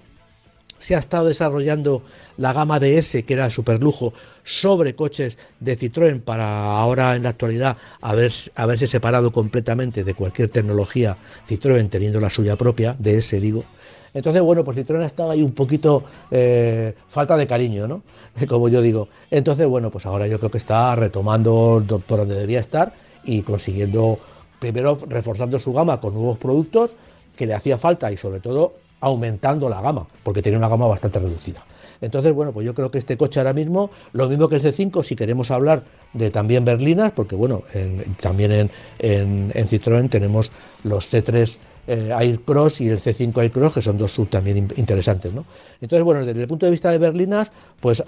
se 0.83 0.95
ha 0.95 0.99
estado 0.99 1.27
desarrollando 1.27 2.01
la 2.37 2.51
gama 2.51 2.77
de 2.77 2.97
S, 2.97 3.23
que 3.23 3.33
era 3.33 3.49
superlujo, 3.49 4.13
sobre 4.43 4.95
coches 4.95 5.37
de 5.61 5.77
Citroën 5.77 6.19
para 6.19 6.77
ahora 6.77 7.15
en 7.15 7.23
la 7.23 7.29
actualidad 7.29 7.77
haberse 8.01 8.87
separado 8.87 9.31
completamente 9.31 10.03
de 10.03 10.13
cualquier 10.13 10.49
tecnología 10.49 11.15
Citroën 11.47 11.89
teniendo 11.89 12.19
la 12.19 12.29
suya 12.29 12.57
propia, 12.57 12.97
de 12.99 13.17
S 13.19 13.39
digo. 13.39 13.63
Entonces, 14.13 14.41
bueno, 14.41 14.65
pues 14.65 14.77
Citroën 14.77 15.03
ha 15.03 15.05
estado 15.05 15.31
ahí 15.31 15.41
un 15.41 15.53
poquito 15.53 16.03
eh, 16.29 16.93
falta 17.07 17.37
de 17.37 17.47
cariño, 17.47 17.87
¿no? 17.87 18.03
Como 18.49 18.67
yo 18.67 18.81
digo. 18.81 19.07
Entonces, 19.31 19.65
bueno, 19.65 19.89
pues 19.89 20.05
ahora 20.05 20.27
yo 20.27 20.37
creo 20.37 20.51
que 20.51 20.57
está 20.57 20.93
retomando 20.95 21.81
por 22.05 22.19
donde 22.19 22.35
debía 22.35 22.59
estar 22.59 22.91
y 23.23 23.41
consiguiendo, 23.43 24.19
primero, 24.59 24.99
reforzando 25.07 25.57
su 25.59 25.71
gama 25.71 26.01
con 26.01 26.13
nuevos 26.13 26.37
productos 26.37 26.91
que 27.37 27.45
le 27.45 27.53
hacía 27.53 27.77
falta 27.77 28.11
y 28.11 28.17
sobre 28.17 28.41
todo 28.41 28.82
aumentando 29.03 29.67
la 29.67 29.81
gama, 29.81 30.07
porque 30.23 30.41
tenía 30.41 30.57
una 30.57 30.69
gama 30.69 30.87
bastante 30.87 31.19
reducida. 31.19 31.63
Entonces, 31.99 32.33
bueno, 32.33 32.53
pues 32.53 32.65
yo 32.65 32.73
creo 32.73 32.89
que 32.89 32.97
este 32.97 33.17
coche 33.17 33.39
ahora 33.39 33.53
mismo, 33.53 33.89
lo 34.13 34.29
mismo 34.29 34.47
que 34.47 34.55
el 34.55 34.61
C5, 34.61 35.03
si 35.03 35.15
queremos 35.15 35.51
hablar 35.51 35.83
de 36.13 36.31
también 36.31 36.63
berlinas, 36.63 37.11
porque 37.11 37.35
bueno, 37.35 37.63
también 38.21 38.51
en, 38.51 38.71
en, 39.53 39.67
Citroën 39.67 40.09
tenemos 40.09 40.51
los 40.83 41.11
C3 41.11 41.57
eh, 41.85 42.11
Aircross 42.13 42.79
y 42.79 42.87
el 42.87 43.01
C5 43.01 43.37
Aircross, 43.41 43.73
que 43.73 43.81
son 43.81 43.97
dos 43.97 44.11
sub 44.11 44.29
también 44.29 44.69
interesantes. 44.77 45.33
¿no? 45.33 45.43
Entonces, 45.81 46.03
bueno, 46.05 46.25
desde 46.25 46.41
el 46.41 46.47
punto 46.47 46.65
de 46.65 46.71
vista 46.71 46.89
de 46.91 46.97
berlinas, 46.97 47.51
pues 47.81 48.01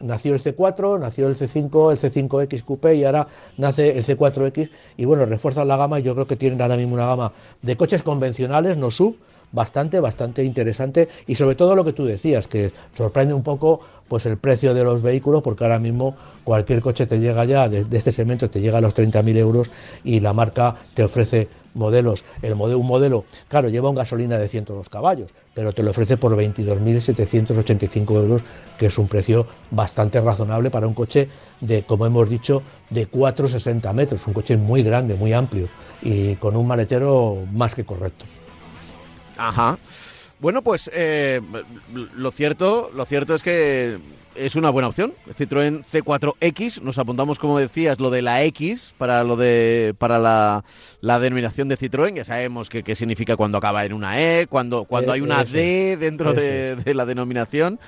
nació 0.00 0.34
el 0.34 0.42
C4, 0.42 0.98
nació 0.98 1.28
el 1.28 1.36
C5, 1.36 1.92
el 1.92 1.98
C5X 1.98 2.64
Coupé 2.64 2.94
y 2.96 3.04
ahora 3.04 3.28
nace 3.58 3.98
el 3.98 4.04
C4X 4.04 4.70
y 4.96 5.04
bueno, 5.04 5.26
refuerzan 5.26 5.68
la 5.68 5.76
gama 5.76 6.00
y 6.00 6.04
yo 6.04 6.14
creo 6.14 6.26
que 6.26 6.36
tienen 6.36 6.60
ahora 6.62 6.76
mismo 6.76 6.94
una 6.94 7.06
gama 7.06 7.32
de 7.60 7.76
coches 7.76 8.02
convencionales, 8.02 8.78
no 8.78 8.90
sub, 8.90 9.16
bastante, 9.52 10.00
bastante 10.00 10.44
interesante 10.44 11.08
y 11.26 11.34
sobre 11.34 11.56
todo 11.56 11.74
lo 11.74 11.84
que 11.84 11.92
tú 11.92 12.04
decías, 12.04 12.46
que 12.46 12.72
sorprende 12.96 13.34
un 13.34 13.42
poco 13.42 13.80
pues 14.08 14.26
el 14.26 14.38
precio 14.38 14.74
de 14.74 14.84
los 14.84 15.02
vehículos 15.02 15.42
porque 15.42 15.64
ahora 15.64 15.78
mismo 15.78 16.16
cualquier 16.44 16.80
coche 16.80 17.06
te 17.06 17.18
llega 17.18 17.44
ya 17.44 17.68
de, 17.68 17.86
este 17.96 18.12
segmento 18.12 18.48
te 18.48 18.60
llega 18.60 18.78
a 18.78 18.80
los 18.80 18.94
30.000 18.94 19.36
euros 19.36 19.70
y 20.04 20.20
la 20.20 20.32
marca 20.32 20.76
te 20.94 21.04
ofrece 21.04 21.48
modelos, 21.74 22.24
el 22.42 22.56
modelo, 22.56 22.78
un 22.78 22.86
modelo, 22.86 23.24
claro, 23.46 23.68
lleva 23.68 23.88
un 23.88 23.94
gasolina 23.94 24.38
de 24.38 24.48
102 24.48 24.88
caballos, 24.88 25.30
pero 25.54 25.72
te 25.72 25.82
lo 25.82 25.90
ofrece 25.90 26.16
por 26.16 26.36
22.785 26.36 28.14
euros, 28.14 28.42
que 28.78 28.86
es 28.86 28.98
un 28.98 29.06
precio 29.06 29.46
bastante 29.70 30.20
razonable 30.20 30.70
para 30.70 30.88
un 30.88 30.94
coche 30.94 31.28
de, 31.60 31.82
como 31.82 32.06
hemos 32.06 32.28
dicho, 32.28 32.62
de 32.90 33.08
4,60 33.08 33.92
metros, 33.94 34.26
un 34.26 34.32
coche 34.32 34.56
muy 34.56 34.82
grande, 34.82 35.14
muy 35.14 35.32
amplio 35.32 35.68
y 36.02 36.34
con 36.36 36.56
un 36.56 36.66
maletero 36.66 37.38
más 37.52 37.74
que 37.74 37.84
correcto. 37.84 38.24
Ajá. 39.38 39.78
Bueno, 40.40 40.62
pues 40.62 40.90
eh, 40.92 41.40
lo 42.14 42.30
cierto, 42.30 42.90
lo 42.94 43.04
cierto 43.06 43.34
es 43.34 43.42
que 43.42 43.98
es 44.36 44.54
una 44.54 44.70
buena 44.70 44.88
opción. 44.88 45.12
Citroën 45.30 45.84
C4X, 45.84 46.80
nos 46.80 46.98
apuntamos, 46.98 47.38
como 47.38 47.58
decías, 47.58 47.98
lo 47.98 48.10
de 48.10 48.22
la 48.22 48.44
X 48.44 48.94
para 48.98 49.24
lo 49.24 49.36
de 49.36 49.94
para 49.98 50.18
la, 50.20 51.18
denominación 51.18 51.68
de 51.68 51.76
Citroën. 51.76 52.14
Ya 52.14 52.24
sabemos 52.24 52.68
qué 52.68 52.94
significa 52.94 53.36
cuando 53.36 53.58
acaba 53.58 53.84
en 53.84 53.92
una 53.92 54.20
E, 54.20 54.46
cuando, 54.46 54.84
cuando 54.84 55.12
hay 55.12 55.20
una 55.20 55.44
D 55.44 55.96
dentro 55.96 56.32
de, 56.32 56.76
de, 56.76 56.94
la 56.94 57.04
denominación. 57.04 57.80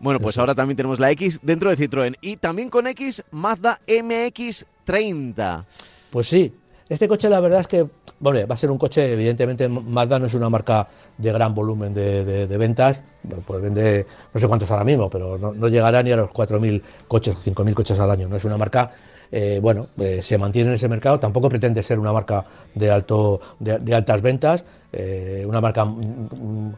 Bueno, 0.00 0.20
pues 0.20 0.38
ahora 0.38 0.54
también 0.54 0.76
tenemos 0.76 1.00
la 1.00 1.10
X 1.10 1.40
dentro 1.42 1.68
de 1.68 1.76
Citroën. 1.76 2.16
Y 2.22 2.36
también 2.36 2.70
con 2.70 2.86
X, 2.86 3.22
Mazda 3.30 3.80
MX30. 3.86 5.64
Pues 6.10 6.28
sí, 6.28 6.52
este 6.88 7.08
coche 7.08 7.28
la 7.28 7.40
verdad 7.40 7.60
es 7.60 7.66
que 7.66 7.86
bueno, 8.20 8.46
va 8.46 8.54
a 8.54 8.58
ser 8.58 8.70
un 8.70 8.78
coche, 8.78 9.12
evidentemente 9.12 9.68
Mazda 9.68 10.18
no 10.18 10.26
es 10.26 10.34
una 10.34 10.50
marca 10.50 10.88
de 11.16 11.32
gran 11.32 11.54
volumen 11.54 11.94
de, 11.94 12.46
ventas, 12.58 13.04
pues 13.46 13.62
vende 13.62 14.06
no 14.34 14.40
sé 14.40 14.48
cuántos 14.48 14.70
ahora 14.70 14.84
mismo, 14.84 15.08
pero 15.08 15.38
no, 15.38 15.68
llegará 15.68 16.02
ni 16.02 16.10
a 16.10 16.16
los 16.16 16.30
4.000 16.30 16.82
coches 17.06 17.36
o 17.36 17.38
5.000 17.38 17.74
coches 17.74 17.98
al 17.98 18.10
año, 18.10 18.28
no 18.28 18.36
es 18.36 18.44
una 18.44 18.56
marca 18.56 18.90
eh, 19.30 19.58
bueno, 19.60 19.88
eh, 19.98 20.20
se 20.22 20.38
mantiene 20.38 20.70
en 20.70 20.76
ese 20.76 20.88
mercado, 20.88 21.20
tampoco 21.20 21.48
pretende 21.48 21.82
ser 21.82 21.98
una 21.98 22.12
marca 22.12 22.44
de, 22.74 22.90
alto, 22.90 23.40
de, 23.58 23.94
altas 23.94 24.22
ventas, 24.22 24.64
eh, 24.90 25.44
una 25.46 25.60
marca 25.60 25.86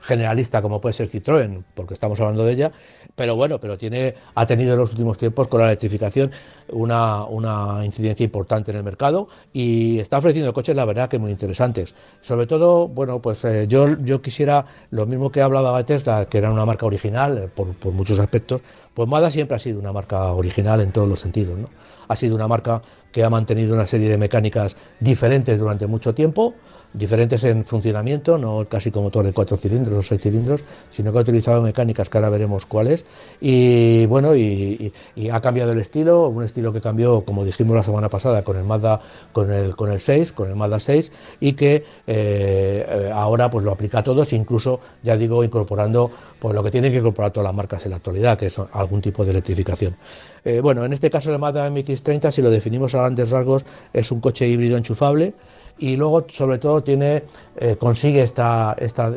generalista 0.02 0.60
como 0.60 0.80
puede 0.80 0.94
ser 0.94 1.08
Citroën, 1.08 1.62
porque 1.74 1.94
estamos 1.94 2.20
hablando 2.20 2.44
de 2.44 2.52
ella, 2.52 2.72
pero 3.14 3.36
bueno, 3.36 3.58
pero 3.58 3.76
tiene, 3.76 4.14
ha 4.34 4.46
tenido 4.46 4.74
en 4.74 4.78
los 4.78 4.90
últimos 4.90 5.18
tiempos 5.18 5.48
con 5.48 5.60
la 5.60 5.66
electrificación 5.66 6.30
una, 6.68 7.24
una 7.24 7.84
incidencia 7.84 8.24
importante 8.24 8.70
en 8.70 8.76
el 8.76 8.84
mercado 8.84 9.28
y 9.52 9.98
está 9.98 10.18
ofreciendo 10.18 10.52
coches, 10.52 10.76
la 10.76 10.84
verdad, 10.84 11.08
que 11.08 11.18
muy 11.18 11.30
interesantes. 11.30 11.94
Sobre 12.20 12.46
todo, 12.46 12.88
bueno, 12.88 13.20
pues 13.20 13.44
yo, 13.68 13.96
yo 13.98 14.22
quisiera, 14.22 14.64
lo 14.90 15.06
mismo 15.06 15.30
que 15.30 15.40
he 15.40 15.42
hablado 15.42 15.76
de 15.76 15.84
Tesla, 15.84 16.26
que 16.26 16.38
era 16.38 16.50
una 16.50 16.64
marca 16.64 16.86
original 16.86 17.50
por, 17.54 17.74
por 17.74 17.92
muchos 17.92 18.18
aspectos, 18.18 18.60
pues 18.94 19.08
Mazda 19.08 19.30
siempre 19.30 19.56
ha 19.56 19.58
sido 19.58 19.78
una 19.78 19.92
marca 19.92 20.32
original 20.32 20.80
en 20.80 20.92
todos 20.92 21.08
los 21.08 21.20
sentidos, 21.20 21.58
¿no? 21.58 21.68
ha 22.10 22.16
sido 22.16 22.34
una 22.34 22.48
marca 22.48 22.82
que 23.12 23.22
ha 23.22 23.30
mantenido 23.30 23.72
una 23.72 23.86
serie 23.86 24.08
de 24.08 24.18
mecánicas 24.18 24.76
diferentes 24.98 25.60
durante 25.60 25.86
mucho 25.86 26.12
tiempo, 26.12 26.54
diferentes 26.92 27.44
en 27.44 27.64
funcionamiento, 27.64 28.36
no 28.38 28.66
casi 28.68 28.90
como 28.90 29.04
motor 29.04 29.24
de 29.24 29.32
cuatro 29.32 29.56
cilindros 29.56 29.98
o 29.98 30.02
seis 30.02 30.20
cilindros, 30.20 30.64
sino 30.90 31.12
que 31.12 31.18
ha 31.18 31.20
utilizado 31.22 31.62
mecánicas 31.62 32.08
que 32.08 32.18
ahora 32.18 32.30
veremos 32.30 32.66
cuáles. 32.66 33.04
Y 33.40 34.06
bueno, 34.06 34.34
y, 34.36 34.92
ha 35.30 35.40
cambiado 35.40 35.72
el 35.72 35.78
estilo, 35.78 36.28
un 36.28 36.44
estilo 36.44 36.72
que 36.72 36.80
cambió, 36.80 37.22
como 37.22 37.44
dijimos 37.44 37.76
la 37.76 37.82
semana 37.82 38.08
pasada, 38.08 38.42
con 38.42 38.56
el 38.56 38.64
Mazda, 38.64 39.00
con 39.32 39.50
el, 39.52 39.76
con 39.76 39.90
el 39.90 40.00
6, 40.00 40.32
con 40.32 40.48
el 40.48 40.56
Mazda 40.56 40.80
6, 40.80 41.12
y 41.40 41.52
que 41.52 41.84
eh, 42.06 43.10
ahora 43.12 43.50
pues 43.50 43.64
lo 43.64 43.72
aplica 43.72 44.00
a 44.00 44.02
todos, 44.02 44.32
incluso, 44.32 44.80
ya 45.02 45.16
digo, 45.16 45.44
incorporando 45.44 46.10
pues 46.38 46.54
lo 46.54 46.62
que 46.62 46.70
tienen 46.70 46.90
que 46.92 46.98
incorporar 46.98 47.30
todas 47.30 47.44
las 47.44 47.54
marcas 47.54 47.84
en 47.84 47.90
la 47.90 47.96
actualidad, 47.96 48.38
que 48.38 48.46
es 48.46 48.58
algún 48.72 49.00
tipo 49.00 49.24
de 49.24 49.30
electrificación. 49.30 49.96
Eh, 50.44 50.60
bueno, 50.60 50.84
en 50.84 50.92
este 50.92 51.10
caso 51.10 51.32
el 51.32 51.38
Mazda 51.38 51.68
MX30, 51.68 52.30
si 52.30 52.42
lo 52.42 52.50
definimos 52.50 52.94
a 52.94 52.98
grandes 52.98 53.30
rasgos, 53.30 53.64
es 53.92 54.10
un 54.10 54.20
coche 54.20 54.48
híbrido 54.48 54.76
enchufable 54.76 55.34
y 55.80 55.96
luego 55.96 56.26
sobre 56.30 56.58
todo 56.58 56.82
tiene 56.82 57.24
eh, 57.56 57.76
consigue 57.76 58.22
esta, 58.22 58.76
esta 58.78 59.10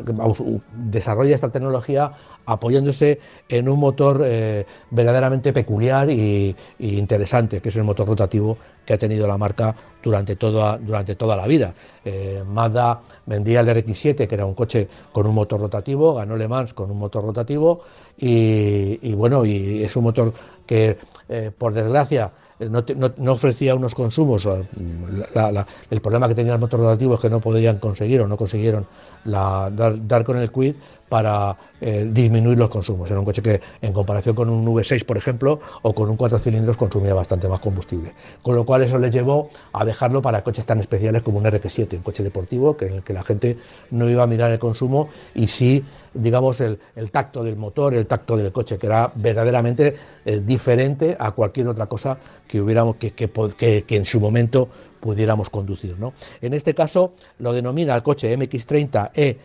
desarrolla 0.72 1.34
esta 1.34 1.50
tecnología 1.50 2.12
apoyándose 2.46 3.20
en 3.48 3.68
un 3.68 3.78
motor 3.78 4.22
eh, 4.24 4.66
verdaderamente 4.90 5.52
peculiar 5.52 6.10
y, 6.10 6.54
interesante, 6.78 7.60
que 7.60 7.68
es 7.68 7.76
el 7.76 7.84
motor 7.84 8.06
rotativo 8.06 8.58
que 8.84 8.94
ha 8.94 8.98
tenido 8.98 9.26
la 9.26 9.38
marca 9.38 9.74
durante 10.02 10.36
toda, 10.36 10.76
durante 10.78 11.14
toda 11.14 11.36
la 11.36 11.46
vida. 11.46 11.72
Eh, 12.04 12.42
Mazda 12.46 13.00
vendía 13.26 13.60
el 13.60 13.68
RX7, 13.68 14.26
que 14.26 14.34
era 14.34 14.44
un 14.44 14.54
coche 14.54 14.88
con 15.12 15.26
un 15.26 15.34
motor 15.34 15.60
rotativo, 15.60 16.14
ganó 16.14 16.36
Le 16.36 16.48
Mans 16.48 16.74
con 16.74 16.90
un 16.90 16.98
motor 16.98 17.24
rotativo 17.24 17.80
y, 18.18 19.12
bueno, 19.14 19.44
y 19.44 19.82
es 19.82 19.96
un 19.96 20.04
motor 20.04 20.32
que, 20.66 20.98
eh, 21.28 21.50
por 21.56 21.72
desgracia, 21.72 22.30
no, 22.60 23.32
ofrecía 23.32 23.74
unos 23.74 23.94
consumos. 23.94 24.46
el 24.46 26.00
problema 26.00 26.28
que 26.28 26.34
tenía 26.34 26.54
el 26.54 26.60
motor 26.60 26.80
rotativo 26.80 27.14
es 27.14 27.20
que 27.20 27.30
no 27.30 27.40
podían 27.40 27.78
conseguir 27.78 28.20
o 28.20 28.28
no 28.28 28.36
consiguieron 28.36 28.86
dar, 29.24 30.06
dar, 30.06 30.24
con 30.24 30.36
el 30.38 30.50
quid 30.50 30.74
para 31.08 31.56
eh, 31.80 32.08
disminuir 32.10 32.58
los 32.58 32.70
consumos. 32.70 33.10
Era 33.10 33.20
un 33.20 33.24
coche 33.24 33.42
que, 33.42 33.60
en 33.82 33.92
comparación 33.92 34.34
con 34.34 34.48
un 34.48 34.64
V6, 34.66 35.04
por 35.04 35.16
ejemplo, 35.16 35.60
o 35.82 35.94
con 35.94 36.08
un 36.08 36.16
4 36.16 36.38
cilindros, 36.38 36.76
consumía 36.76 37.14
bastante 37.14 37.48
más 37.48 37.60
combustible. 37.60 38.12
Con 38.42 38.56
lo 38.56 38.64
cual 38.64 38.82
eso 38.82 38.98
les 38.98 39.12
llevó 39.12 39.50
a 39.72 39.84
dejarlo 39.84 40.22
para 40.22 40.42
coches 40.42 40.64
tan 40.64 40.80
especiales 40.80 41.22
como 41.22 41.38
un 41.38 41.44
RX7, 41.44 41.94
un 41.94 42.02
coche 42.02 42.22
deportivo, 42.22 42.76
que 42.76 42.86
en 42.86 42.94
el 42.94 43.02
que 43.02 43.12
la 43.12 43.22
gente 43.22 43.58
no 43.90 44.08
iba 44.08 44.22
a 44.22 44.26
mirar 44.26 44.50
el 44.50 44.58
consumo 44.58 45.08
y 45.34 45.48
sí, 45.48 45.84
digamos, 46.14 46.60
el, 46.60 46.78
tacto 47.10 47.44
del 47.44 47.56
motor, 47.56 47.94
el 47.94 48.06
tacto 48.06 48.36
del 48.36 48.50
coche, 48.50 48.78
que 48.78 48.86
era 48.86 49.12
verdaderamente 49.14 49.96
eh, 50.24 50.40
diferente 50.44 51.16
a 51.18 51.32
cualquier 51.32 51.68
otra 51.68 51.86
cosa 51.86 52.18
que 52.46 52.60
hubiéramos 52.60 52.96
que, 52.96 53.12
que, 53.12 53.84
en 53.88 54.04
su 54.04 54.20
momento 54.20 54.68
pudiéramos 55.00 55.50
conducir. 55.50 55.98
¿no? 55.98 56.14
En 56.40 56.54
este 56.54 56.74
caso 56.74 57.12
lo 57.38 57.52
denomina 57.52 57.94
el 57.94 58.02
coche 58.02 58.36
MX30E 58.36 59.36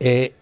eh, 0.00 0.32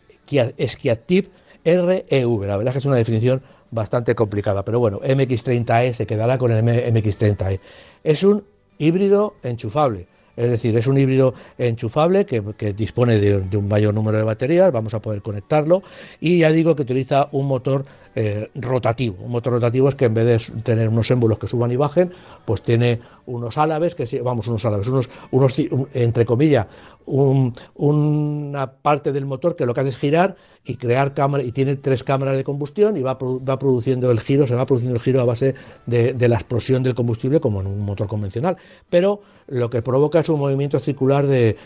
REV. 1.64 2.40
La 2.46 2.56
verdad 2.56 2.68
es 2.68 2.72
que 2.72 2.78
es 2.78 2.86
una 2.86 2.96
definición 2.96 3.42
bastante 3.70 4.14
complicada, 4.14 4.64
pero 4.64 4.78
bueno, 4.78 5.00
MX30E 5.00 5.92
se 5.92 6.06
quedará 6.06 6.38
con 6.38 6.50
el 6.50 6.64
MX30E. 6.64 7.61
Es 8.04 8.22
un 8.22 8.44
híbrido 8.78 9.34
enchufable. 9.42 10.06
Es 10.36 10.48
decir, 10.48 10.76
es 10.76 10.86
un 10.86 10.96
híbrido 10.96 11.34
enchufable 11.59 12.24
que, 12.24 12.72
dispone 12.72 13.18
de, 13.18 13.56
un 13.56 13.66
mayor 13.66 13.92
número 13.92 14.18
de 14.18 14.22
baterías, 14.22 14.70
vamos 14.70 14.94
a 14.94 15.02
poder 15.02 15.20
conectarlo 15.20 15.82
y 16.20 16.38
ya 16.38 16.52
digo 16.52 16.76
que 16.76 16.82
utiliza 16.82 17.28
un 17.32 17.48
motor 17.48 17.84
eh, 18.20 18.50
rotativo. 18.56 19.16
Un 19.22 19.30
motor 19.30 19.52
rotativo 19.52 19.88
es 19.88 19.94
que 19.94 20.06
en 20.06 20.14
vez 20.14 20.26
de 20.26 20.62
tener 20.62 20.88
unos 20.88 21.08
émbolos 21.08 21.38
que 21.38 21.46
suban 21.46 21.70
y 21.70 21.76
bajen, 21.76 22.10
pues 22.44 22.62
tiene 22.62 22.98
unos 23.26 23.56
álabes, 23.58 23.94
que 23.94 24.20
vamos, 24.22 24.48
unos 24.48 24.64
álabes, 24.64 24.88
unos, 24.88 25.08
unos 25.30 25.54
entre 25.94 26.26
comillas, 26.26 26.66
una 27.06 28.72
parte 28.72 29.12
del 29.12 29.24
motor 29.24 29.54
que 29.54 29.66
lo 29.66 29.72
que 29.72 29.80
hace 29.80 29.90
es 29.90 29.96
girar 29.96 30.36
y 30.64 30.76
crear 30.76 31.14
cámara 31.14 31.42
y 31.42 31.52
tiene 31.52 31.76
tres 31.76 32.04
cámaras 32.04 32.36
de 32.36 32.44
combustión 32.44 32.96
y 32.96 33.02
va, 33.02 33.14
va, 33.14 33.58
produciendo 33.58 34.10
el 34.10 34.20
giro, 34.20 34.46
se 34.46 34.54
va 34.54 34.66
produciendo 34.66 34.96
el 34.96 35.00
giro 35.00 35.20
a 35.22 35.24
base 35.24 35.54
de, 35.86 36.28
la 36.28 36.34
explosión 36.34 36.82
del 36.82 36.94
combustible 36.94 37.40
como 37.40 37.60
en 37.62 37.68
un 37.68 37.80
motor 37.80 38.06
convencional. 38.06 38.56
Pero 38.90 39.22
lo 39.46 39.70
que 39.70 39.80
provoca 39.80 40.20
es 40.20 40.28
un 40.28 40.38
movimiento 40.38 40.78
circular 40.78 41.26
de, 41.26 41.56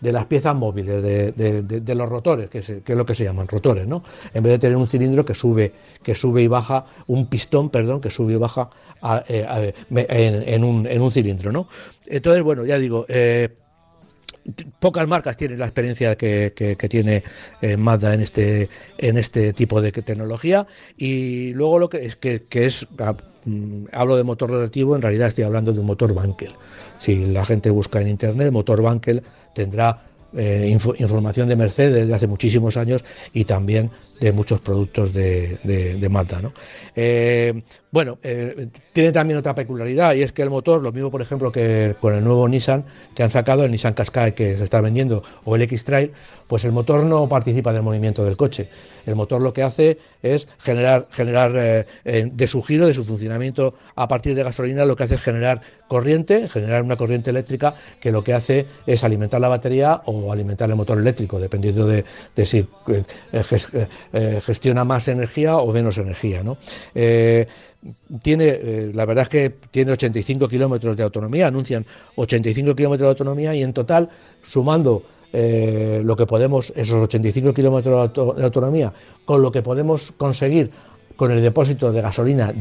las 0.00 0.26
piezas 0.26 0.56
móviles, 0.56 1.02
de, 1.02 1.94
los 1.94 2.08
rotores, 2.08 2.50
que, 2.50 2.60
que, 2.60 2.92
es 2.92 2.98
lo 2.98 3.06
que 3.06 3.14
se 3.14 3.22
llaman 3.22 3.46
rotores, 3.46 3.86
¿no? 3.86 4.02
En 4.34 4.42
vez 4.42 4.52
de 4.52 4.58
tener 4.58 4.76
un 4.76 4.88
cilindro 4.88 5.24
que 5.24 5.34
sube 5.34 5.65
que 6.02 6.14
sube 6.14 6.42
y 6.42 6.48
baja, 6.48 6.86
un 7.08 7.26
pistón, 7.26 7.70
perdón, 7.70 8.00
que 8.00 8.10
sube 8.10 8.34
y 8.34 8.36
baja 8.36 8.70
eh, 9.28 9.74
en, 9.90 10.64
un, 10.64 11.12
cilindro, 11.12 11.52
¿no? 11.52 11.68
Entonces, 12.06 12.42
bueno, 12.42 12.64
ya 12.64 12.78
digo, 12.78 13.06
eh, 13.08 13.50
pocas 14.78 15.06
marcas 15.06 15.36
tienen 15.36 15.58
la 15.58 15.66
experiencia 15.66 16.16
que, 16.16 16.76
tiene 16.88 17.22
eh, 17.60 17.76
Mazda 17.76 18.14
en 18.14 18.22
este 18.22 18.68
en 18.98 19.18
este 19.18 19.52
tipo 19.52 19.80
de 19.80 19.92
tecnología 19.92 20.66
y 20.96 21.52
luego 21.54 21.78
lo 21.78 21.88
que 21.88 22.06
es 22.06 22.16
que, 22.16 22.42
es 22.52 22.86
ah, 22.98 23.14
mm, 23.44 23.86
hablo 23.92 24.16
de 24.16 24.22
motor 24.22 24.50
relativo 24.50 24.94
en 24.94 25.02
realidad 25.02 25.28
estoy 25.28 25.44
hablando 25.44 25.72
de 25.72 25.80
un 25.80 25.86
motor 25.86 26.14
Bankel 26.14 26.52
si 27.00 27.26
la 27.26 27.44
gente 27.44 27.70
busca 27.70 28.00
en 28.00 28.08
internet 28.08 28.52
motor 28.52 28.82
Bankel 28.82 29.22
tendrá 29.54 30.02
información 30.98 31.48
de 31.48 31.56
Mercedes 31.56 32.06
de 32.06 32.14
hace 32.14 32.26
muchísimos 32.26 32.76
años 32.76 33.02
y 33.32 33.44
también 33.44 33.90
de 34.20 34.32
muchos 34.32 34.60
productos 34.60 35.12
de, 35.12 35.58
de, 35.62 36.08
Mazda. 36.08 36.40
¿no? 36.40 36.52
Eh, 36.94 37.62
bueno, 37.90 38.18
eh, 38.22 38.68
tiene 38.92 39.12
también 39.12 39.38
otra 39.38 39.54
peculiaridad 39.54 40.14
y 40.14 40.22
es 40.22 40.32
que 40.32 40.42
el 40.42 40.50
motor, 40.50 40.82
lo 40.82 40.92
mismo 40.92 41.10
por 41.10 41.22
ejemplo 41.22 41.52
que 41.52 41.94
con 42.00 42.14
el 42.14 42.24
nuevo 42.24 42.48
Nissan 42.48 42.84
que 43.14 43.22
han 43.22 43.30
sacado, 43.30 43.64
el 43.64 43.70
Nissan 43.70 43.94
Qashqai 43.94 44.34
que 44.34 44.56
se 44.56 44.64
está 44.64 44.80
vendiendo 44.80 45.22
o 45.44 45.56
el 45.56 45.62
X-Trail, 45.62 46.12
pues 46.48 46.64
el 46.64 46.72
motor 46.72 47.04
no 47.04 47.28
participa 47.28 47.72
del 47.72 47.82
movimiento 47.82 48.24
del 48.24 48.36
coche. 48.36 48.68
El 49.04 49.14
motor 49.14 49.40
lo 49.40 49.52
que 49.52 49.62
hace 49.62 49.98
es 50.22 50.48
generar, 50.58 51.08
generar 51.10 51.52
eh, 51.56 52.30
de 52.32 52.46
su 52.48 52.62
giro, 52.62 52.86
de 52.86 52.94
su 52.94 53.04
funcionamiento 53.04 53.74
a 53.94 54.08
partir 54.08 54.34
de 54.34 54.42
gasolina, 54.42 54.84
lo 54.84 54.96
que 54.96 55.04
hace 55.04 55.14
es 55.14 55.22
generar 55.22 55.60
corriente, 55.88 56.48
generar 56.48 56.82
una 56.82 56.96
corriente 56.96 57.30
eléctrica 57.30 57.74
que 58.00 58.10
lo 58.10 58.24
que 58.24 58.32
hace 58.32 58.66
es 58.86 59.04
alimentar 59.04 59.40
la 59.40 59.48
batería 59.48 60.02
o 60.06 60.32
alimentar 60.32 60.68
el 60.68 60.76
motor 60.76 60.98
eléctrico, 60.98 61.38
dependiendo 61.38 61.86
de, 61.86 62.04
de 62.34 62.46
si 62.46 62.66
eh, 64.18 64.40
gestiona 64.40 64.82
más 64.82 65.08
energía 65.08 65.58
o 65.58 65.70
menos 65.74 65.98
energía. 65.98 66.42
¿no? 66.42 66.56
Eh, 66.94 67.46
tiene, 68.22 68.48
eh, 68.48 68.90
la 68.94 69.04
verdad 69.04 69.24
es 69.24 69.28
que 69.28 69.54
tiene 69.70 69.92
85 69.92 70.48
kilómetros 70.48 70.96
de 70.96 71.02
autonomía, 71.02 71.48
anuncian 71.48 71.84
85 72.14 72.74
kilómetros 72.74 73.06
de 73.06 73.10
autonomía 73.10 73.54
y 73.54 73.62
en 73.62 73.74
total, 73.74 74.08
sumando 74.42 75.02
lo 75.32 76.16
que 76.16 76.24
podemos, 76.24 76.72
esos 76.74 76.94
85 76.94 77.52
kilómetros 77.52 78.14
de 78.38 78.44
autonomía, 78.44 78.90
con 79.26 79.42
lo 79.42 79.52
que 79.52 79.60
podemos 79.60 80.10
conseguir 80.12 80.70
con 81.16 81.32
el 81.32 81.42
depósito 81.42 81.92
de 81.92 82.00
gasolina 82.00 82.52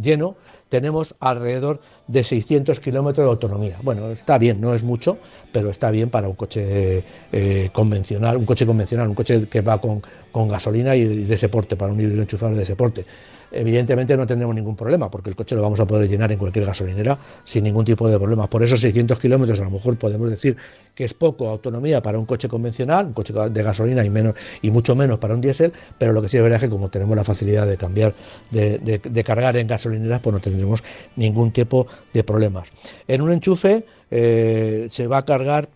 lleno, 0.00 0.36
tenemos 0.68 1.14
alrededor 1.18 1.80
de 2.06 2.22
600 2.22 2.78
kilómetros 2.80 3.26
de 3.26 3.30
autonomía. 3.30 3.76
Bueno, 3.82 4.10
está 4.10 4.38
bien, 4.38 4.60
no 4.60 4.72
es 4.72 4.82
mucho, 4.82 5.18
pero 5.52 5.68
está 5.68 5.90
bien 5.90 6.10
para 6.10 6.28
un 6.28 6.36
coche 6.36 7.02
eh, 7.32 7.70
convencional, 7.72 8.36
un 8.36 8.46
coche 8.46 8.64
convencional, 8.64 9.08
un 9.08 9.14
coche 9.14 9.48
que 9.48 9.60
va 9.60 9.80
con, 9.80 10.00
gasolina 10.48 10.94
y 10.94 11.24
de 11.24 11.34
ese 11.34 11.48
porte, 11.48 11.76
para 11.76 11.92
un 11.92 12.00
híbrido 12.00 12.22
enchufable 12.22 12.56
de 12.56 12.62
ese 12.62 12.76
porte 12.76 13.04
evidentemente 13.52 14.16
no 14.16 14.26
tendremos 14.26 14.54
ningún 14.54 14.76
problema, 14.76 15.10
porque 15.10 15.30
el 15.30 15.36
coche 15.36 15.54
lo 15.54 15.62
vamos 15.62 15.80
a 15.80 15.86
poder 15.86 16.08
llenar 16.08 16.30
en 16.32 16.38
cualquier 16.38 16.66
gasolinera 16.66 17.18
sin 17.44 17.64
ningún 17.64 17.84
tipo 17.84 18.08
de 18.08 18.18
problema. 18.18 18.48
Por 18.48 18.62
esos 18.62 18.80
600 18.80 19.18
kilómetros 19.18 19.58
a 19.60 19.64
lo 19.64 19.70
mejor 19.70 19.96
podemos 19.96 20.30
decir 20.30 20.56
que 20.94 21.04
es 21.04 21.14
poco 21.14 21.48
autonomía 21.48 22.02
para 22.02 22.18
un 22.18 22.26
coche 22.26 22.48
convencional, 22.48 23.06
un 23.06 23.12
coche 23.12 23.32
de 23.32 23.62
gasolina 23.62 24.04
y, 24.04 24.10
menos, 24.10 24.34
y 24.62 24.70
mucho 24.70 24.94
menos 24.94 25.18
para 25.18 25.34
un 25.34 25.40
diésel, 25.40 25.72
pero 25.98 26.12
lo 26.12 26.20
que 26.22 26.28
sí 26.28 26.36
es 26.36 26.42
verdad 26.42 26.56
es 26.56 26.64
que 26.64 26.70
como 26.70 26.88
tenemos 26.88 27.16
la 27.16 27.24
facilidad 27.24 27.66
de 27.66 27.76
cambiar, 27.76 28.14
de, 28.50 29.24
cargar 29.24 29.56
en 29.56 29.66
gasolineras, 29.66 30.20
pues 30.20 30.34
no 30.34 30.40
tendremos 30.40 30.82
ningún 31.16 31.52
tipo 31.52 31.86
de 32.12 32.24
problemas. 32.24 32.68
En 33.06 33.22
un 33.22 33.32
enchufe 33.32 33.84
eh, 34.10 34.88
se 34.90 35.06
va 35.06 35.18
a 35.18 35.24
cargar 35.24 35.68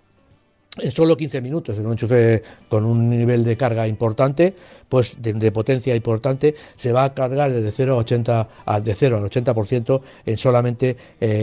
en 0.76 0.90
solo 0.90 1.16
15 1.16 1.40
minutos, 1.40 1.78
en 1.78 1.86
un 1.86 1.92
enchufe 1.92 2.42
con 2.68 2.84
un 2.84 3.08
nivel 3.08 3.44
de 3.44 3.56
carga 3.56 3.86
importante, 3.86 4.56
pues 4.88 5.22
de, 5.22 5.52
potencia 5.52 5.94
importante, 5.94 6.56
se 6.74 6.90
va 6.92 7.04
a 7.04 7.14
cargar 7.14 7.52
de 7.52 7.70
0 7.70 7.94
a 7.94 7.98
80, 7.98 8.48
de 8.82 8.94
0 8.94 9.18
al 9.18 9.30
80% 9.30 10.00
en 10.26 10.36
solamente 10.36 10.96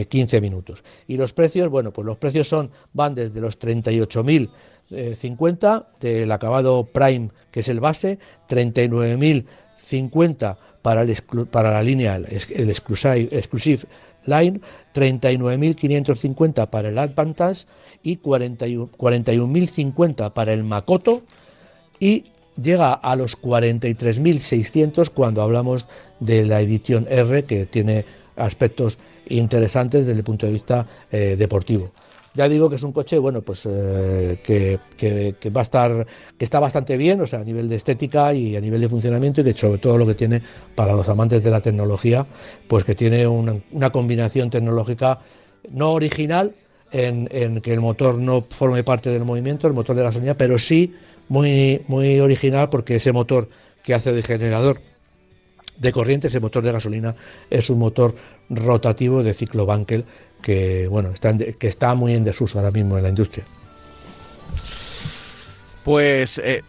15 0.10 0.38
eh, 0.38 0.42
minutos. 0.42 0.84
Y 1.08 1.16
los 1.18 1.32
precios, 1.34 1.70
bueno, 1.70 1.92
pues 1.92 2.06
los 2.06 2.18
precios 2.18 2.50
son 2.50 2.72
van 2.94 3.16
desde 3.16 3.40
los 3.40 3.58
38.050 3.60 5.86
del 6.00 6.32
acabado 6.32 6.86
Prime, 6.86 7.30
que 7.52 7.62
es 7.62 7.70
el 7.70 7.80
base, 7.80 8.20
39.050 8.50 10.58
para, 10.82 11.04
el, 11.04 11.16
para 11.50 11.72
la 11.72 11.82
línea, 11.82 12.18
el, 12.18 12.70
exclusive, 12.70 13.30
exclusive 13.32 13.84
Line, 14.26 14.62
39.550 14.94 16.70
para 16.70 16.90
el 16.90 16.98
Advantage 16.98 17.66
y 18.04 18.18
41.050 18.18 20.34
para 20.34 20.52
el 20.54 20.64
Makoto 20.64 21.22
y 22.00 22.26
llega 22.62 22.94
a 22.94 23.16
los 23.16 23.40
43.600 23.40 25.10
cuando 25.10 25.42
hablamos 25.42 25.88
de 26.20 26.46
la 26.46 26.62
edición 26.62 27.08
R 27.10 27.44
que 27.44 27.66
tiene 27.66 28.06
aspectos 28.36 29.00
interesantes 29.28 30.06
desde 30.06 30.20
el 30.20 30.26
punto 30.26 30.46
de 30.46 30.52
vista 30.54 30.86
eh, 31.12 31.36
deportivo. 31.38 31.92
Ya 32.34 32.48
digo 32.48 32.70
que 32.70 32.78
es 32.78 32.84
un 32.84 32.94
coche, 32.94 33.18
bueno, 33.18 33.42
pues 33.42 33.68
eh, 33.70 34.40
que, 34.44 35.50
va 35.50 35.62
a 35.62 35.64
estar, 35.64 36.08
que 36.38 36.46
está 36.46 36.60
bastante 36.60 36.96
bien, 36.96 37.20
o 37.20 37.28
sea, 37.28 37.40
a 37.40 37.44
nivel 37.44 37.68
de 37.68 37.76
estética 37.76 38.34
y 38.34 38.56
a 38.56 38.62
nivel 38.62 38.80
de 38.80 38.88
funcionamiento 38.88 39.42
y 39.42 39.44
de 39.44 39.54
sobre 39.54 39.80
todo 39.80 39.98
lo 39.98 40.08
que 40.08 40.16
tiene 40.16 40.42
para 40.74 40.94
los 40.94 41.10
amantes 41.10 41.44
de 41.44 41.52
la 41.52 41.60
tecnología, 41.60 42.26
pues 42.70 42.86
que 42.86 42.96
tiene 42.96 43.28
una 43.28 43.90
combinación 43.92 44.50
tecnológica 44.50 45.20
no 45.70 45.92
original, 45.92 46.54
en, 46.92 47.62
que 47.62 47.74
el 47.74 47.80
motor 47.80 48.18
no 48.18 48.42
forme 48.42 48.84
parte 48.84 49.10
del 49.10 49.24
movimiento, 49.24 49.68
el 49.68 49.74
motor 49.74 49.96
de 49.96 50.04
gasolina, 50.04 50.34
pero 50.36 50.60
sí 50.60 50.94
muy, 51.30 51.82
muy 51.88 52.20
original 52.20 52.70
porque 52.70 52.96
ese 52.96 53.12
motor 53.12 53.50
que 53.84 53.94
hace 53.94 54.12
de 54.12 54.22
generador 54.22 54.80
de 55.78 55.92
corriente, 55.92 56.28
ese 56.28 56.40
motor 56.40 56.64
de 56.64 56.72
gasolina, 56.72 57.16
es 57.50 57.70
un 57.70 57.80
motor 57.80 58.14
rotativo 58.50 59.24
de 59.24 59.34
ciclo 59.34 59.66
Bankel 59.66 60.06
que, 60.42 60.88
bueno, 60.88 61.10
está 61.10 61.38
que 61.38 61.68
está 61.68 61.96
muy 61.96 62.14
en 62.14 62.24
desuso 62.24 62.60
ahora 62.60 62.72
mismo 62.72 62.98
en 62.98 63.04
la 63.04 63.10
industria. 63.10 63.44
Pues 65.84 66.38
eh, 66.38 66.64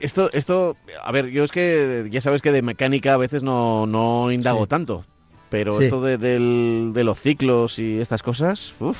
esto, 0.00 0.30
esto, 0.32 0.76
a 1.02 1.12
ver, 1.12 1.28
yo 1.28 1.44
es 1.44 1.52
que 1.52 2.08
ya 2.10 2.20
sabes 2.20 2.42
que 2.42 2.52
de 2.52 2.62
mecánica 2.62 3.14
a 3.14 3.16
veces 3.16 3.42
no, 3.42 3.86
no 3.86 4.30
indago 4.30 4.66
tanto, 4.66 5.04
pero 5.50 5.80
esto 5.80 6.02
de, 6.02 6.18
de, 6.18 7.04
los 7.04 7.18
ciclos 7.18 7.78
y 7.78 8.00
estas 8.00 8.22
cosas, 8.22 8.74
uff. 8.80 8.98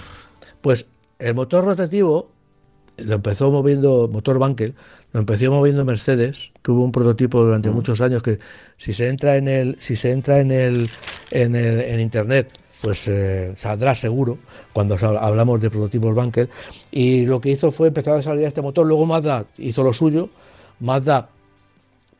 Pues 0.60 0.86
el 1.18 1.34
motor 1.34 1.64
rotativo 1.64 2.30
lo 2.96 3.14
empezó 3.14 3.50
moviendo, 3.50 4.08
motor 4.10 4.38
Bankel, 4.38 4.74
lo 5.12 5.20
empezó 5.20 5.50
moviendo 5.50 5.84
Mercedes, 5.84 6.50
que 6.62 6.72
hubo 6.72 6.82
un 6.82 6.92
prototipo 6.92 7.44
durante 7.44 7.70
mm. 7.70 7.74
muchos 7.74 8.00
años 8.00 8.22
que 8.22 8.40
si 8.76 8.92
se 8.92 9.08
entra 9.08 9.36
en 9.36 9.46
el, 9.46 9.76
si 9.78 9.94
se 9.94 10.10
entra 10.10 10.40
en 10.40 10.50
el, 10.50 10.90
en, 11.30 11.54
el, 11.54 11.80
en 11.80 12.00
internet, 12.00 12.50
pues 12.82 13.08
eh, 13.08 13.52
saldrá 13.56 13.94
seguro 13.94 14.38
cuando 14.72 14.96
hablamos 15.18 15.60
de 15.60 15.70
prototipos 15.70 16.14
Bankel. 16.14 16.48
Y 16.90 17.26
lo 17.26 17.40
que 17.40 17.50
hizo 17.50 17.72
fue 17.72 17.88
empezar 17.88 18.18
a 18.18 18.22
salir 18.22 18.44
este 18.44 18.62
motor. 18.62 18.86
Luego 18.86 19.06
Mazda 19.06 19.46
hizo 19.58 19.82
lo 19.82 19.92
suyo. 19.92 20.30
Mazda, 20.80 21.28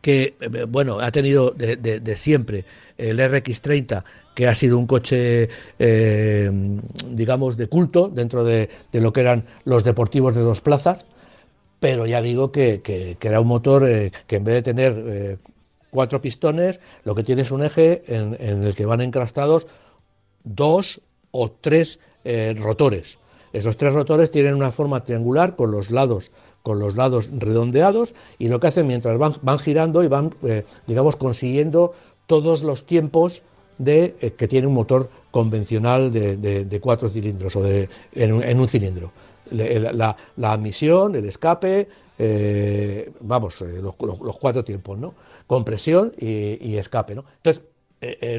que 0.01 0.35
eh, 0.41 0.65
bueno, 0.69 0.99
ha 0.99 1.11
tenido 1.13 1.51
de, 1.51 2.17
siempre 2.17 2.65
el 2.97 3.19
RX30 3.19 4.03
que 4.35 4.47
ha 4.47 4.55
sido 4.55 4.79
un 4.79 4.87
coche, 4.87 5.49
eh, 5.79 6.51
digamos, 7.11 7.57
de 7.57 7.67
culto 7.67 8.09
dentro 8.09 8.45
de, 8.45 8.69
lo 8.93 9.13
que 9.13 9.21
eran 9.21 9.45
los 9.65 9.83
deportivos 9.83 10.35
de 10.35 10.43
dos 10.43 10.61
plazas, 10.61 11.05
pero 11.81 12.07
ya 12.07 12.23
digo 12.23 12.53
que, 12.53 13.17
era 13.21 13.41
un 13.41 13.49
motor 13.49 13.85
que 14.27 14.37
en 14.37 14.45
vez 14.45 14.55
de 14.55 14.63
tener 14.63 15.39
cuatro 15.91 16.21
pistones, 16.21 16.79
lo 17.05 17.15
que 17.15 17.25
tiene 17.25 17.43
es 17.43 17.51
un 17.51 17.65
eje 17.65 18.03
en, 18.07 18.37
el 18.41 18.75
que 18.77 18.87
van 18.87 19.01
encrastados 19.01 19.67
dos 20.55 21.01
o 21.31 21.51
tres 21.51 21.99
rotores. 22.57 23.19
Esos 23.53 23.77
tres 23.77 23.95
rotores 23.95 24.31
tienen 24.31 24.55
una 24.55 24.73
forma 24.73 25.05
triangular 25.05 25.57
con 25.57 25.71
los 25.71 25.91
lados 25.91 26.31
con 26.63 26.81
los 26.81 26.97
lados 26.97 27.31
redondeados 27.33 28.13
y 28.39 28.49
lo 28.49 28.61
que 28.61 28.67
hacen 28.67 28.87
mientras 28.87 29.17
van, 29.17 29.35
van 29.41 29.59
girando 29.59 30.03
y 30.05 30.09
van, 30.09 30.35
digamos, 30.87 31.17
consiguiendo 31.17 31.95
todos 32.27 32.63
los 32.63 32.85
tiempos 32.85 33.43
de 33.79 34.17
eh, 34.21 34.33
que 34.33 34.47
tiene 34.47 34.67
un 34.67 34.75
motor 34.75 35.09
convencional 35.31 36.13
de, 36.13 36.79
cuatro 36.83 37.09
cilindros 37.09 37.57
o 37.57 37.63
de, 37.63 37.89
en, 38.13 38.61
un 38.61 38.69
cilindro. 38.69 39.13
la, 39.51 40.17
la, 40.37 40.53
admisión, 40.53 41.15
el 41.15 41.27
escape, 41.27 41.89
eh, 42.19 43.11
vamos, 43.21 43.63
eh, 43.63 43.81
los, 43.81 44.37
cuatro 44.37 44.65
tiempos, 44.65 44.99
¿no? 44.99 45.15
Compresión 45.47 46.13
y, 46.19 46.77
escape, 46.77 47.15
¿no? 47.15 47.25
Entonces, 47.43 47.63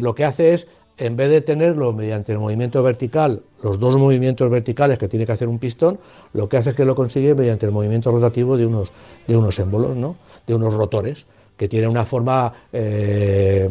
lo 0.02 0.14
que 0.14 0.26
hace 0.26 0.54
es, 0.54 0.68
en 1.00 1.16
vez 1.16 1.30
de 1.30 1.42
tenerlo 1.42 1.94
mediante 1.94 2.34
el 2.34 2.40
movimiento 2.40 2.84
vertical, 2.84 3.42
los 3.64 3.80
dos 3.80 3.98
movimientos 3.98 4.50
verticales 4.50 4.98
que 4.98 5.08
tiene 5.08 5.26
que 5.26 5.32
hacer 5.32 5.48
un 5.48 5.58
pistón, 5.58 6.00
lo 6.34 6.50
que 6.50 6.58
hace 6.58 6.72
es 6.72 6.76
que 6.76 6.86
lo 6.86 6.96
consigue 6.96 7.34
mediante 7.34 7.66
el 7.66 7.72
movimiento 7.72 8.12
rotativo 8.12 8.58
de 8.58 8.66
unos, 8.66 8.92
de 9.28 9.38
unos 9.38 9.58
émbolos, 9.60 9.96
¿no? 9.96 10.18
De 10.46 10.56
unos 10.56 10.74
rotores 10.74 11.26
que 11.56 11.68
tiene 11.68 11.88
una 11.88 12.06
forma, 12.06 12.54
eh, 12.72 13.70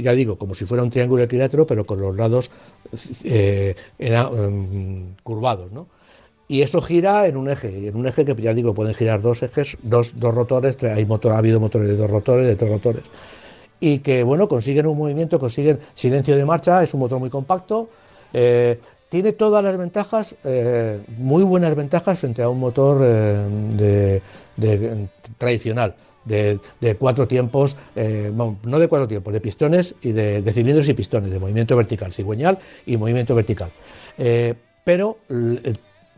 ya 0.00 0.12
digo, 0.12 0.36
como 0.36 0.54
si 0.54 0.64
fuera 0.64 0.84
un 0.84 0.90
triángulo 0.90 1.24
equilátero, 1.24 1.66
pero 1.66 1.84
con 1.84 2.00
los 2.00 2.16
lados 2.16 2.50
eh, 3.24 3.74
em, 3.98 5.14
curvados, 5.24 5.72
¿no? 5.72 5.88
Y 6.48 6.62
esto 6.62 6.80
gira 6.80 7.26
en 7.26 7.36
un 7.36 7.48
eje, 7.48 7.88
en 7.88 7.96
un 7.96 8.06
eje 8.06 8.24
que 8.24 8.40
ya 8.40 8.54
digo, 8.54 8.74
pueden 8.74 8.94
girar 8.94 9.20
dos 9.20 9.42
ejes, 9.42 9.76
dos, 9.82 10.12
dos 10.14 10.32
rotores, 10.32 10.76
hay 10.84 11.04
motor, 11.04 11.32
ha 11.32 11.38
habido 11.38 11.58
motores 11.58 11.88
de 11.88 11.96
dos 11.96 12.08
rotores, 12.08 12.46
de 12.46 12.54
tres 12.54 12.70
rotores, 12.70 13.02
y 13.80 13.98
que 14.00 14.22
bueno, 14.22 14.48
consiguen 14.48 14.86
un 14.86 14.98
movimiento, 14.98 15.38
consiguen 15.38 15.78
silencio 15.94 16.36
de 16.36 16.44
marcha, 16.44 16.82
es 16.82 16.94
un 16.94 17.00
motor 17.00 17.18
muy 17.18 17.30
compacto, 17.30 17.88
eh, 18.32 18.78
tiene 19.08 19.32
todas 19.32 19.62
las 19.62 19.76
ventajas, 19.78 20.34
muy 21.16 21.44
buenas 21.44 21.76
ventajas 21.76 22.18
frente 22.18 22.42
a 22.42 22.48
un 22.48 22.58
motor 22.58 22.98
de, 22.98 24.20
tradicional 25.38 25.94
de, 26.26 26.96
cuatro 26.98 27.26
tiempos, 27.26 27.76
eh, 27.94 28.32
no 28.34 28.78
de 28.78 28.88
cuatro 28.88 29.08
tiempos, 29.08 29.32
de 29.32 29.40
pistones 29.40 29.94
y 30.02 30.12
de, 30.12 30.52
cilindros 30.52 30.88
y 30.88 30.94
pistones, 30.94 31.30
de 31.30 31.38
movimiento 31.38 31.76
vertical, 31.76 32.12
cigüeñal 32.12 32.58
y 32.84 32.96
movimiento 32.96 33.34
vertical. 33.34 33.70
Eh, 34.18 34.54
pero 34.84 35.18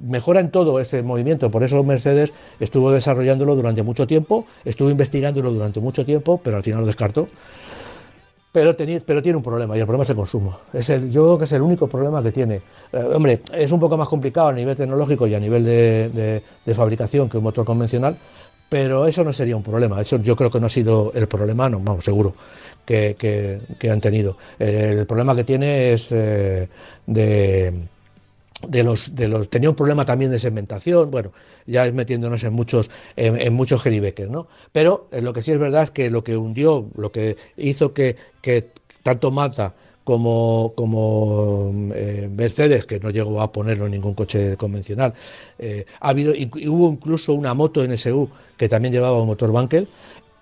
mejora 0.00 0.40
en 0.40 0.50
todo 0.50 0.80
ese 0.80 1.02
movimiento, 1.02 1.50
por 1.50 1.62
eso 1.62 1.82
Mercedes 1.82 2.32
estuvo 2.60 2.90
desarrollándolo 2.90 3.54
durante 3.56 3.82
mucho 3.82 4.06
tiempo, 4.06 4.46
estuvo 4.64 4.90
investigándolo 4.90 5.50
durante 5.52 5.80
mucho 5.80 6.04
tiempo, 6.04 6.40
pero 6.42 6.56
al 6.56 6.62
final 6.62 6.80
lo 6.80 6.86
descartó. 6.86 7.28
Pero, 8.50 8.74
pero 8.76 9.22
tiene 9.22 9.36
un 9.36 9.42
problema 9.42 9.76
y 9.76 9.80
el 9.80 9.84
problema 9.84 10.04
es 10.04 10.10
el 10.10 10.16
consumo. 10.16 10.58
Es 10.72 10.88
el, 10.88 11.10
yo 11.10 11.22
creo 11.24 11.38
que 11.38 11.44
es 11.44 11.52
el 11.52 11.60
único 11.60 11.86
problema 11.86 12.22
que 12.22 12.32
tiene. 12.32 12.62
Eh, 12.92 13.10
hombre, 13.14 13.40
es 13.52 13.70
un 13.70 13.78
poco 13.78 13.96
más 13.96 14.08
complicado 14.08 14.48
a 14.48 14.52
nivel 14.52 14.74
tecnológico 14.74 15.26
y 15.26 15.34
a 15.34 15.40
nivel 15.40 15.64
de, 15.64 16.42
de 16.64 16.74
fabricación 16.74 17.28
que 17.28 17.36
un 17.36 17.44
motor 17.44 17.66
convencional, 17.66 18.16
pero 18.68 19.06
eso 19.06 19.22
no 19.22 19.32
sería 19.32 19.54
un 19.54 19.62
problema. 19.62 20.00
Eso 20.00 20.16
yo 20.18 20.34
creo 20.34 20.50
que 20.50 20.60
no 20.60 20.66
ha 20.66 20.70
sido 20.70 21.12
el 21.14 21.28
problema, 21.28 21.68
vamos, 21.68 22.04
seguro 22.04 22.34
que, 22.88 23.90
han 23.90 24.00
tenido. 24.00 24.36
El 24.58 25.06
problema 25.06 25.36
que 25.36 25.44
tiene 25.44 25.92
es 25.92 26.08
eh, 26.10 26.68
de, 27.06 27.72
de, 28.66 28.82
los, 28.82 29.14
de 29.14 29.28
los. 29.28 29.48
Tenía 29.48 29.70
un 29.70 29.76
problema 29.76 30.04
también 30.04 30.30
de 30.30 30.38
segmentación, 30.38 31.10
bueno, 31.10 31.32
ya 31.66 31.86
es 31.86 31.94
metiéndonos 31.94 32.42
en 32.44 32.52
muchos, 32.52 32.90
en, 33.16 33.52
muchos 33.52 33.82
geribeques, 33.82 34.28
¿no? 34.28 34.48
Pero 34.72 35.08
eh, 35.12 35.22
lo 35.22 35.32
que 35.32 35.42
sí 35.42 35.52
es 35.52 35.58
verdad 35.58 35.84
es 35.84 35.90
que 35.90 36.10
lo 36.10 36.24
que 36.24 36.36
hundió, 36.36 36.88
lo 36.96 37.12
que 37.12 37.36
hizo 37.56 37.92
que, 37.92 38.16
que 38.40 38.70
tanto 39.02 39.30
Mazda 39.30 39.74
como, 40.08 40.72
como 40.74 41.70
eh, 41.94 42.30
Mercedes, 42.34 42.86
que 42.86 42.98
no 42.98 43.10
llegó 43.10 43.42
a 43.42 43.52
ponerlo 43.52 43.84
en 43.84 43.92
ningún 43.92 44.14
coche 44.14 44.56
convencional. 44.56 45.12
Eh, 45.58 45.84
ha 46.00 46.08
habido, 46.08 46.34
y, 46.34 46.50
hubo 46.66 46.88
incluso 46.88 47.34
una 47.34 47.52
moto 47.52 47.86
NSU 47.86 48.26
que 48.56 48.70
también 48.70 48.94
llevaba 48.94 49.20
un 49.20 49.26
motor 49.26 49.52
Bankel. 49.52 49.86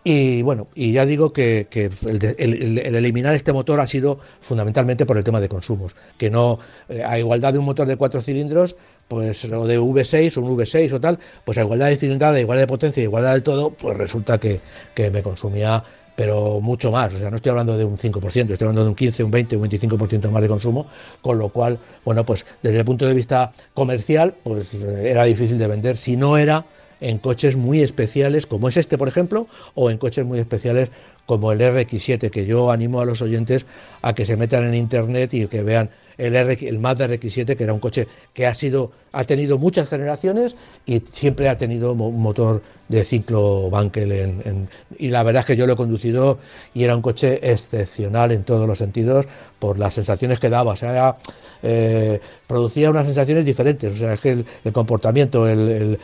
Y 0.09 0.41
bueno, 0.43 0.69
y 0.77 0.93
ya 0.93 1.05
digo 1.05 1.33
que, 1.33 1.67
el, 1.73 2.79
eliminar 2.79 3.35
este 3.35 3.53
motor 3.53 3.81
ha 3.81 3.89
sido 3.89 4.21
fundamentalmente 4.41 5.05
por 5.05 5.17
el 5.17 5.25
tema 5.25 5.41
de 5.41 5.49
consumos, 5.49 5.97
que 6.17 6.31
no, 6.31 6.61
eh, 6.89 7.03
a 7.03 7.19
igualdad 7.19 7.53
de 7.53 7.59
un 7.59 7.65
motor 7.65 7.89
de 7.89 7.97
cuatro 7.97 8.23
cilindros, 8.23 8.77
pues 9.09 9.45
o 9.47 9.67
de 9.67 9.81
V6 9.81 10.37
o 10.37 10.43
un 10.43 10.57
V6 10.57 10.93
o 10.93 11.01
tal, 11.01 11.19
pues 11.45 11.59
a 11.59 11.63
igualdad 11.63 11.89
de 11.89 11.97
cilindrada, 11.97 12.39
igualdad 12.39 12.63
de 12.63 12.67
potencia, 12.69 13.03
igualdad 13.03 13.35
de 13.35 13.41
todo, 13.41 13.71
pues 13.71 13.97
resulta 13.97 14.39
que, 14.39 14.61
que 14.95 15.11
me 15.11 15.25
consumía 15.25 15.83
pero 16.15 16.61
mucho 16.61 16.93
más. 16.93 17.13
O 17.13 17.19
sea, 17.19 17.29
no 17.29 17.37
estoy 17.37 17.51
hablando 17.51 17.77
de 17.77 17.85
un 17.85 17.99
5%, 17.99 18.53
estoy 18.53 18.55
hablando 18.61 18.85
de 18.85 18.89
un 18.89 18.95
15, 18.95 19.25
un 19.25 19.31
20, 19.33 19.57
un 19.57 19.69
25% 19.69 20.31
más 20.31 20.41
de 20.41 20.49
consumo, 20.49 20.87
con 21.21 21.37
lo 21.37 21.49
cual, 21.49 21.81
bueno, 22.05 22.25
pues 22.25 22.47
desde 22.63 22.79
el 22.79 22.85
punto 22.85 23.07
de 23.07 23.13
vista 23.13 23.53
comercial, 23.75 24.35
pues 24.45 24.73
eh, 24.73 25.11
era 25.11 25.25
difícil 25.25 25.59
de 25.59 25.67
vender 25.67 25.97
si 25.97 26.17
no 26.17 26.39
era 26.39 26.65
en 27.01 27.19
coches 27.19 27.57
muy 27.57 27.83
especiales 27.83 28.47
como 28.47 28.69
es 28.69 28.77
este, 28.77 28.99
por 28.99 29.09
ejemplo, 29.09 29.47
o 29.75 29.91
en 29.91 29.99
coches 29.99 30.25
muy 30.25 30.39
especiales 30.39 30.91
como 31.27 31.53
el 31.53 31.61
RX7, 31.61 32.31
que 32.31 32.47
yo 32.47 32.71
animo 32.71 33.01
a 33.01 33.05
los 33.05 33.21
oyentes 33.21 33.67
a 34.03 34.15
que 34.15 34.25
se 34.25 34.37
metan 34.37 34.65
en 34.65 34.75
internet 34.75 35.35
y 35.35 35.47
que 35.47 35.63
vean 35.63 35.91
el, 36.19 36.35
el 36.35 36.79
Mazda 36.79 37.07
RX7, 37.07 37.57
que 37.57 37.65
era 37.65 37.73
un 37.73 37.81
coche 37.81 38.07
que 38.33 38.47
ha 38.47 38.55
sido 38.55 38.93
ha 39.17 39.25
tenido 39.25 39.57
muchas 39.57 39.89
generaciones 39.89 40.57
y 40.85 41.03
siempre 41.13 41.49
ha 41.49 41.57
tenido 41.57 41.93
un 41.93 42.21
motor 42.21 42.63
de 42.87 43.03
ciclo 43.03 43.71
Bankel 43.71 44.69
y 44.99 45.09
la 45.09 45.23
verdad 45.23 45.41
es 45.41 45.47
que 45.47 45.57
yo 45.57 45.67
lo 45.67 45.73
he 45.73 45.77
conducido 45.77 46.39
y 46.75 46.85
era 46.85 46.95
un 46.95 47.01
coche 47.01 47.41
excepcional 47.43 48.31
en 48.33 48.45
todos 48.45 48.69
los 48.69 48.77
sentidos 48.77 49.25
por 49.59 49.79
las 49.79 49.95
sensaciones 49.95 50.39
que 50.39 50.51
daba, 50.51 50.73
o 50.73 50.77
sea, 50.77 51.17
eh, 51.63 52.21
producía 52.47 52.91
unas 52.91 53.07
sensaciones 53.07 53.47
diferentes, 53.47 53.95
o 53.95 53.97
sea, 53.97 54.13
es 54.13 54.21
que 54.21 54.45
el, 54.65 54.73
comportamiento, 54.73 55.49
el, 55.49 55.99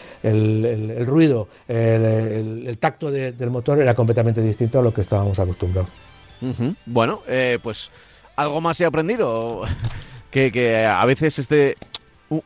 ruido, 1.04 1.48
el, 1.68 2.78
tacto 2.80 3.10
del 3.10 3.50
motor 3.50 3.78
era 3.78 3.94
completamente 3.94 4.40
distinto 4.40 4.78
a 4.78 4.82
lo 4.82 4.94
que 4.94 5.02
estábamos 5.02 5.38
acostumbrados. 5.38 5.90
Bueno, 6.86 7.20
eh, 7.28 7.58
pues 7.62 7.90
algo 8.36 8.60
más 8.60 8.80
he 8.80 8.84
aprendido. 8.84 9.62
que, 10.30 10.86
a 10.86 11.04
veces 11.04 11.38
este 11.38 11.76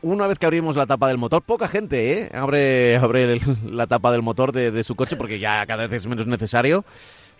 una 0.01 0.27
vez 0.27 0.37
que 0.37 0.45
abrimos 0.45 0.75
la 0.75 0.85
tapa 0.85 1.07
del 1.07 1.17
motor, 1.17 1.41
poca 1.41 1.69
gente 1.69 2.11
¿eh? 2.11 2.31
abre, 2.33 2.97
abre 2.97 3.39
la 3.71 3.87
tapa 3.87 4.11
del 4.11 4.21
motor 4.21 4.51
de, 4.51 4.83
su 4.83 4.95
coche 4.95 5.15
porque 5.15 5.39
ya 5.39 5.65
cada 5.65 5.87
vez 5.87 6.01
es 6.01 6.07
menos 6.07 6.27
necesario. 6.27 6.83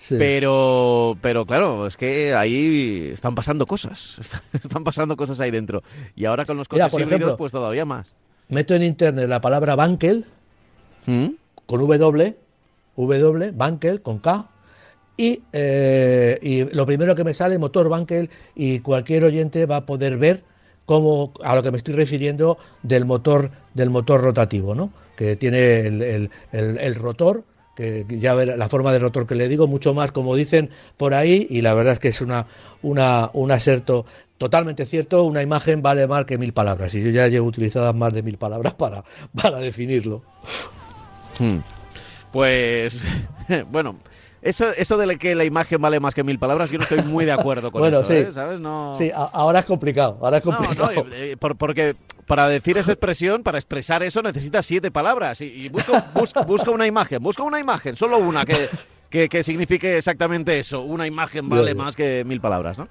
Pero, 0.10 1.18
pero 1.22 1.46
claro, 1.46 1.88
es 1.88 1.98
que 1.98 2.36
ahí 2.36 3.10
están 3.12 3.34
pasando 3.34 3.66
cosas. 3.66 4.42
Están 4.54 4.84
pasando 4.84 5.18
cosas 5.18 5.40
ahí 5.40 5.50
dentro. 5.50 5.82
Y 6.16 6.26
ahora 6.26 6.46
con 6.46 6.56
los 6.56 6.68
coches 6.68 6.94
híbridos, 6.94 7.36
pues 7.36 7.52
todavía 7.52 7.84
más. 7.84 8.14
Meto 8.48 8.76
en 8.76 8.84
internet 8.84 9.28
la 9.28 9.42
palabra 9.42 9.76
Bankel 9.76 10.26
¿Mm? 11.08 11.30
con 11.66 11.80
W, 11.80 12.38
W, 12.96 13.52
Bankel 13.56 14.02
con 14.02 14.20
K, 14.20 14.48
eh, 15.18 16.40
y, 16.42 16.64
lo 16.64 16.86
primero 16.86 17.16
que 17.16 17.24
me 17.24 17.34
sale, 17.34 17.58
motor 17.58 17.90
Bankel, 17.90 18.30
y 18.56 18.80
cualquier 18.80 19.24
oyente 19.24 19.66
va 19.66 19.78
a 19.78 19.86
poder 19.86 20.18
ver 20.18 20.44
cómo, 20.86 21.34
a 21.44 21.56
lo 21.56 21.64
que 21.64 21.72
me 21.72 21.78
estoy 21.78 21.96
refiriendo 21.96 22.58
del 22.84 23.06
motor, 23.06 23.52
del 23.74 23.90
motor 23.90 24.22
rotativo, 24.22 24.76
¿no? 24.76 24.92
que 25.18 25.36
tiene 25.36 25.80
el, 26.52 26.96
rotor, 26.96 27.44
que 27.76 28.06
ya 28.08 28.36
ver 28.36 28.58
la 28.58 28.70
forma 28.70 28.94
del 28.94 29.02
rotor 29.02 29.26
que 29.26 29.36
le 29.36 29.50
digo, 29.50 29.68
mucho 29.68 29.94
más 29.94 30.12
como 30.12 30.36
dicen 30.36 30.70
por 30.96 31.16
ahí, 31.16 31.48
y 31.50 31.62
la 31.62 31.74
verdad 31.74 31.94
es 31.94 32.00
que 32.00 32.10
es 32.10 32.22
una, 32.22 32.46
una, 32.84 33.32
un 33.34 33.52
aserto 33.52 34.06
totalmente 34.38 34.86
cierto, 34.86 35.24
una 35.24 35.42
imagen 35.42 35.82
vale 35.82 36.06
más 36.06 36.26
que 36.26 36.38
mil 36.38 36.54
palabras, 36.54 36.94
y 36.94 37.04
yo 37.04 37.10
ya 37.10 37.28
llevo 37.28 37.48
utilizadas 37.48 37.96
más 37.96 38.14
de 38.14 38.22
mil 38.22 38.38
palabras 38.38 38.74
para, 38.78 39.04
para 39.36 39.58
definirlo. 39.58 40.22
Hmm. 41.40 41.58
Pues, 42.32 43.04
bueno, 43.72 43.98
eso, 44.48 44.70
eso 44.70 44.98
de 44.98 45.18
que 45.18 45.36
la 45.36 45.44
imagen 45.44 45.82
vale 45.82 46.00
más 46.00 46.14
que 46.14 46.24
mil 46.24 46.40
palabras, 46.40 46.70
yo 46.70 46.78
no 46.78 46.84
estoy 46.84 47.02
muy 47.02 47.26
de 47.26 47.34
acuerdo 47.34 47.72
con 47.72 47.86
eso, 47.86 48.04
sí. 48.04 48.14
¿eh? 48.14 48.30
¿sabes? 48.34 48.60
No... 48.60 48.96
Sí, 48.98 49.12
ahora 49.14 49.60
es 49.60 49.66
complicado, 49.66 50.18
ahora 50.22 50.38
es 50.38 50.44
complicado. 50.44 50.92
No, 50.94 51.14
eh, 51.14 51.36
porque 51.38 51.96
para 52.26 52.48
decir 52.48 52.78
esa 52.78 52.92
expresión, 52.92 53.44
para 53.44 53.58
expresar 53.58 54.04
eso, 54.04 54.22
necesitas 54.22 54.66
siete 54.66 54.92
palabras. 54.92 55.42
Y, 55.42 55.70
busca, 55.70 56.12
busca, 56.46 56.72
una 56.72 56.88
imagen, 56.88 57.22
busca 57.22 57.44
una 57.44 57.60
imagen, 57.60 57.96
solo 57.96 58.20
una 58.20 58.46
que, 58.46 58.70
que, 59.10 59.44
signifique 59.44 59.98
exactamente 59.98 60.60
eso. 60.60 60.82
Una 60.82 61.08
imagen 61.08 61.50
vale 61.50 61.76
más 61.76 61.96
que 61.96 62.24
mil 62.26 62.42
palabras, 62.42 62.78
¿no? 62.78 62.88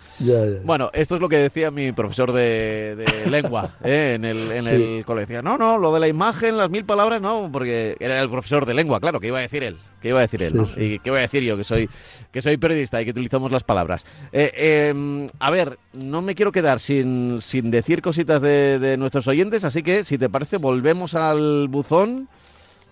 bueno, 0.64 0.90
esto 0.92 1.16
es 1.16 1.20
lo 1.20 1.28
que 1.28 1.38
decía 1.38 1.70
mi 1.70 1.92
profesor 1.92 2.32
de, 2.32 3.04
lengua 3.30 3.76
¿eh? 3.84 4.14
en 4.16 4.24
el, 4.24 4.52
en 4.52 4.66
el 4.66 5.04
colegio. 5.04 5.42
No, 5.42 5.58
no, 5.58 5.78
lo 5.78 5.92
de 5.92 6.00
la 6.00 6.08
imagen, 6.08 6.56
las 6.56 6.70
mil 6.70 6.84
palabras, 6.84 7.20
no, 7.20 7.50
porque 7.52 7.96
era 8.00 8.20
el 8.20 8.30
profesor 8.30 8.66
de 8.66 8.74
lengua, 8.74 9.00
claro, 9.00 9.20
que 9.20 9.28
iba 9.28 9.38
a 9.38 9.42
decir 9.42 9.62
él. 9.62 9.76
¿Qué 10.00 10.10
iba 10.10 10.18
a 10.18 10.22
decir 10.22 10.42
él? 10.42 10.54
¿no? 10.54 10.64
¿Y 10.76 10.98
qué 11.00 11.10
voy 11.10 11.18
a 11.18 11.22
decir 11.22 11.42
yo? 11.42 11.56
Que 11.56 11.64
soy, 11.64 11.88
que 12.30 12.42
soy 12.42 12.58
periodista 12.58 13.00
y 13.00 13.04
que 13.04 13.10
utilizamos 13.10 13.50
las 13.50 13.64
palabras. 13.64 14.06
Eh, 14.32 14.90
em, 14.90 15.28
a 15.38 15.50
ver, 15.50 15.78
no 15.92 16.22
me 16.22 16.34
quiero 16.34 16.52
quedar 16.52 16.80
sin, 16.80 17.40
sin 17.40 17.70
decir 17.70 18.02
cositas 18.02 18.40
de, 18.42 18.78
de, 18.78 18.96
nuestros 18.96 19.26
oyentes, 19.26 19.64
así 19.64 19.82
que 19.82 20.04
si 20.04 20.18
te 20.18 20.28
parece, 20.28 20.58
volvemos 20.58 21.14
al 21.14 21.68
buzón 21.68 22.28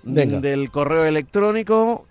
del 0.02 0.70
correo 0.70 1.04
electrónico. 1.04 2.06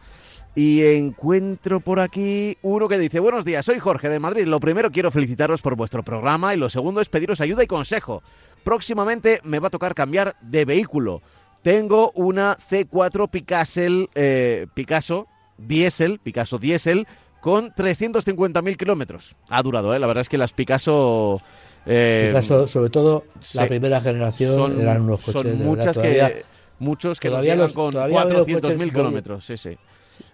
Y 0.55 0.83
encuentro 0.83 1.79
por 1.79 1.99
aquí 1.99 2.57
uno 2.61 2.87
que 2.87 2.99
dice, 2.99 3.19
buenos 3.19 3.43
días, 3.43 3.65
soy 3.65 3.79
Jorge 3.79 4.07
de 4.07 4.19
Madrid. 4.19 4.45
Lo 4.45 4.59
primero 4.59 4.91
quiero 4.91 5.09
felicitaros 5.09 5.63
por 5.63 5.75
vuestro 5.75 6.03
programa 6.03 6.53
y 6.53 6.57
lo 6.57 6.69
segundo 6.69 7.01
es 7.01 7.09
pediros 7.09 7.41
ayuda 7.41 7.63
y 7.63 7.67
consejo. 7.67 8.21
Próximamente 8.63 9.39
me 9.43 9.59
va 9.59 9.67
a 9.67 9.71
tocar 9.71 9.95
cambiar 9.95 10.35
de 10.41 10.65
vehículo. 10.65 11.21
Tengo 11.63 12.11
una 12.13 12.55
C4 12.69 13.29
Picasso, 13.29 13.81
eh, 14.13 14.67
Picasso 14.75 15.27
diésel, 15.57 16.19
Picasso 16.19 16.59
diésel, 16.59 17.07
con 17.41 17.71
350.000 17.71 18.77
kilómetros. 18.77 19.35
Ha 19.49 19.63
durado, 19.63 19.95
¿eh? 19.95 19.99
La 19.99 20.07
verdad 20.07 20.21
es 20.21 20.29
que 20.29 20.37
las 20.37 20.53
Picasso... 20.53 21.41
Eh, 21.85 22.27
Picasso, 22.29 22.67
sobre 22.67 22.91
todo 22.91 23.25
la 23.55 23.65
primera 23.65 24.01
generación, 24.01 24.79
eran 24.79 25.01
unos 25.01 25.25
coches 25.25 25.41
son 25.41 25.57
muchas 25.57 25.97
que, 25.97 26.45
muchos 26.77 27.19
que 27.19 27.29
todavía 27.29 27.55
los 27.55 27.73
con 27.73 27.95
400.000 27.95 28.91
kilómetros. 28.91 29.45
Sí, 29.45 29.57
sí. 29.57 29.77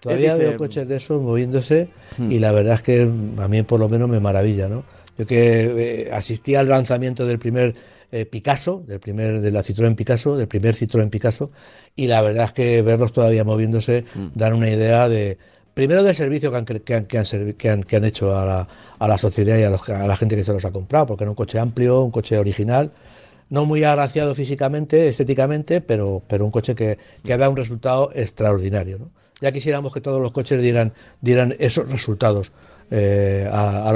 Todavía 0.00 0.34
veo 0.34 0.56
coches 0.56 0.88
de 0.88 0.96
esos 0.96 1.20
moviéndose 1.20 1.88
y 2.18 2.22
hmm. 2.22 2.40
la 2.40 2.52
verdad 2.52 2.74
es 2.74 2.82
que 2.82 3.02
a 3.02 3.48
mí 3.48 3.62
por 3.62 3.78
lo 3.78 3.88
menos 3.88 4.08
me 4.08 4.18
maravilla, 4.18 4.68
¿no? 4.68 4.84
Yo 5.18 5.26
que 5.26 6.06
eh, 6.06 6.10
asistí 6.12 6.54
al 6.54 6.68
lanzamiento 6.68 7.26
del 7.26 7.38
primer 7.38 7.74
eh, 8.10 8.24
Picasso, 8.24 8.82
del 8.86 8.98
primer 8.98 9.40
de 9.40 9.50
la 9.50 9.62
Citroën 9.62 9.94
Picasso, 9.94 10.36
del 10.36 10.48
primer 10.48 10.74
Citroën 10.74 11.10
Picasso, 11.10 11.50
y 11.94 12.06
la 12.06 12.22
verdad 12.22 12.44
es 12.44 12.52
que 12.52 12.82
verlos 12.82 13.12
todavía 13.12 13.44
moviéndose 13.44 14.04
hmm. 14.14 14.28
dan 14.34 14.54
una 14.54 14.70
idea 14.70 15.08
de 15.08 15.36
primero 15.74 16.02
del 16.02 16.16
servicio 16.16 16.50
que 16.50 16.56
han, 16.56 16.64
que 16.64 16.94
han, 16.94 17.04
que 17.04 17.18
han, 17.68 17.82
que 17.84 17.96
han, 17.96 18.04
hecho 18.04 18.36
a 18.36 18.46
la, 18.46 18.68
a 18.98 19.08
la 19.08 19.18
sociedad 19.18 19.58
y 19.58 19.62
a, 19.62 19.68
a, 19.68 20.06
la 20.06 20.16
gente 20.16 20.34
que 20.34 20.44
se 20.44 20.52
los 20.52 20.64
ha 20.64 20.72
comprado, 20.72 21.06
porque 21.06 21.24
era 21.24 21.30
un 21.30 21.36
coche 21.36 21.58
amplio, 21.58 22.00
un 22.02 22.10
coche 22.10 22.38
original, 22.38 22.90
no 23.50 23.66
muy 23.66 23.84
agraciado 23.84 24.34
físicamente, 24.34 25.08
estéticamente, 25.08 25.80
pero, 25.80 26.22
pero 26.26 26.44
un 26.44 26.50
coche 26.50 26.74
que, 26.74 26.98
que 27.22 27.36
da 27.36 27.48
un 27.48 27.56
resultado 27.56 28.10
extraordinario. 28.14 28.98
¿no? 28.98 29.10
Ya 29.40 29.52
quisiéramos 29.52 29.92
que 29.92 30.00
todos 30.00 30.20
los 30.20 30.32
coches 30.32 30.62
dieran, 30.62 31.56
esos 31.58 31.90
resultados 31.90 32.52
eh, 32.90 33.48
a, 33.50 33.92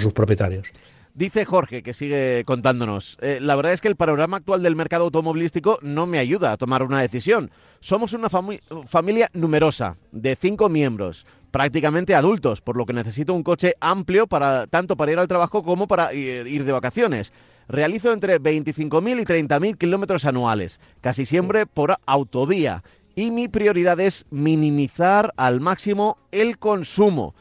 sus 0.00 0.12
propietarios. 0.12 0.72
Dice 1.14 1.44
Jorge, 1.44 1.82
que 1.82 1.94
sigue 1.94 2.44
contándonos, 2.46 3.18
eh, 3.20 3.38
la 3.40 3.56
verdad 3.56 3.72
es 3.72 3.80
que 3.80 3.88
el 3.88 3.96
panorama 3.96 4.36
actual 4.36 4.62
del 4.62 4.76
mercado 4.76 5.04
automovilístico 5.04 5.80
no 5.82 6.06
me 6.06 6.20
ayuda 6.20 6.52
a 6.52 6.56
tomar 6.56 6.84
una 6.84 7.00
decisión. 7.00 7.50
Somos 7.80 8.12
una 8.12 8.28
familia 8.30 9.28
numerosa, 9.32 9.96
de 10.12 10.36
cinco 10.36 10.68
miembros, 10.68 11.26
prácticamente 11.50 12.14
adultos, 12.14 12.60
por 12.60 12.76
lo 12.76 12.86
que 12.86 12.92
necesito 12.92 13.34
un 13.34 13.42
coche 13.42 13.74
amplio 13.80 14.26
para 14.26 14.66
tanto 14.68 14.96
para 14.96 15.12
ir 15.12 15.18
al 15.18 15.28
trabajo 15.28 15.62
como 15.62 15.88
para 15.88 16.12
eh, 16.12 16.44
ir 16.46 16.64
de 16.64 16.72
vacaciones. 16.72 17.32
Realizo 17.68 18.12
entre 18.12 18.40
25.000 18.40 19.20
y 19.20 19.24
30.000 19.24 19.76
kilómetros 19.76 20.24
anuales, 20.24 20.80
casi 21.00 21.26
siempre 21.26 21.66
por 21.66 21.96
autovía, 22.06 22.82
y 23.18 23.32
mi 23.32 23.48
prioridad 23.48 23.98
es 23.98 24.26
minimizar 24.30 25.34
al 25.36 25.60
máximo 25.60 26.18
el 26.30 26.56
consumo. 26.56 27.34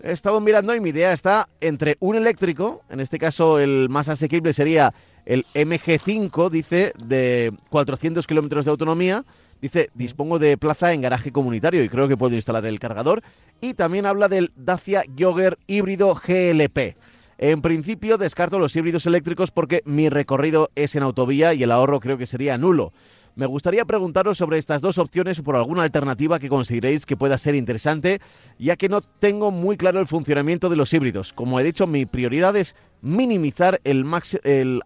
He 0.00 0.12
estado 0.12 0.40
mirando 0.40 0.76
y 0.76 0.80
mi 0.80 0.90
idea 0.90 1.12
está 1.12 1.48
entre 1.60 1.96
un 1.98 2.14
eléctrico, 2.14 2.82
en 2.88 3.00
este 3.00 3.18
caso 3.18 3.58
el 3.58 3.88
más 3.88 4.08
asequible 4.08 4.52
sería 4.52 4.94
el 5.26 5.44
MG5, 5.54 6.50
dice, 6.50 6.92
de 7.04 7.52
400 7.70 8.28
kilómetros 8.28 8.64
de 8.64 8.70
autonomía. 8.70 9.24
Dice, 9.60 9.90
dispongo 9.94 10.38
de 10.38 10.56
plaza 10.56 10.92
en 10.92 11.00
garaje 11.00 11.32
comunitario 11.32 11.82
y 11.82 11.88
creo 11.88 12.06
que 12.06 12.16
puedo 12.16 12.36
instalar 12.36 12.64
el 12.66 12.78
cargador. 12.78 13.20
Y 13.60 13.74
también 13.74 14.06
habla 14.06 14.28
del 14.28 14.52
Dacia 14.54 15.02
Jogger 15.18 15.58
híbrido 15.66 16.14
GLP. 16.14 16.96
En 17.38 17.60
principio 17.60 18.18
descarto 18.18 18.60
los 18.60 18.76
híbridos 18.76 19.06
eléctricos 19.06 19.50
porque 19.50 19.82
mi 19.84 20.08
recorrido 20.08 20.70
es 20.76 20.94
en 20.94 21.02
autovía 21.02 21.54
y 21.54 21.64
el 21.64 21.72
ahorro 21.72 21.98
creo 21.98 22.18
que 22.18 22.26
sería 22.26 22.56
nulo. 22.56 22.92
Me 23.36 23.46
gustaría 23.46 23.84
preguntaros 23.84 24.38
sobre 24.38 24.58
estas 24.58 24.80
dos 24.80 24.96
opciones 24.98 25.40
o 25.40 25.42
por 25.42 25.56
alguna 25.56 25.82
alternativa 25.82 26.38
que 26.38 26.48
consideréis 26.48 27.04
que 27.04 27.16
pueda 27.16 27.36
ser 27.36 27.56
interesante, 27.56 28.20
ya 28.60 28.76
que 28.76 28.88
no 28.88 29.00
tengo 29.00 29.50
muy 29.50 29.76
claro 29.76 29.98
el 29.98 30.06
funcionamiento 30.06 30.68
de 30.68 30.76
los 30.76 30.92
híbridos. 30.92 31.32
Como 31.32 31.58
he 31.58 31.64
dicho, 31.64 31.88
mi 31.88 32.06
prioridad 32.06 32.54
es 32.54 32.76
minimizar 33.02 33.80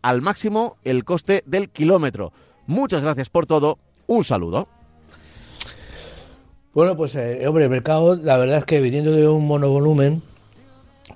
al 0.03 0.22
máximo 0.22 0.76
el 0.82 1.05
coste 1.05 1.42
del 1.44 1.68
kilómetro. 1.68 2.32
Muchas 2.66 3.03
gracias 3.03 3.28
por 3.28 3.46
todo. 3.46 3.78
Un 4.07 4.24
saludo. 4.24 4.66
Bueno, 6.72 6.96
pues 6.96 7.16
eh, 7.16 7.46
hombre, 7.46 7.64
el 7.64 7.70
mercado, 7.70 8.16
la 8.16 8.38
verdad 8.38 8.59
es 8.59 8.64
que 8.64 8.80
viniendo 8.80 9.12
de 9.12 9.28
un 9.28 9.46
monovolumen, 9.46 10.22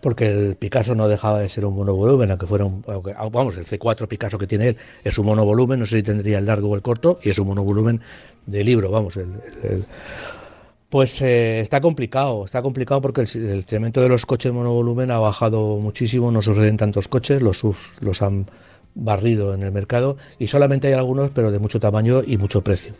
porque 0.03 0.27
el 0.27 0.57
Picasso 0.57 0.97
no 0.97 1.07
dejaba 1.07 1.39
de 1.39 1.49
ser 1.49 1.65
un 1.65 1.77
monovolumen, 1.77 2.29
aunque 2.33 2.47
fuera 2.47 2.65
un, 2.65 2.83
vamos, 2.83 3.57
el 3.57 3.65
C4 3.65 4.09
Picasso 4.09 4.37
que 4.37 4.49
tiene 4.49 4.69
él 4.71 4.77
es 5.05 5.17
un 5.17 5.27
monovolumen, 5.27 5.79
no 5.79 5.87
sé 5.87 5.99
si 5.99 6.03
tendría 6.03 6.39
el 6.39 6.47
largo 6.47 6.71
o 6.71 6.75
el 6.75 6.83
corto, 6.83 7.21
y 7.23 7.31
es 7.31 7.39
un 7.39 7.47
monovolumen 7.47 8.01
de 8.45 8.65
libro, 8.65 8.91
vamos, 8.91 9.19
pues 10.91 11.23
eh, 11.23 11.61
está 11.61 11.81
complicado, 11.81 12.45
está 12.45 12.61
complicado 12.63 13.01
porque 13.01 13.23
el, 13.23 13.65
el, 13.71 13.93
de 13.93 14.09
los 14.09 14.27
coches 14.27 14.53
monovolumen 14.53 15.13
ha 15.13 15.21
bajado 15.21 15.79
muchísimo, 15.79 16.33
no 16.33 16.43
suceden 16.43 16.77
tantos 16.77 17.07
coches, 17.07 17.41
los 17.41 17.63
los 18.01 18.23
han 18.23 18.47
barrido 18.95 19.55
en 19.55 19.63
el 19.63 19.71
mercado 19.71 20.17
y 20.39 20.49
solamente 20.49 20.89
hay 20.89 20.95
algunos, 20.95 21.31
pero 21.31 21.53
de 21.53 21.61
mucho 21.61 21.79
tamaño 21.79 22.23
y 22.27 22.37
mucho 22.39 22.63
precio. 22.63 22.93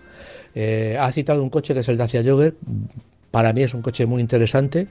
Eh, 0.55 0.97
ha 0.99 1.11
citado 1.11 1.43
un 1.43 1.51
coche 1.51 1.75
que 1.75 1.81
es 1.81 1.89
el 1.89 1.99
Dacia 1.99 2.23
Jogger, 2.25 2.55
para 3.33 3.53
mí 3.53 3.63
es 3.63 3.75
un 3.75 3.83
coche 3.83 4.07
muy 4.07 4.21
interesante, 4.21 4.87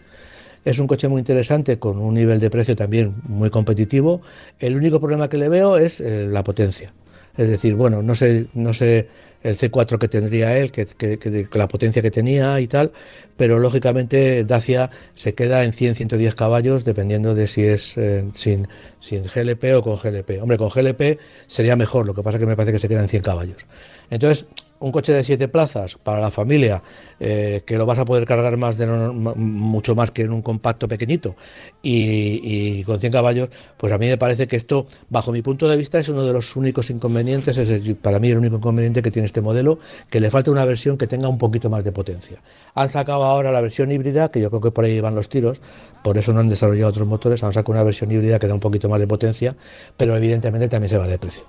es 0.65 0.79
un 0.79 0.87
coche 0.87 1.07
muy 1.07 1.19
interesante 1.19 1.79
con 1.79 1.99
un 1.99 2.13
nivel 2.13 2.39
de 2.39 2.49
precio 2.49 2.75
también 2.75 3.15
muy 3.23 3.49
competitivo. 3.49 4.21
El 4.59 4.75
único 4.75 4.99
problema 4.99 5.29
que 5.29 5.37
le 5.37 5.49
veo 5.49 5.77
es 5.77 6.01
eh, 6.01 6.27
la 6.29 6.43
potencia. 6.43 6.93
Es 7.37 7.49
decir, 7.49 7.75
bueno, 7.75 8.01
no 8.03 8.13
sé, 8.13 8.47
no 8.53 8.73
sé 8.73 9.07
el 9.43 9.57
C4 9.57 9.97
que 9.97 10.07
tendría 10.07 10.57
él, 10.57 10.71
que, 10.71 11.47
la 11.53 11.67
potencia 11.67 12.01
que 12.01 12.11
tenía 12.11 12.59
y 12.59 12.67
tal, 12.67 12.91
pero 13.37 13.57
lógicamente 13.57 14.43
Dacia 14.43 14.91
se 15.15 15.33
queda 15.33 15.63
en 15.63 15.71
100-110 15.71 16.35
caballos 16.35 16.85
dependiendo 16.85 17.33
de 17.33 17.47
si 17.47 17.63
es 17.63 17.97
eh, 17.97 18.25
sin, 18.35 18.67
sin 18.99 19.23
GLP 19.23 19.75
o 19.75 19.81
con 19.81 19.97
GLP. 19.97 20.41
Hombre, 20.41 20.57
con 20.57 20.69
GLP 20.69 21.19
sería 21.47 21.75
mejor, 21.75 22.05
lo 22.05 22.13
que 22.13 22.21
pasa 22.21 22.37
es 22.37 22.41
que 22.41 22.47
me 22.47 22.55
parece 22.55 22.73
que 22.73 22.79
se 22.79 22.87
queda 22.87 23.01
en 23.01 23.09
100 23.09 23.23
caballos. 23.23 23.65
Entonces, 24.09 24.45
un 24.81 24.91
coche 24.91 25.13
de 25.13 25.23
7 25.23 25.47
plazas 25.47 25.95
para 25.95 26.19
la 26.19 26.31
familia, 26.31 26.81
eh, 27.19 27.61
que 27.65 27.77
lo 27.77 27.85
vas 27.85 27.99
a 27.99 28.05
poder 28.05 28.25
cargar 28.25 28.57
más 28.57 28.77
de 28.77 28.87
mucho 28.87 29.95
más 29.95 30.11
que 30.11 30.23
en 30.23 30.33
un 30.33 30.41
compacto 30.41 30.87
pequeñito 30.87 31.35
y, 31.81 32.83
con 32.83 32.99
100 32.99 33.11
caballos, 33.11 33.49
pues 33.77 33.93
a 33.93 33.97
mí 33.97 34.07
me 34.07 34.17
parece 34.17 34.47
que 34.47 34.55
esto, 34.55 34.87
bajo 35.09 35.31
mi 35.31 35.41
punto 35.41 35.67
de 35.67 35.77
vista, 35.77 35.99
es 35.99 36.09
uno 36.09 36.25
de 36.25 36.33
los 36.33 36.55
únicos 36.55 36.89
inconvenientes, 36.89 37.57
es 37.57 37.95
para 37.97 38.19
mí 38.19 38.31
el 38.31 38.39
único 38.39 38.57
inconveniente 38.57 39.01
que 39.01 39.11
tiene 39.11 39.27
este 39.27 39.41
modelo, 39.41 39.79
que 40.09 40.19
le 40.19 40.31
falta 40.31 40.51
una 40.51 40.65
versión 40.65 40.97
que 40.97 41.07
tenga 41.07 41.27
un 41.27 41.37
poquito 41.37 41.69
más 41.69 41.83
de 41.83 41.91
potencia. 41.91 42.39
Han 42.73 42.89
sacado 42.89 43.23
ahora 43.23 43.51
la 43.51 43.61
versión 43.61 43.91
híbrida, 43.91 44.29
que 44.29 44.41
yo 44.41 44.49
creo 44.49 44.61
que 44.61 44.71
por 44.71 44.85
ahí 44.85 44.99
van 44.99 45.13
los 45.13 45.29
tiros, 45.29 45.61
por 46.03 46.17
eso 46.17 46.33
no 46.33 46.39
han 46.39 46.49
desarrollado 46.49 46.89
otros 46.89 47.07
motores, 47.07 47.43
han 47.43 47.53
sacado 47.53 47.73
una 47.73 47.83
versión 47.83 48.11
híbrida 48.11 48.39
que 48.39 48.47
da 48.47 48.55
un 48.55 48.59
poquito 48.59 48.89
más 48.89 48.99
de 48.99 49.07
potencia, 49.07 49.55
pero 49.95 50.17
evidentemente 50.17 50.67
también 50.67 50.89
se 50.89 50.97
va 50.97 51.07
de 51.07 51.19
precio. 51.19 51.43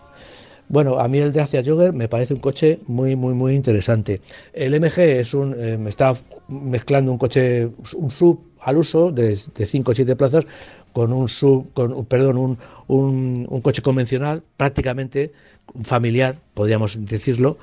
Bueno, 0.68 0.98
a 0.98 1.06
mí 1.08 1.18
el 1.18 1.32
de 1.32 1.40
Dacia 1.40 1.62
Jogger 1.64 1.92
me 1.92 2.08
parece 2.08 2.34
un 2.34 2.40
coche 2.40 2.80
muy, 2.86 3.14
muy, 3.14 3.34
muy 3.34 3.54
interesante. 3.54 4.20
El 4.52 4.78
MG 4.80 4.98
es 5.00 5.34
un, 5.34 5.54
eh, 5.58 5.76
me 5.76 5.90
está 5.90 6.14
mezclando 6.48 7.12
un 7.12 7.18
coche, 7.18 7.68
un 7.94 8.10
sub 8.10 8.40
al 8.60 8.78
uso 8.78 9.12
de 9.12 9.36
5 9.36 9.90
o 9.90 9.94
7 9.94 10.16
plazas 10.16 10.46
con 10.92 11.12
un 11.12 11.28
sub, 11.28 11.72
con, 11.72 12.04
perdón, 12.06 12.36
un, 12.36 12.58
un, 13.48 13.60
coche 13.60 13.82
convencional, 13.82 14.42
prácticamente 14.56 15.32
familiar, 15.82 16.36
podríamos 16.54 17.04
decirlo, 17.04 17.58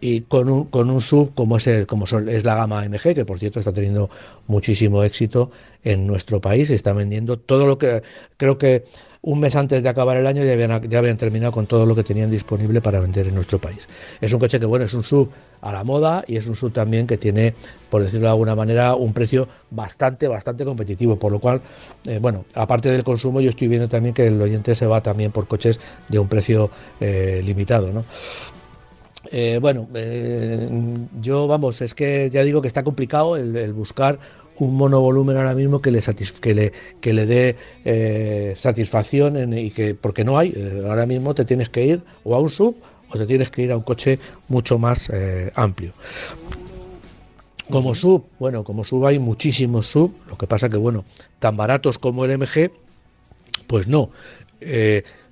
y 0.00 0.22
con 0.22 0.48
un, 0.50 0.64
con 0.66 0.90
un 0.90 1.00
sub 1.00 1.34
como 1.34 1.56
es, 1.56 1.66
el, 1.66 1.86
como 1.86 2.04
es 2.04 2.44
la 2.44 2.54
gama 2.54 2.86
MG, 2.86 3.14
que 3.14 3.24
por 3.24 3.38
cierto 3.38 3.60
está 3.60 3.72
teniendo 3.72 4.10
muchísimo 4.46 5.02
éxito 5.02 5.50
en 5.84 6.06
nuestro 6.06 6.40
país, 6.40 6.70
está 6.70 6.92
vendiendo 6.92 7.38
todo 7.38 7.66
lo 7.66 7.78
que 7.78 8.02
creo 8.36 8.58
que 8.58 8.84
un 9.26 9.40
mes 9.40 9.56
antes 9.56 9.82
de 9.82 9.88
acabar 9.88 10.16
el 10.16 10.26
año 10.26 10.44
ya 10.44 10.98
habían, 10.98 11.16
terminado 11.16 11.50
con 11.50 11.66
todo 11.66 11.84
lo 11.84 11.96
que 11.96 12.04
tenían 12.04 12.30
disponible 12.30 12.80
para 12.80 13.00
vender 13.00 13.26
en 13.26 13.34
nuestro 13.34 13.58
país. 13.58 13.88
Es 14.20 14.32
un 14.32 14.38
coche 14.38 14.60
que, 14.60 14.66
bueno, 14.66 14.84
es 14.84 14.94
un 14.94 15.02
sub 15.02 15.30
a 15.60 15.72
la 15.72 15.82
moda 15.82 16.24
y 16.28 16.36
es 16.36 16.46
un 16.46 16.54
sub 16.54 16.72
también 16.72 17.08
que 17.08 17.16
tiene, 17.16 17.52
por 17.90 18.04
decirlo 18.04 18.26
de 18.26 18.30
alguna 18.30 18.54
manera, 18.54 18.94
un 18.94 19.12
precio 19.12 19.48
bastante, 19.68 20.28
bastante 20.28 20.64
competitivo. 20.64 21.16
Por 21.16 21.32
lo 21.32 21.40
cual, 21.40 21.60
eh, 22.06 22.20
bueno, 22.22 22.44
aparte 22.54 22.88
del 22.88 23.02
consumo, 23.02 23.40
yo 23.40 23.50
estoy 23.50 23.66
viendo 23.66 23.88
también 23.88 24.14
que 24.14 24.28
el 24.28 24.40
oyente 24.40 24.76
se 24.76 24.86
va 24.86 25.02
también 25.02 25.32
por 25.32 25.48
coches 25.48 25.80
de 26.08 26.20
un 26.20 26.28
precio 26.28 26.70
eh, 27.00 27.42
limitado. 27.44 27.90
Eh, 29.32 29.58
bueno, 29.60 29.88
yo 31.20 31.48
vamos, 31.48 31.82
es 31.82 31.94
que 31.94 32.30
ya 32.30 32.44
digo 32.44 32.62
que 32.62 32.68
está 32.68 32.84
complicado 32.84 33.36
el 33.36 33.72
buscar 33.72 34.20
un 34.58 34.76
monovolumen 34.76 35.36
ahora 35.36 35.54
mismo 35.54 35.80
que 35.80 35.90
le, 35.90 36.00
que 36.40 36.54
le, 36.54 36.72
que 37.00 37.12
le 37.12 37.26
dé 37.26 37.56
eh, 37.84 38.54
satisfacción 38.56 39.56
y 39.56 39.70
que 39.70 39.94
porque 39.94 40.24
no 40.24 40.38
hay 40.38 40.52
eh, 40.56 40.82
ahora 40.88 41.06
mismo 41.06 41.34
te 41.34 41.44
tienes 41.44 41.68
que 41.68 41.84
ir 41.84 42.02
o 42.24 42.34
a 42.34 42.40
un 42.40 42.50
sub 42.50 42.76
o 43.10 43.18
te 43.18 43.26
tienes 43.26 43.50
que 43.50 43.62
ir 43.62 43.72
a 43.72 43.76
un 43.76 43.82
coche 43.82 44.18
mucho 44.48 44.78
más 44.78 45.10
eh, 45.12 45.52
amplio. 45.54 45.92
Como 47.70 47.94
sub 47.94 48.24
bueno 48.38 48.64
como 48.64 48.84
sub 48.84 49.06
hay 49.06 49.18
muchísimos 49.18 49.86
sub 49.86 50.12
lo 50.28 50.36
que 50.36 50.46
pasa 50.46 50.68
que 50.68 50.76
bueno 50.76 51.04
tan 51.38 51.56
baratos 51.56 51.98
como 51.98 52.24
el 52.24 52.38
MG 52.38 52.70
pues 53.66 53.86
no. 53.86 54.10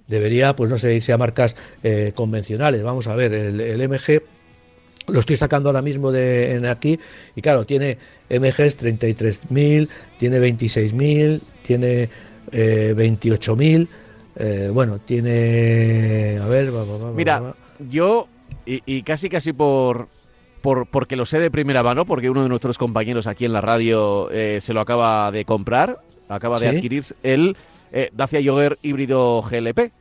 Debería 0.07 0.55
pues 0.55 0.68
no 0.68 0.79
sé 0.79 0.95
irse 0.95 1.12
a 1.12 1.18
marcas 1.18 1.57
convencionales. 2.14 2.83
Vamos 2.83 3.07
a 3.07 3.14
ver 3.14 3.33
el 3.33 3.89
MG 3.89 4.22
lo 5.07 5.20
estoy 5.20 5.36
sacando 5.36 5.68
ahora 5.68 5.82
mismo 5.82 6.11
de 6.12 6.55
en 6.55 6.66
aquí 6.66 6.98
y 7.34 7.42
claro 7.42 7.64
tiene 7.64 7.98
MGs 8.30 8.78
33.000, 8.78 9.88
tiene 10.18 10.38
26.000, 10.40 11.40
tiene 11.66 12.09
eh, 12.52 12.94
28.000, 12.96 13.88
eh, 14.36 14.70
bueno, 14.72 14.98
tiene... 14.98 16.38
A 16.40 16.46
ver, 16.46 16.70
vamos, 16.70 17.14
Mira, 17.14 17.55
yo, 17.90 18.28
y, 18.66 19.02
casi 19.02 19.28
casi 19.28 19.52
por, 19.52 20.09
por, 20.62 20.86
porque 20.86 21.16
lo 21.16 21.26
sé 21.26 21.38
de 21.38 21.50
primera 21.50 21.82
mano, 21.82 22.05
porque 22.05 22.30
uno 22.30 22.42
de 22.42 22.48
nuestros 22.48 22.78
compañeros 22.78 23.26
aquí 23.26 23.44
en 23.44 23.52
la 23.52 23.61
radio 23.61 24.30
eh, 24.30 24.59
se 24.61 24.72
lo 24.72 24.80
acaba 24.80 25.30
de 25.30 25.44
comprar, 25.44 26.00
acaba 26.28 26.59
de 26.59 26.68
adquirir 26.68 27.05
el 27.22 27.57
eh, 27.92 28.11
Dacia 28.12 28.40
Jogger 28.44 28.78
híbrido 28.82 29.42
GLP, 29.42 29.92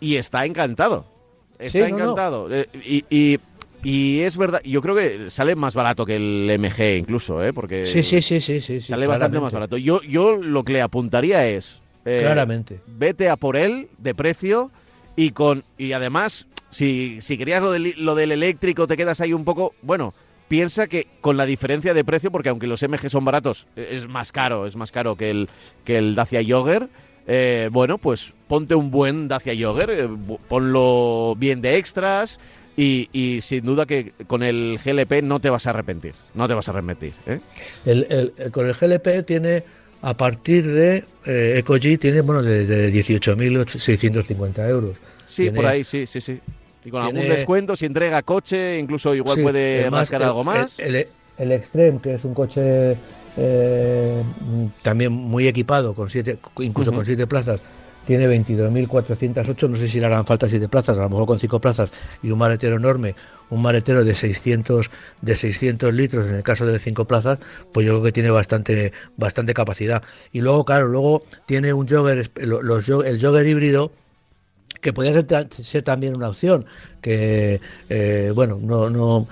y 0.00 0.16
está 0.16 0.44
encantado. 0.44 1.04
Está 1.58 1.88
encantado. 1.88 2.48
y 2.84 3.04
y 3.08 3.38
es 3.84 4.36
verdad, 4.36 4.60
yo 4.64 4.80
creo 4.80 4.94
que 4.94 5.30
sale 5.30 5.56
más 5.56 5.74
barato 5.74 6.06
que 6.06 6.16
el 6.16 6.58
MG 6.58 6.98
incluso, 6.98 7.42
¿eh? 7.44 7.52
Porque 7.52 7.86
sí, 7.86 8.02
sí, 8.02 8.22
sí, 8.22 8.40
sí, 8.40 8.60
sí 8.60 8.80
sale 8.80 9.06
bastante 9.06 9.40
más 9.40 9.52
barato. 9.52 9.76
Yo, 9.76 10.00
yo 10.02 10.36
lo 10.36 10.64
que 10.64 10.72
le 10.72 10.82
apuntaría 10.82 11.46
es... 11.46 11.80
Eh, 12.04 12.20
claramente. 12.22 12.80
Vete 12.86 13.30
a 13.30 13.36
por 13.36 13.56
él 13.56 13.88
de 13.98 14.14
precio 14.14 14.70
y 15.16 15.30
con 15.30 15.62
y 15.78 15.92
además, 15.92 16.46
si, 16.70 17.18
si 17.20 17.38
querías 17.38 17.62
lo 17.62 17.70
del, 17.72 17.94
lo 17.98 18.14
del 18.14 18.32
eléctrico, 18.32 18.86
te 18.86 18.96
quedas 18.96 19.20
ahí 19.20 19.32
un 19.32 19.44
poco... 19.44 19.74
Bueno, 19.82 20.14
piensa 20.48 20.86
que 20.86 21.08
con 21.20 21.36
la 21.36 21.46
diferencia 21.46 21.94
de 21.94 22.04
precio, 22.04 22.30
porque 22.30 22.48
aunque 22.48 22.66
los 22.66 22.82
MG 22.82 23.10
son 23.10 23.24
baratos, 23.24 23.66
es 23.76 24.08
más 24.08 24.32
caro, 24.32 24.66
es 24.66 24.76
más 24.76 24.92
caro 24.92 25.16
que 25.16 25.30
el, 25.30 25.48
que 25.84 25.98
el 25.98 26.14
Dacia 26.14 26.42
Jogger. 26.46 26.88
Eh, 27.26 27.70
bueno, 27.72 27.98
pues 27.98 28.34
ponte 28.48 28.74
un 28.74 28.90
buen 28.90 29.28
Dacia 29.28 29.54
Jogger, 29.58 29.90
eh, 29.90 30.08
ponlo 30.48 31.34
bien 31.36 31.62
de 31.62 31.76
extras, 31.78 32.38
y, 32.76 33.38
sin 33.40 33.64
duda 33.64 33.86
que 33.86 34.12
con 34.26 34.42
el 34.42 34.78
GLP 34.84 35.22
no 35.22 35.40
te 35.40 35.50
vas 35.50 35.66
a 35.66 35.70
arrepentir, 35.70 36.14
no 36.34 36.48
te 36.48 36.54
vas 36.54 36.68
a 36.68 36.72
arrepentir. 36.72 37.12
¿eh? 37.26 37.40
El, 37.84 38.32
con 38.50 38.66
el 38.66 38.74
GLP 38.74 39.24
tiene, 39.24 39.62
a 40.02 40.14
partir 40.14 40.66
de 40.66 41.04
eh, 41.24 41.58
EcoG, 41.58 41.98
tiene 41.98 42.20
bueno 42.22 42.42
de, 42.42 42.66
de 42.66 42.92
18.650 42.92 44.68
euros. 44.68 44.96
Sí, 45.28 45.50
por 45.50 45.66
ahí, 45.66 45.84
sí, 45.84 46.06
sí, 46.06 46.20
sí. 46.20 46.40
Y 46.84 46.90
con 46.90 47.02
algún 47.02 47.28
descuento, 47.28 47.76
si 47.76 47.86
entrega 47.86 48.22
coche, 48.22 48.78
incluso 48.78 49.14
igual 49.14 49.40
puede 49.40 49.88
rascar 49.88 50.22
algo 50.22 50.44
más. 50.44 50.78
El, 50.78 51.06
el, 51.38 51.52
Extreme, 51.52 51.98
que 52.00 52.14
es 52.14 52.24
un 52.24 52.34
coche 52.34 52.96
eh, 53.36 54.22
también 54.82 55.12
muy 55.12 55.48
equipado, 55.48 55.94
con 55.94 56.10
siete, 56.10 56.38
incluso 56.58 56.92
con 56.92 57.06
siete 57.06 57.26
plazas, 57.26 57.60
tiene 58.06 58.28
22.408, 58.28 59.68
no 59.68 59.76
sé 59.76 59.88
si 59.88 60.00
le 60.00 60.06
harán 60.06 60.26
falta 60.26 60.48
siete 60.48 60.68
plazas, 60.68 60.98
a 60.98 61.02
lo 61.02 61.08
mejor 61.08 61.26
con 61.26 61.38
cinco 61.38 61.60
plazas 61.60 61.90
y 62.22 62.30
un 62.30 62.38
maletero 62.38 62.76
enorme, 62.76 63.14
un 63.50 63.62
maletero 63.62 64.04
de 64.04 64.14
600 64.14 64.90
de 65.22 65.36
600 65.36 65.92
litros 65.94 66.26
en 66.26 66.36
el 66.36 66.42
caso 66.42 66.66
de 66.66 66.78
cinco 66.78 67.04
plazas, 67.06 67.40
pues 67.72 67.86
yo 67.86 67.92
creo 67.94 68.04
que 68.04 68.12
tiene 68.12 68.30
bastante 68.30 68.92
bastante 69.16 69.54
capacidad. 69.54 70.02
Y 70.32 70.40
luego, 70.40 70.64
claro, 70.64 70.88
luego 70.88 71.24
tiene 71.46 71.72
un 71.72 71.88
jogger, 71.88 72.30
los, 72.36 72.88
el 72.88 73.20
jogger 73.20 73.46
híbrido 73.46 73.92
que 74.80 74.92
podría 74.92 75.14
ser, 75.14 75.82
también 75.82 76.14
una 76.14 76.28
opción, 76.28 76.66
que 77.00 77.60
eh, 77.88 78.32
bueno, 78.34 78.58
no 78.60 78.90
no 78.90 79.26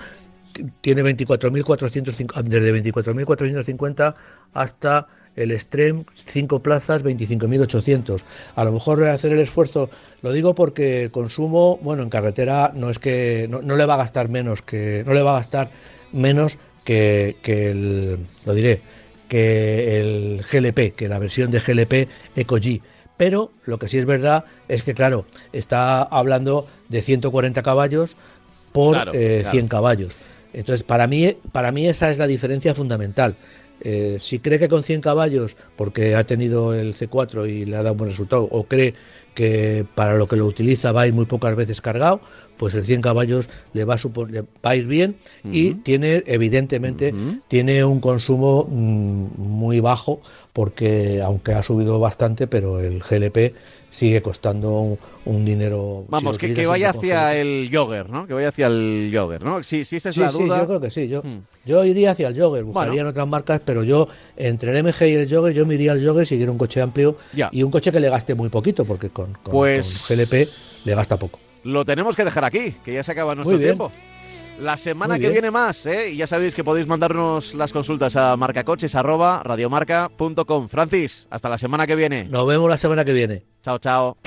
tiene 0.81 1.03
24.450 1.03 2.43
desde 2.43 2.91
24.450 2.91 4.15
hasta 4.53 5.07
el 5.35 5.51
Extreme 5.51 6.03
5 6.27 6.59
plazas 6.59 7.03
25.800. 7.03 8.21
A 8.55 8.63
lo 8.63 8.71
mejor 8.71 8.99
voy 8.99 9.09
a 9.09 9.13
hacer 9.13 9.33
el 9.33 9.39
esfuerzo, 9.39 9.89
lo 10.21 10.31
digo 10.31 10.55
porque 10.55 11.09
consumo, 11.11 11.77
bueno, 11.81 12.03
en 12.03 12.09
carretera 12.09 12.71
no 12.73 12.89
es 12.89 12.99
que 12.99 13.47
no, 13.49 13.61
le 13.61 13.85
va 13.85 13.95
a 13.95 13.97
gastar 13.97 14.29
menos 14.29 14.61
que 14.61 15.03
no 15.05 15.13
le 15.13 15.21
va 15.21 15.31
a 15.31 15.39
gastar 15.39 15.69
menos 16.11 16.57
que, 16.83 17.37
que 17.41 17.71
el 17.71 18.19
lo 18.45 18.53
diré, 18.53 18.81
que 19.27 19.99
el 19.99 20.43
GLP, 20.43 20.95
que 20.95 21.07
la 21.07 21.19
versión 21.19 21.51
de 21.51 21.59
GLP 21.59 22.09
Eco 22.35 22.57
G. 22.57 22.81
Pero 23.17 23.51
lo 23.65 23.77
que 23.77 23.87
sí 23.87 23.97
es 23.97 24.05
verdad 24.05 24.45
es 24.67 24.83
que 24.83 24.93
claro, 24.93 25.25
está 25.51 26.01
hablando 26.01 26.67
de 26.89 27.01
140 27.01 27.61
caballos 27.61 28.15
por 28.71 29.11
100 29.11 29.15
eh, 29.15 29.65
caballos. 29.69 30.13
Entonces, 30.53 30.83
para 30.83 31.07
mí, 31.07 31.35
para 31.51 31.71
mí 31.71 31.87
esa 31.87 32.11
es 32.11 32.17
la 32.17 32.27
diferencia 32.27 32.75
fundamental. 32.75 33.35
Eh, 33.81 34.17
si 34.21 34.39
cree 34.39 34.59
que 34.59 34.69
con 34.69 34.83
100 34.83 35.01
caballos, 35.01 35.55
porque 35.75 36.15
ha 36.15 36.23
tenido 36.23 36.73
el 36.73 36.95
C4 36.95 37.49
y 37.49 37.65
le 37.65 37.75
ha 37.75 37.83
dado 37.83 37.93
un 37.93 37.97
buen 37.97 38.11
resultado, 38.11 38.47
o 38.49 38.63
cree 38.63 38.93
que 39.33 39.85
para 39.95 40.15
lo 40.15 40.27
que 40.27 40.35
lo 40.35 40.45
utiliza 40.45 40.91
va 40.91 41.01
a 41.01 41.07
ir 41.07 41.13
muy 41.13 41.25
pocas 41.25 41.55
veces 41.55 41.81
cargado, 41.81 42.21
pues 42.57 42.75
el 42.75 42.85
100 42.85 43.01
caballos 43.01 43.49
le 43.73 43.83
va 43.83 43.95
a, 43.95 43.97
va 43.97 44.69
a 44.69 44.75
ir 44.75 44.85
bien 44.85 45.15
y 45.43 45.73
tiene, 45.75 46.23
evidentemente, 46.27 47.13
tiene 47.47 47.83
un 47.83 47.99
consumo 47.99 48.67
mm, 48.69 49.41
muy 49.41 49.79
bajo, 49.79 50.21
porque 50.53 51.21
aunque 51.21 51.53
ha 51.53 51.63
subido 51.63 51.99
bastante, 51.99 52.47
pero 52.47 52.79
el 52.79 52.99
GLP 53.01 53.53
sigue 53.93 54.21
costando 54.21 54.97
un, 55.25 55.45
dinero. 55.45 56.05
Vamos, 56.09 56.37
que, 56.37 56.65
vaya 56.65 56.89
hacia 56.89 57.35
el 57.35 57.69
jogger, 57.71 58.09
¿no? 58.09 58.25
Que 58.25 58.33
vaya 58.33 58.49
hacia 58.49 58.67
el 58.67 59.11
jogger, 59.13 59.43
¿no? 59.43 59.63
Si, 59.63 59.85
si 59.85 59.97
esa 59.97 60.09
es 60.09 60.17
la 60.17 60.31
duda. 60.31 60.55
Sí, 60.55 60.61
yo 60.61 60.67
creo 60.67 60.81
que 60.81 60.89
sí. 60.89 61.07
Yo, 61.07 61.21
hmm. 61.21 61.41
yo 61.65 61.85
iría 61.85 62.11
hacia 62.11 62.27
el 62.27 62.39
jogger, 62.39 62.63
buscaría 62.63 63.01
en 63.01 63.07
otras 63.07 63.27
marcas, 63.27 63.61
pero 63.63 63.83
yo, 63.83 64.07
entre 64.35 64.77
el 64.77 64.83
MG 64.83 65.03
y 65.03 65.13
el 65.13 65.29
jogger, 65.29 65.53
yo 65.53 65.65
me 65.65 65.75
iría 65.75 65.91
al 65.91 66.05
jogger 66.05 66.25
si 66.25 66.37
quiero 66.37 66.51
un 66.51 66.57
coche 66.57 66.81
amplio 66.81 67.17
y 67.51 67.63
un 67.63 67.71
coche 67.71 67.91
que 67.91 67.99
le 67.99 68.09
gaste 68.09 68.33
muy 68.33 68.49
poquito, 68.49 68.83
porque 68.83 69.09
con, 69.09 69.33
con, 69.43 69.51
pues 69.51 70.05
GLP 70.09 70.49
le 70.85 70.95
gasta 70.95 71.15
poco. 71.15 71.39
Lo 71.63 71.85
tenemos 71.85 72.15
que 72.15 72.25
dejar 72.25 72.43
aquí, 72.43 72.75
que 72.83 72.93
ya 72.93 73.03
se 73.03 73.11
acaba 73.11 73.35
nuestro 73.35 73.57
tiempo. 73.57 73.91
La 74.59 74.77
semana 74.77 75.17
que 75.19 75.29
viene 75.29 75.51
más, 75.51 75.85
¿eh? 75.85 76.09
Y 76.11 76.17
ya 76.17 76.25
sabéis 76.27 76.55
que 76.55 76.63
podéis 76.63 76.87
mandarnos 76.87 77.53
las 77.53 77.73
consultas 77.73 78.15
a 78.15 78.37
marcacoches@radiomarca.com. 78.37 80.69
Francis, 80.69 81.27
hasta 81.29 81.49
la 81.49 81.57
semana 81.57 81.85
que 81.87 81.95
viene. 81.95 82.23
Nos 82.25 82.47
vemos 82.47 82.69
la 82.69 82.77
semana 82.77 83.03
que 83.03 83.11
viene. 83.13 83.43
Chao, 83.61 83.79
chao. 83.79 84.17